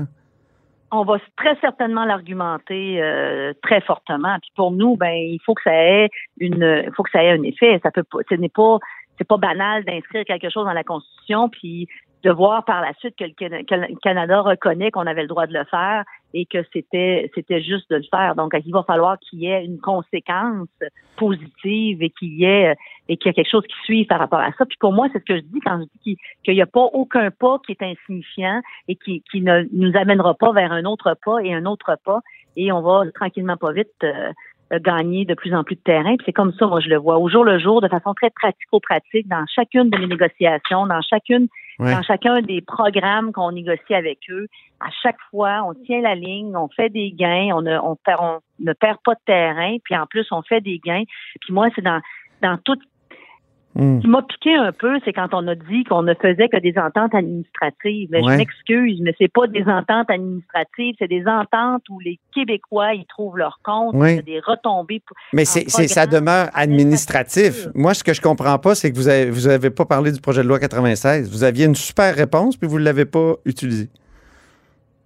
on 0.92 1.04
va 1.04 1.18
très 1.38 1.56
certainement 1.62 2.04
l'argumenter 2.04 3.00
euh, 3.00 3.54
très 3.62 3.80
fortement. 3.82 4.36
Puis 4.42 4.52
pour 4.56 4.72
nous, 4.72 4.98
ben 4.98 5.14
il 5.14 5.40
faut 5.46 5.54
que 5.54 5.62
ça 5.62 5.72
ait 5.72 6.10
une, 6.40 6.84
il 6.88 6.92
faut 6.96 7.04
que 7.04 7.12
ça 7.12 7.24
ait 7.24 7.30
un 7.30 7.44
effet. 7.44 7.80
Ça 7.84 7.92
peut 7.92 8.04
pas, 8.04 8.18
ce 8.28 8.34
n'est 8.34 8.50
pas, 8.50 8.80
c'est 9.18 9.28
pas 9.28 9.38
banal 9.38 9.86
d'inscrire 9.86 10.26
quelque 10.26 10.50
chose 10.50 10.66
dans 10.66 10.74
la 10.74 10.84
Constitution, 10.84 11.48
puis 11.48 11.88
de 12.24 12.32
voir 12.32 12.66
par 12.66 12.82
la 12.82 12.94
suite 12.96 13.16
que 13.16 13.24
le, 13.24 13.96
Canada 14.02 14.42
reconnaît 14.42 14.92
qu'on 14.92 15.08
avait 15.08 15.22
le 15.22 15.28
droit 15.28 15.48
de 15.48 15.54
le 15.54 15.64
faire 15.66 16.04
et 16.34 16.46
que 16.46 16.60
c'était 16.74 17.32
c'était 17.34 17.62
juste 17.62 17.90
de 17.90 17.98
le 17.98 18.04
faire. 18.12 18.36
Donc 18.36 18.54
il 18.66 18.72
va 18.72 18.84
falloir 18.84 19.18
qu'il 19.20 19.40
y 19.40 19.48
ait 19.48 19.64
une 19.64 19.80
conséquence 19.80 20.68
positive 21.16 22.04
et 22.04 22.10
qu'il 22.10 22.36
y 22.36 22.46
ait 22.46 22.76
et 23.08 23.18
qu'il 23.18 23.30
y 23.30 23.32
ait 23.32 23.34
quelque 23.34 23.50
chose 23.50 23.66
qui 23.66 23.76
suive 23.86 24.08
par 24.08 24.20
rapport 24.20 24.40
à 24.40 24.52
ça. 24.58 24.66
Puis 24.66 24.78
pour 24.80 24.92
moi, 24.92 25.08
c'est 25.14 25.20
ce 25.20 25.26
que 25.26 25.38
je 25.38 25.42
dis 25.42 25.60
quand 25.62 25.80
je 25.80 25.86
dis 26.04 26.18
qu'il 26.44 26.54
n'y 26.56 26.62
a 26.62 26.68
pas 26.68 26.84
aucun 26.94 27.32
pas 27.32 27.60
qui 27.66 27.72
est 27.72 27.82
insignifiant 27.82 28.62
et 28.88 28.96
qui, 28.96 29.24
qui 29.32 29.42
ne 29.42 29.64
nous 29.72 29.96
amènera 29.98 30.34
pas 30.34 30.52
vers 30.52 30.72
un 30.72 30.86
autre 30.86 31.16
pas 31.24 31.40
et 31.40 31.54
un 31.54 31.66
autre 31.66 31.98
pas. 32.04 32.20
Et 32.58 32.72
on 32.72 32.82
va 32.82 33.04
tranquillement 33.16 33.58
pas 33.58 33.72
vite 33.72 33.88
euh, 34.04 34.32
gagner 34.80 35.26
de 35.26 35.34
plus 35.34 35.54
en 35.56 35.64
plus 35.64 35.76
de 35.76 35.82
terrain. 35.82 36.16
Puis 36.18 36.26
c'est 36.26 36.34
comme 36.34 36.54
ça, 36.54 36.68
moi, 36.68 36.80
je 36.80 36.90
le 36.90 36.98
vois 36.98 37.18
au 37.18 37.30
jour 37.30 37.44
le 37.44 37.58
jour, 37.60 37.82
de 37.82 37.88
façon 37.88 38.14
très 38.14 38.30
pratico-pratique, 38.30 39.28
dans 39.28 39.46
chacune 39.48 39.90
de 39.90 39.98
mes 39.98 40.08
négociations, 40.08 40.86
dans 40.86 41.02
chacune 41.02 41.48
Dans 41.80 42.04
chacun 42.04 42.42
des 42.42 42.62
programmes 42.62 43.32
qu'on 43.32 43.52
négocie 43.54 43.94
avec 43.94 44.20
eux, 44.30 44.48
à 44.82 44.90
chaque 45.02 45.20
fois, 45.32 45.64
on 45.66 45.74
tient 45.74 46.02
la 46.02 46.14
ligne, 46.16 46.56
on 46.56 46.68
fait 46.68 46.90
des 46.90 47.12
gains, 47.12 47.52
on 47.54 47.62
ne, 47.62 47.78
perd- 48.04 48.22
on 48.22 48.40
ne 48.60 48.74
perd 48.74 48.98
pas 49.04 49.14
de 49.14 49.20
terrain, 49.26 49.78
puis 49.84 49.96
en 49.96 50.06
plus, 50.06 50.28
on 50.32 50.42
fait 50.42 50.62
des 50.62 50.80
gains. 50.80 51.04
Puis 51.42 51.54
moi, 51.54 51.70
c'est 51.76 51.82
dans, 51.82 52.02
dans 52.42 52.58
tout 52.58 52.78
Hmm. 53.76 53.98
ce 53.98 54.02
qui 54.02 54.08
m'a 54.08 54.22
piqué 54.24 54.56
un 54.56 54.72
peu, 54.72 55.00
c'est 55.06 55.14
quand 55.14 55.30
on 55.34 55.48
a 55.48 55.54
dit 55.56 55.84
qu'on 55.84 56.02
ne 56.02 56.14
faisait 56.16 56.50
que 56.50 56.58
des 56.60 56.74
ententes 56.78 57.14
administratives. 57.14 58.10
Mais 58.12 58.22
Ouais. 58.22 58.34
Je 58.34 58.38
m'excuse, 58.38 59.00
mais 59.02 59.14
c'est 59.20 59.32
pas 59.32 59.46
des 59.48 59.64
ententes 59.64 60.10
administratives, 60.10 60.96
c'est 61.00 61.08
des 61.08 61.24
ententes 61.28 61.84
où 61.90 62.00
les 62.00 62.20
Québécois 62.34 62.94
y 62.96 63.06
trouvent 63.06 63.38
leur 63.38 63.60
compte, 63.64 63.94
il 63.96 64.16
y 64.16 64.20
a 64.20 64.22
des 64.24 64.40
retombées. 64.40 65.02
pour- 65.06 65.16
Mais 65.34 65.46
c'est, 65.46 65.70
ça 65.70 66.06
demeure 66.08 66.50
administratif. 66.54 67.68
Moi, 67.76 67.94
ce 67.94 68.04
que 68.04 68.14
je 68.14 68.22
comprends 68.22 68.58
pas, 68.58 68.76
c'est 68.76 68.92
que 68.92 68.96
vous 68.96 69.08
avez, 69.08 69.30
vous 69.30 69.48
avez 69.48 69.70
pas 69.70 69.86
parlé 69.86 70.12
du 70.12 70.20
projet 70.20 70.42
de 70.44 70.48
loi 70.48 70.60
96. 70.60 71.30
Vous 71.32 71.44
aviez 71.44 71.66
une 71.66 71.76
super 71.76 72.16
réponse, 72.16 72.58
puis 72.58 72.68
vous 72.68 72.78
l'avez 72.78 73.06
pas 73.06 73.36
utilisée. 73.46 73.90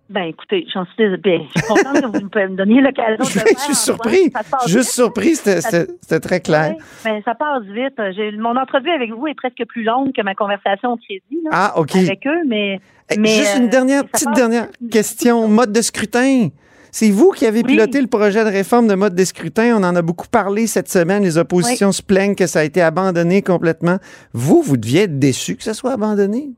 Ben 0.10 0.24
écoutez, 0.24 0.66
j'en 0.74 0.86
suis 0.86 0.95
désolée. 0.97 1.47
Je 1.56 1.60
suis 1.62 1.68
contente 1.68 2.01
que 2.01 2.06
vous 2.06 2.24
me 2.26 2.56
donniez 2.56 2.82
l'occasion 2.82 3.16
de 3.16 3.20
le 3.24 3.26
Je 3.26 3.39
faire. 3.39 3.60
suis 3.60 3.74
surpris. 3.76 4.32
Juste 4.68 4.91
surpris, 4.91 5.36
c'était, 5.36 6.20
très 6.20 6.39
clair. 6.41 6.76
Ben, 7.04 7.22
ça 7.26 7.34
passe 7.36 7.64
vite. 7.64 7.97
Mon 8.38 8.56
entrevue 8.58 8.91
avec 8.91 9.12
vous 9.12 9.28
est 9.28 9.34
presque 9.34 9.64
plus 9.68 9.84
longue 9.84 10.12
que 10.14 10.22
ma 10.22 10.36
conversation 10.36 10.91
au 10.93 10.97
crédit 10.97 11.39
là, 11.45 11.49
Ah, 11.51 11.74
OK. 11.80 11.95
avec 11.95 12.28
eux, 12.28 12.41
mais, 12.47 12.80
Eh, 13.12 13.18
mais, 13.18 13.30
Juste 13.30 13.58
une 13.58 13.66
euh, 13.66 13.70
dernière, 13.70 14.06
petite 14.06 14.32
dernière 14.36 14.68
vite. 14.82 14.91
question. 14.91 15.47
Mode 15.47 15.72
de 15.72 15.82
scrutin. 15.82 16.49
C'est 16.91 17.10
vous 17.10 17.32
qui 17.32 17.45
avez 17.47 17.60
Oui. 17.62 17.64
piloté 17.74 17.99
le 17.99 18.08
projet 18.08 18.43
de 18.43 18.49
réforme 18.49 18.88
de 18.88 18.93
mode 18.95 19.16
de 19.16 19.24
scrutin. 19.26 19.76
On 19.80 19.84
en 19.84 19.95
a 19.95 20.01
beaucoup 20.04 20.28
parlé 20.28 20.68
cette 20.68 20.89
semaine. 20.89 21.24
Les 21.24 21.38
oppositions 21.39 21.91
se 21.91 22.04
plaignent 22.04 22.36
que 22.36 22.45
ça 22.45 22.60
a 22.60 22.64
été 22.64 22.82
abandonné 22.84 23.41
complètement. 23.41 23.97
Vous, 24.34 24.62
vous 24.62 24.78
deviez 24.78 25.04
être 25.04 25.18
déçu 25.18 25.56
que 25.56 25.64
ça 25.64 25.74
soit 25.74 25.93
abandonné. 25.93 26.49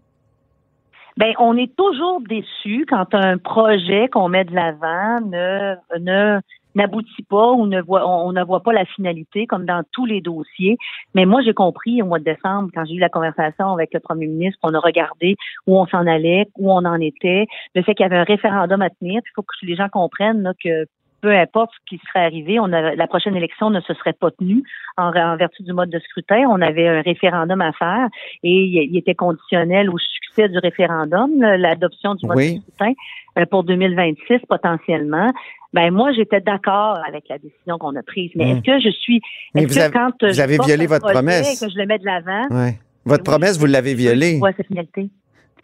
Ben, 1.18 1.34
on 1.40 1.56
est 1.56 1.74
toujours 1.78 2.20
déçu 2.28 2.86
quand 2.90 3.14
un 3.14 3.38
projet 3.38 4.10
qu'on 4.10 4.28
met 4.28 4.44
de 4.44 4.54
l'avant 4.54 5.22
ne 5.22 5.76
ne 5.98 6.42
n'aboutit 6.76 7.24
pas 7.24 7.54
ou 7.54 7.68
ne 7.68 7.82
voit 7.82 8.06
on, 8.06 8.34
ne 8.34 8.44
voit 8.44 8.62
pas 8.62 8.74
la 8.74 8.84
finalité 8.84 9.48
comme 9.48 9.66
dans 9.66 9.84
tous 9.94 10.06
les 10.06 10.20
dossiers. 10.20 10.78
Mais 11.14 11.26
moi 11.26 11.42
j'ai 11.42 11.54
compris 11.54 12.02
au 12.02 12.06
mois 12.06 12.20
de 12.20 12.26
décembre 12.26 12.70
quand 12.74 12.84
j'ai 12.86 12.96
eu 12.96 13.00
la 13.00 13.08
conversation 13.08 13.72
avec 13.72 13.94
le 13.94 14.02
premier 14.02 14.28
ministre, 14.28 14.60
on 14.62 14.74
a 14.74 14.80
regardé 14.80 15.38
où 15.68 15.80
on 15.80 15.88
s'en 15.88 16.06
allait, 16.06 16.48
où 16.58 16.70
on 16.70 16.84
en 16.84 17.00
était, 17.00 17.48
le 17.76 17.82
fait 17.82 17.96
qu'il 17.96 18.04
y 18.04 18.08
avait 18.08 18.18
un 18.18 18.24
référendum 18.24 18.82
à 18.82 18.90
tenir. 18.90 19.22
Il 19.24 19.32
faut 19.36 19.42
que 19.42 19.56
les 19.64 19.76
gens 19.76 19.88
comprennent 19.88 20.42
là, 20.42 20.52
que 20.62 20.86
peu 21.26 21.36
importe 21.36 21.72
ce 21.74 21.80
qui 21.90 22.02
serait 22.08 22.24
arrivé, 22.26 22.60
on 22.60 22.72
a, 22.72 22.94
la 22.96 23.08
prochaine 23.08 23.36
élection 23.36 23.72
ne 23.72 23.80
se 23.82 23.94
serait 23.96 24.14
pas 24.14 24.30
tenue 24.30 24.62
en, 24.98 25.08
en 25.16 25.36
vertu 25.38 25.64
du 25.64 25.74
mode 25.74 25.90
de 25.90 25.98
scrutin. 26.00 26.44
On 26.50 26.62
avait 26.62 26.88
un 26.88 27.02
référendum 27.02 27.62
à 27.62 27.72
faire 27.74 28.08
et 28.44 28.52
il, 28.52 28.90
il 28.92 28.98
était 28.98 29.16
conditionnel 29.16 29.90
au 29.90 29.98
succès 29.98 30.48
du 30.50 30.60
référendum, 30.60 31.32
l'adoption 31.42 32.14
du 32.14 32.28
mode 32.28 32.38
Oui. 32.38 32.56
de 32.58 32.62
scrutin 32.62 32.94
euh, 33.40 33.46
pour 33.48 33.64
2026 33.64 34.40
potentiellement. 34.48 35.32
Ben 35.74 35.92
moi, 35.92 36.12
j'étais 36.14 36.42
d'accord 36.42 37.00
avec 37.08 37.24
la 37.28 37.40
décision 37.40 37.78
qu'on 37.80 37.96
a 37.96 38.04
prise. 38.04 38.30
Mais 38.36 38.52
est-ce 38.52 38.62
que 38.62 38.80
je 38.80 38.90
suis 38.92 39.20
Mais 39.56 39.64
est-ce 39.64 39.74
vous 39.74 39.80
que 39.80 39.84
avez- 39.86 39.94
quand 39.94 40.24
euh, 40.24 40.28
vous 40.28 40.34
je 40.34 40.42
avez 40.42 40.58
violé 40.64 40.86
votre 40.86 41.12
promesse. 41.12 41.60
que 41.60 41.70
je 41.72 41.78
le 41.78 41.86
mets 41.88 41.98
de 41.98 42.06
l'avant, 42.06 42.44
Ouais. 42.52 42.76
Votre 43.06 43.24
Oui. 43.24 43.32
promesse, 43.32 43.58
vous 43.60 43.66
l'avez 43.66 43.94
violée. 43.96 44.40
ouais, 44.42 44.54
cette 44.58 44.68
finalité. 44.68 45.10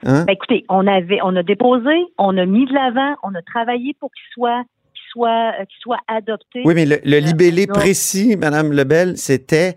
Hein? 0.03 0.23
Ben, 0.25 0.33
écoutez, 0.33 0.65
on 0.67 0.87
avait, 0.87 1.19
on 1.23 1.35
a 1.35 1.43
déposé, 1.43 1.93
on 2.17 2.35
a 2.37 2.45
mis 2.45 2.65
de 2.65 2.73
l'avant, 2.73 3.15
on 3.23 3.35
a 3.35 3.41
travaillé 3.43 3.95
pour 3.99 4.09
qu'il 4.11 4.25
soit, 4.33 4.63
soit, 5.11 5.53
euh, 5.59 5.65
qu'il 5.65 5.79
soit 5.79 5.99
adopté. 6.07 6.61
Oui, 6.65 6.73
mais 6.73 6.85
le, 6.85 6.99
le 7.03 7.17
libellé 7.17 7.67
précis, 7.67 8.35
Madame 8.37 8.71
Lebel, 8.71 9.17
c'était 9.17 9.75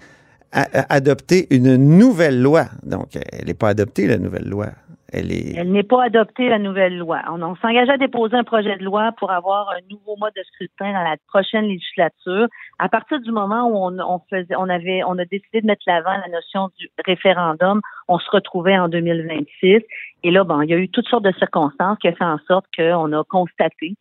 adopter 0.55 1.47
une 1.55 1.77
nouvelle 1.77 2.41
loi. 2.41 2.67
Donc, 2.85 3.17
elle 3.17 3.47
n'est 3.47 3.55
pas 3.55 3.71
adoptée, 3.71 4.07
la 4.07 4.19
nouvelle 4.19 4.49
loi. 4.49 4.67
Elle 5.13 5.31
est. 5.33 5.55
Elle 5.57 5.71
n'est 5.71 5.85
pas 5.85 6.05
adoptée, 6.05 6.49
la 6.49 6.59
nouvelle 6.59 6.99
loi. 6.99 7.21
On, 7.31 7.41
on 7.43 7.55
s'engage 7.57 7.89
à 7.89 7.97
déposer 7.97 8.37
un 8.37 8.43
projet 8.43 8.77
de 8.77 8.85
loi 8.85 9.13
pour 9.19 9.31
avoir 9.31 9.71
un 9.71 9.81
nouveau 9.89 10.17
mode 10.17 10.33
de 10.37 10.43
scrutin 10.43 10.93
dans 10.93 11.09
la 11.09 11.17
prochaine 11.29 11.67
législature. 11.67 12.49
À 12.81 12.89
partir 12.89 13.21
du 13.21 13.31
moment 13.31 13.69
où 13.69 13.77
on, 13.77 13.99
on 14.01 14.21
faisait, 14.29 14.57
on 14.57 14.69
avait, 14.69 15.03
on 15.05 15.17
a 15.19 15.25
décidé 15.25 15.61
de 15.61 15.67
mettre 15.67 15.83
l'avant 15.87 16.11
la 16.11 16.29
notion 16.33 16.69
du 16.79 16.89
référendum, 17.05 17.81
on 18.09 18.19
se 18.19 18.29
retrouvait 18.31 18.77
en 18.77 18.89
2026. 18.89 19.83
Et 20.25 20.31
là, 20.33 20.43
bon, 20.43 20.63
il 20.63 20.71
y 20.71 20.75
a 20.75 20.79
eu 20.79 20.89
toutes 20.89 21.07
sortes 21.07 21.25
de 21.25 21.35
circonstances 21.39 21.99
qui 21.99 22.09
ont 22.09 22.15
fait 22.15 22.25
en 22.25 22.39
sorte 22.49 22.67
qu'on 22.77 23.13
a 23.13 23.25
constaté 23.25 23.97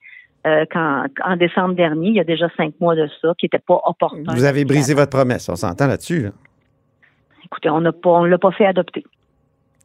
euh, 0.45 0.65
qu'en 0.71 1.05
en 1.23 1.37
décembre 1.37 1.75
dernier, 1.75 2.09
il 2.09 2.15
y 2.15 2.19
a 2.19 2.23
déjà 2.23 2.47
cinq 2.57 2.73
mois 2.79 2.95
de 2.95 3.07
ça, 3.21 3.33
qui 3.37 3.45
n'était 3.45 3.59
pas 3.59 3.79
opportun. 3.85 4.33
Vous 4.33 4.43
avez 4.43 4.65
brisé 4.65 4.93
votre 4.93 5.11
promesse. 5.11 5.47
On 5.49 5.55
s'entend 5.55 5.87
là-dessus. 5.87 6.23
Là. 6.23 6.29
Écoutez, 7.45 7.69
on 7.69 7.83
on 8.05 8.25
l'a 8.25 8.37
pas 8.37 8.51
fait 8.51 8.65
adopter. 8.65 9.03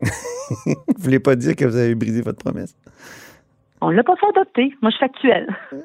Vous 0.02 0.74
voulez 0.98 1.20
pas 1.20 1.36
dire 1.36 1.54
que 1.56 1.64
vous 1.64 1.76
avez 1.76 1.94
brisé 1.94 2.22
votre 2.22 2.38
promesse? 2.38 2.74
On 3.80 3.90
l'a 3.90 4.02
pas 4.02 4.16
fait 4.16 4.26
adopter. 4.28 4.72
Moi, 4.80 4.90
je 4.90 4.96
suis 4.96 5.06
factuelle. 5.06 5.46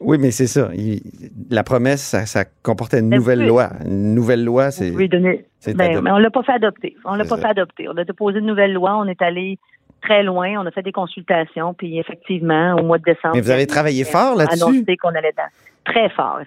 Oui, 0.00 0.18
mais 0.18 0.32
c'est 0.32 0.48
ça. 0.48 0.70
Il- 0.74 1.00
la 1.48 1.62
promesse, 1.62 2.02
ça, 2.02 2.26
ça 2.26 2.44
comportait 2.44 2.98
une 2.98 3.08
Mais 3.08 3.18
nouvelle 3.18 3.40
oui. 3.40 3.46
loi. 3.46 3.70
Une 3.84 4.14
nouvelle 4.14 4.44
loi, 4.44 4.72
c'est. 4.72 4.90
Pouvez 4.90 5.06
donner. 5.06 5.44
Ben, 5.66 6.00
mais 6.02 6.10
on 6.10 6.18
l'a 6.18 6.30
pas 6.30 6.42
fait 6.42 6.52
adopter. 6.52 6.96
On 7.04 7.14
l'a 7.14 7.24
pas 7.24 7.36
ça. 7.36 7.42
fait 7.42 7.48
adopter. 7.48 7.88
On 7.88 7.96
a 7.96 8.02
déposé 8.04 8.38
une 8.40 8.46
nouvelle 8.46 8.72
loi. 8.72 8.96
On 8.96 9.06
est 9.06 9.20
allé 9.22 9.58
très 10.00 10.22
loin. 10.22 10.60
On 10.60 10.66
a 10.66 10.70
fait 10.70 10.82
des 10.82 10.92
consultations. 10.92 11.74
Puis 11.74 11.98
effectivement, 11.98 12.74
au 12.74 12.82
mois 12.82 12.98
de 12.98 13.04
décembre. 13.04 13.34
Mais 13.34 13.40
vous 13.40 13.50
avez 13.50 13.66
travaillé 13.66 14.04
fort 14.04 14.36
là-dessus? 14.36 14.62
Annoncé 14.62 14.96
qu'on 14.96 15.14
allait 15.14 15.34
dans. 15.36 15.48
Très 15.84 16.10
fort. 16.10 16.38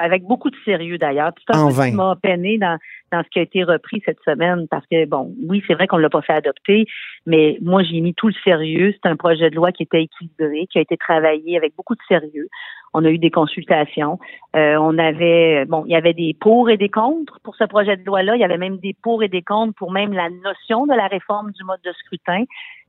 Avec 0.00 0.24
beaucoup 0.24 0.50
de 0.50 0.56
sérieux 0.64 0.96
d'ailleurs. 0.96 1.32
Ce 1.46 1.76
vain. 1.76 1.90
qui 1.90 1.94
m'a 1.94 2.16
peiné 2.20 2.56
dans, 2.58 2.78
dans 3.12 3.22
ce 3.22 3.28
qui 3.28 3.38
a 3.38 3.42
été 3.42 3.62
repris 3.62 4.02
cette 4.04 4.18
semaine 4.24 4.66
parce 4.68 4.84
que, 4.90 5.04
bon, 5.04 5.34
oui, 5.46 5.62
c'est 5.66 5.74
vrai 5.74 5.86
qu'on 5.86 5.98
ne 5.98 6.02
l'a 6.02 6.10
pas 6.10 6.22
fait 6.22 6.32
adopter, 6.32 6.86
mais 7.26 7.58
moi, 7.60 7.82
j'ai 7.82 8.00
mis 8.00 8.14
tout 8.14 8.28
le 8.28 8.34
sérieux. 8.42 8.94
C'est 8.94 9.08
un 9.08 9.16
projet 9.16 9.50
de 9.50 9.56
loi 9.56 9.72
qui 9.72 9.82
était 9.82 10.02
équilibré, 10.02 10.66
qui 10.72 10.78
a 10.78 10.80
été 10.80 10.96
travaillé 10.96 11.56
avec 11.56 11.76
beaucoup 11.76 11.94
de 11.94 12.00
sérieux. 12.08 12.48
On 12.94 13.04
a 13.04 13.10
eu 13.10 13.18
des 13.18 13.30
consultations. 13.30 14.18
Euh, 14.56 14.76
on 14.80 14.96
avait, 14.98 15.66
bon, 15.66 15.84
il 15.86 15.92
y 15.92 15.96
avait 15.96 16.14
des 16.14 16.34
pour 16.40 16.70
et 16.70 16.78
des 16.78 16.88
contre 16.88 17.38
pour 17.42 17.54
ce 17.56 17.64
projet 17.64 17.96
de 17.96 18.04
loi-là. 18.04 18.36
Il 18.36 18.40
y 18.40 18.44
avait 18.44 18.56
même 18.56 18.78
des 18.78 18.96
pour 19.02 19.22
et 19.22 19.28
des 19.28 19.42
contre 19.42 19.74
pour 19.74 19.92
même 19.92 20.14
la 20.14 20.30
notion 20.30 20.86
de 20.86 20.94
la 20.94 21.06
réforme 21.06 21.52
du 21.52 21.62
mode 21.64 21.80
de 21.84 21.92
scrutin. 21.92 22.44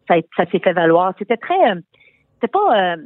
Ça, 0.10 0.16
ça 0.36 0.46
s'est 0.52 0.60
fait 0.60 0.74
valoir. 0.74 1.14
C'était 1.18 1.38
très, 1.38 1.72
euh, 1.72 1.76
c'était 2.34 2.50
pas, 2.50 2.94
euh, 2.94 2.98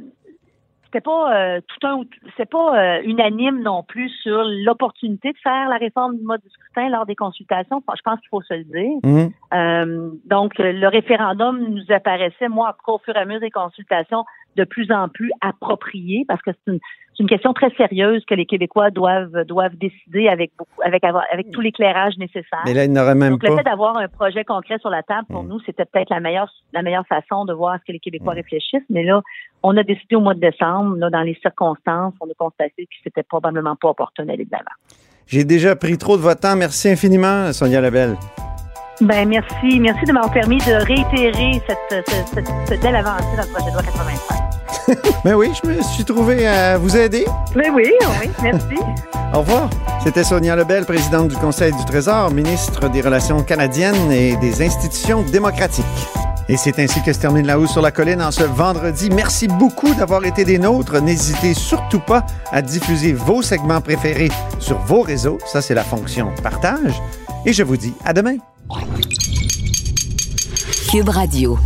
c'était 0.86 1.00
pas 1.00 1.36
euh, 1.36 1.60
tout 1.60 1.86
un, 1.86 2.02
c'est 2.36 2.50
pas 2.50 3.02
unanime 3.02 3.62
non 3.62 3.82
plus 3.82 4.08
sur 4.22 4.42
l'opportunité 4.44 5.32
de 5.32 5.38
faire 5.38 5.68
la 5.68 5.76
réforme 5.76 6.16
du 6.16 6.24
mode 6.24 6.40
de 6.42 6.48
scrutin 6.48 6.88
lors 6.88 7.06
des 7.06 7.14
consultations. 7.14 7.82
Je 7.94 8.02
pense 8.02 8.18
qu'il 8.20 8.28
faut 8.30 8.42
se 8.42 8.54
le 8.54 8.64
dire. 8.64 9.30
Euh, 9.52 10.10
donc, 10.24 10.54
le 10.58 10.88
référendum 10.88 11.58
nous 11.68 11.94
apparaissait, 11.94 12.48
moi, 12.48 12.76
au 12.86 12.98
fur 12.98 13.14
et 13.14 13.18
à 13.18 13.24
mesure 13.24 13.40
des 13.40 13.50
consultations, 13.50 14.24
de 14.56 14.64
plus 14.64 14.90
en 14.92 15.08
plus 15.08 15.30
approprié 15.40 16.24
parce 16.28 16.40
que 16.42 16.50
c'est 16.66 16.72
une, 17.18 17.26
question 17.28 17.52
très 17.52 17.70
sérieuse 17.76 18.24
que 18.26 18.34
les 18.34 18.44
Québécois 18.46 18.90
doivent 18.90 19.44
doivent 19.46 19.76
décider 19.76 20.28
avec 20.28 20.52
beaucoup, 20.58 20.82
avec 20.84 21.04
avec 21.04 21.50
tout 21.52 21.60
l'éclairage 21.60 22.16
nécessaire. 22.18 22.62
Mais 22.66 22.74
là, 22.74 22.84
il 22.84 22.92
n'aurait 22.92 23.14
même 23.14 23.32
Donc, 23.32 23.42
le 23.42 23.50
pas. 23.50 23.56
fait 23.58 23.62
d'avoir 23.62 23.96
un 23.96 24.08
projet 24.08 24.44
concret 24.44 24.78
sur 24.78 24.90
la 24.90 25.02
table, 25.02 25.26
pour 25.30 25.44
Mm. 25.44 25.48
nous, 25.48 25.60
c'était 25.60 25.84
peut-être 25.84 26.10
la 26.10 26.20
meilleure, 26.20 26.50
la 26.72 26.82
meilleure 26.82 27.06
façon 27.06 27.44
de 27.44 27.52
voir 27.52 27.78
ce 27.80 27.84
que 27.86 27.92
les 27.92 28.00
Québécois 28.00 28.32
réfléchissent. 28.34 28.82
Mais 28.90 29.04
là, 29.04 29.22
on 29.62 29.76
a 29.76 29.82
décidé 29.82 30.16
au 30.16 30.20
mois 30.20 30.34
de 30.34 30.40
décembre, 30.40 30.96
là, 30.96 31.08
dans 31.10 31.22
les 31.22 31.38
circonstances, 31.40 32.14
on 32.20 32.26
a 32.26 32.34
constaté 32.36 32.84
que 32.86 32.94
c'était 33.02 33.22
probablement 33.22 33.76
pas 33.76 33.88
opportun 33.88 34.24
d'aller 34.26 34.44
de 34.44 34.50
l'avant. 34.52 34.64
J'ai 35.26 35.44
déjà 35.44 35.74
pris 35.76 35.96
trop 35.96 36.16
de 36.16 36.22
votre 36.22 36.40
temps. 36.40 36.56
Merci 36.56 36.90
infiniment, 36.90 37.52
Sonia 37.52 37.80
Lebel. 37.80 38.16
Ben, 39.00 39.28
merci. 39.28 39.80
Merci 39.80 40.04
de 40.04 40.12
m'avoir 40.12 40.32
permis 40.32 40.58
de 40.58 40.84
réitérer 40.84 41.60
cette, 41.66 42.04
cette, 42.06 42.28
cette, 42.28 42.46
cette 42.66 42.82
belle 42.82 42.94
avancée 42.96 43.36
dans 43.36 43.42
le 43.42 43.52
projet 43.52 43.70
de 43.70 43.74
loi 43.74 43.82
85. 43.82 44.43
Mais 45.24 45.34
oui, 45.34 45.50
je 45.62 45.68
me 45.68 45.82
suis 45.82 46.04
trouvé 46.04 46.46
à 46.46 46.78
vous 46.78 46.96
aider. 46.96 47.24
Mais 47.54 47.70
oui, 47.70 47.90
oui, 48.20 48.30
merci. 48.42 48.76
Au 49.34 49.40
revoir. 49.40 49.70
C'était 50.02 50.24
Sonia 50.24 50.54
Lebel, 50.54 50.84
présidente 50.84 51.28
du 51.28 51.36
Conseil 51.36 51.72
du 51.72 51.84
Trésor, 51.86 52.30
ministre 52.30 52.88
des 52.88 53.00
Relations 53.00 53.42
canadiennes 53.42 54.12
et 54.12 54.36
des 54.36 54.62
institutions 54.62 55.22
démocratiques. 55.22 55.84
Et 56.48 56.58
c'est 56.58 56.78
ainsi 56.78 57.02
que 57.02 57.12
se 57.12 57.18
termine 57.18 57.46
La 57.46 57.58
Hausse 57.58 57.72
sur 57.72 57.80
la 57.80 57.90
Colline 57.90 58.20
en 58.20 58.30
ce 58.30 58.42
vendredi. 58.42 59.08
Merci 59.10 59.48
beaucoup 59.48 59.94
d'avoir 59.94 60.24
été 60.24 60.44
des 60.44 60.58
nôtres. 60.58 61.00
N'hésitez 61.00 61.54
surtout 61.54 62.00
pas 62.00 62.26
à 62.52 62.60
diffuser 62.60 63.14
vos 63.14 63.40
segments 63.40 63.80
préférés 63.80 64.30
sur 64.58 64.78
vos 64.80 65.00
réseaux. 65.00 65.38
Ça, 65.46 65.62
c'est 65.62 65.74
la 65.74 65.84
fonction 65.84 66.32
partage. 66.42 67.00
Et 67.46 67.54
je 67.54 67.62
vous 67.62 67.78
dis 67.78 67.94
à 68.04 68.12
demain. 68.12 68.36
Cube 70.90 71.08
Radio. 71.08 71.58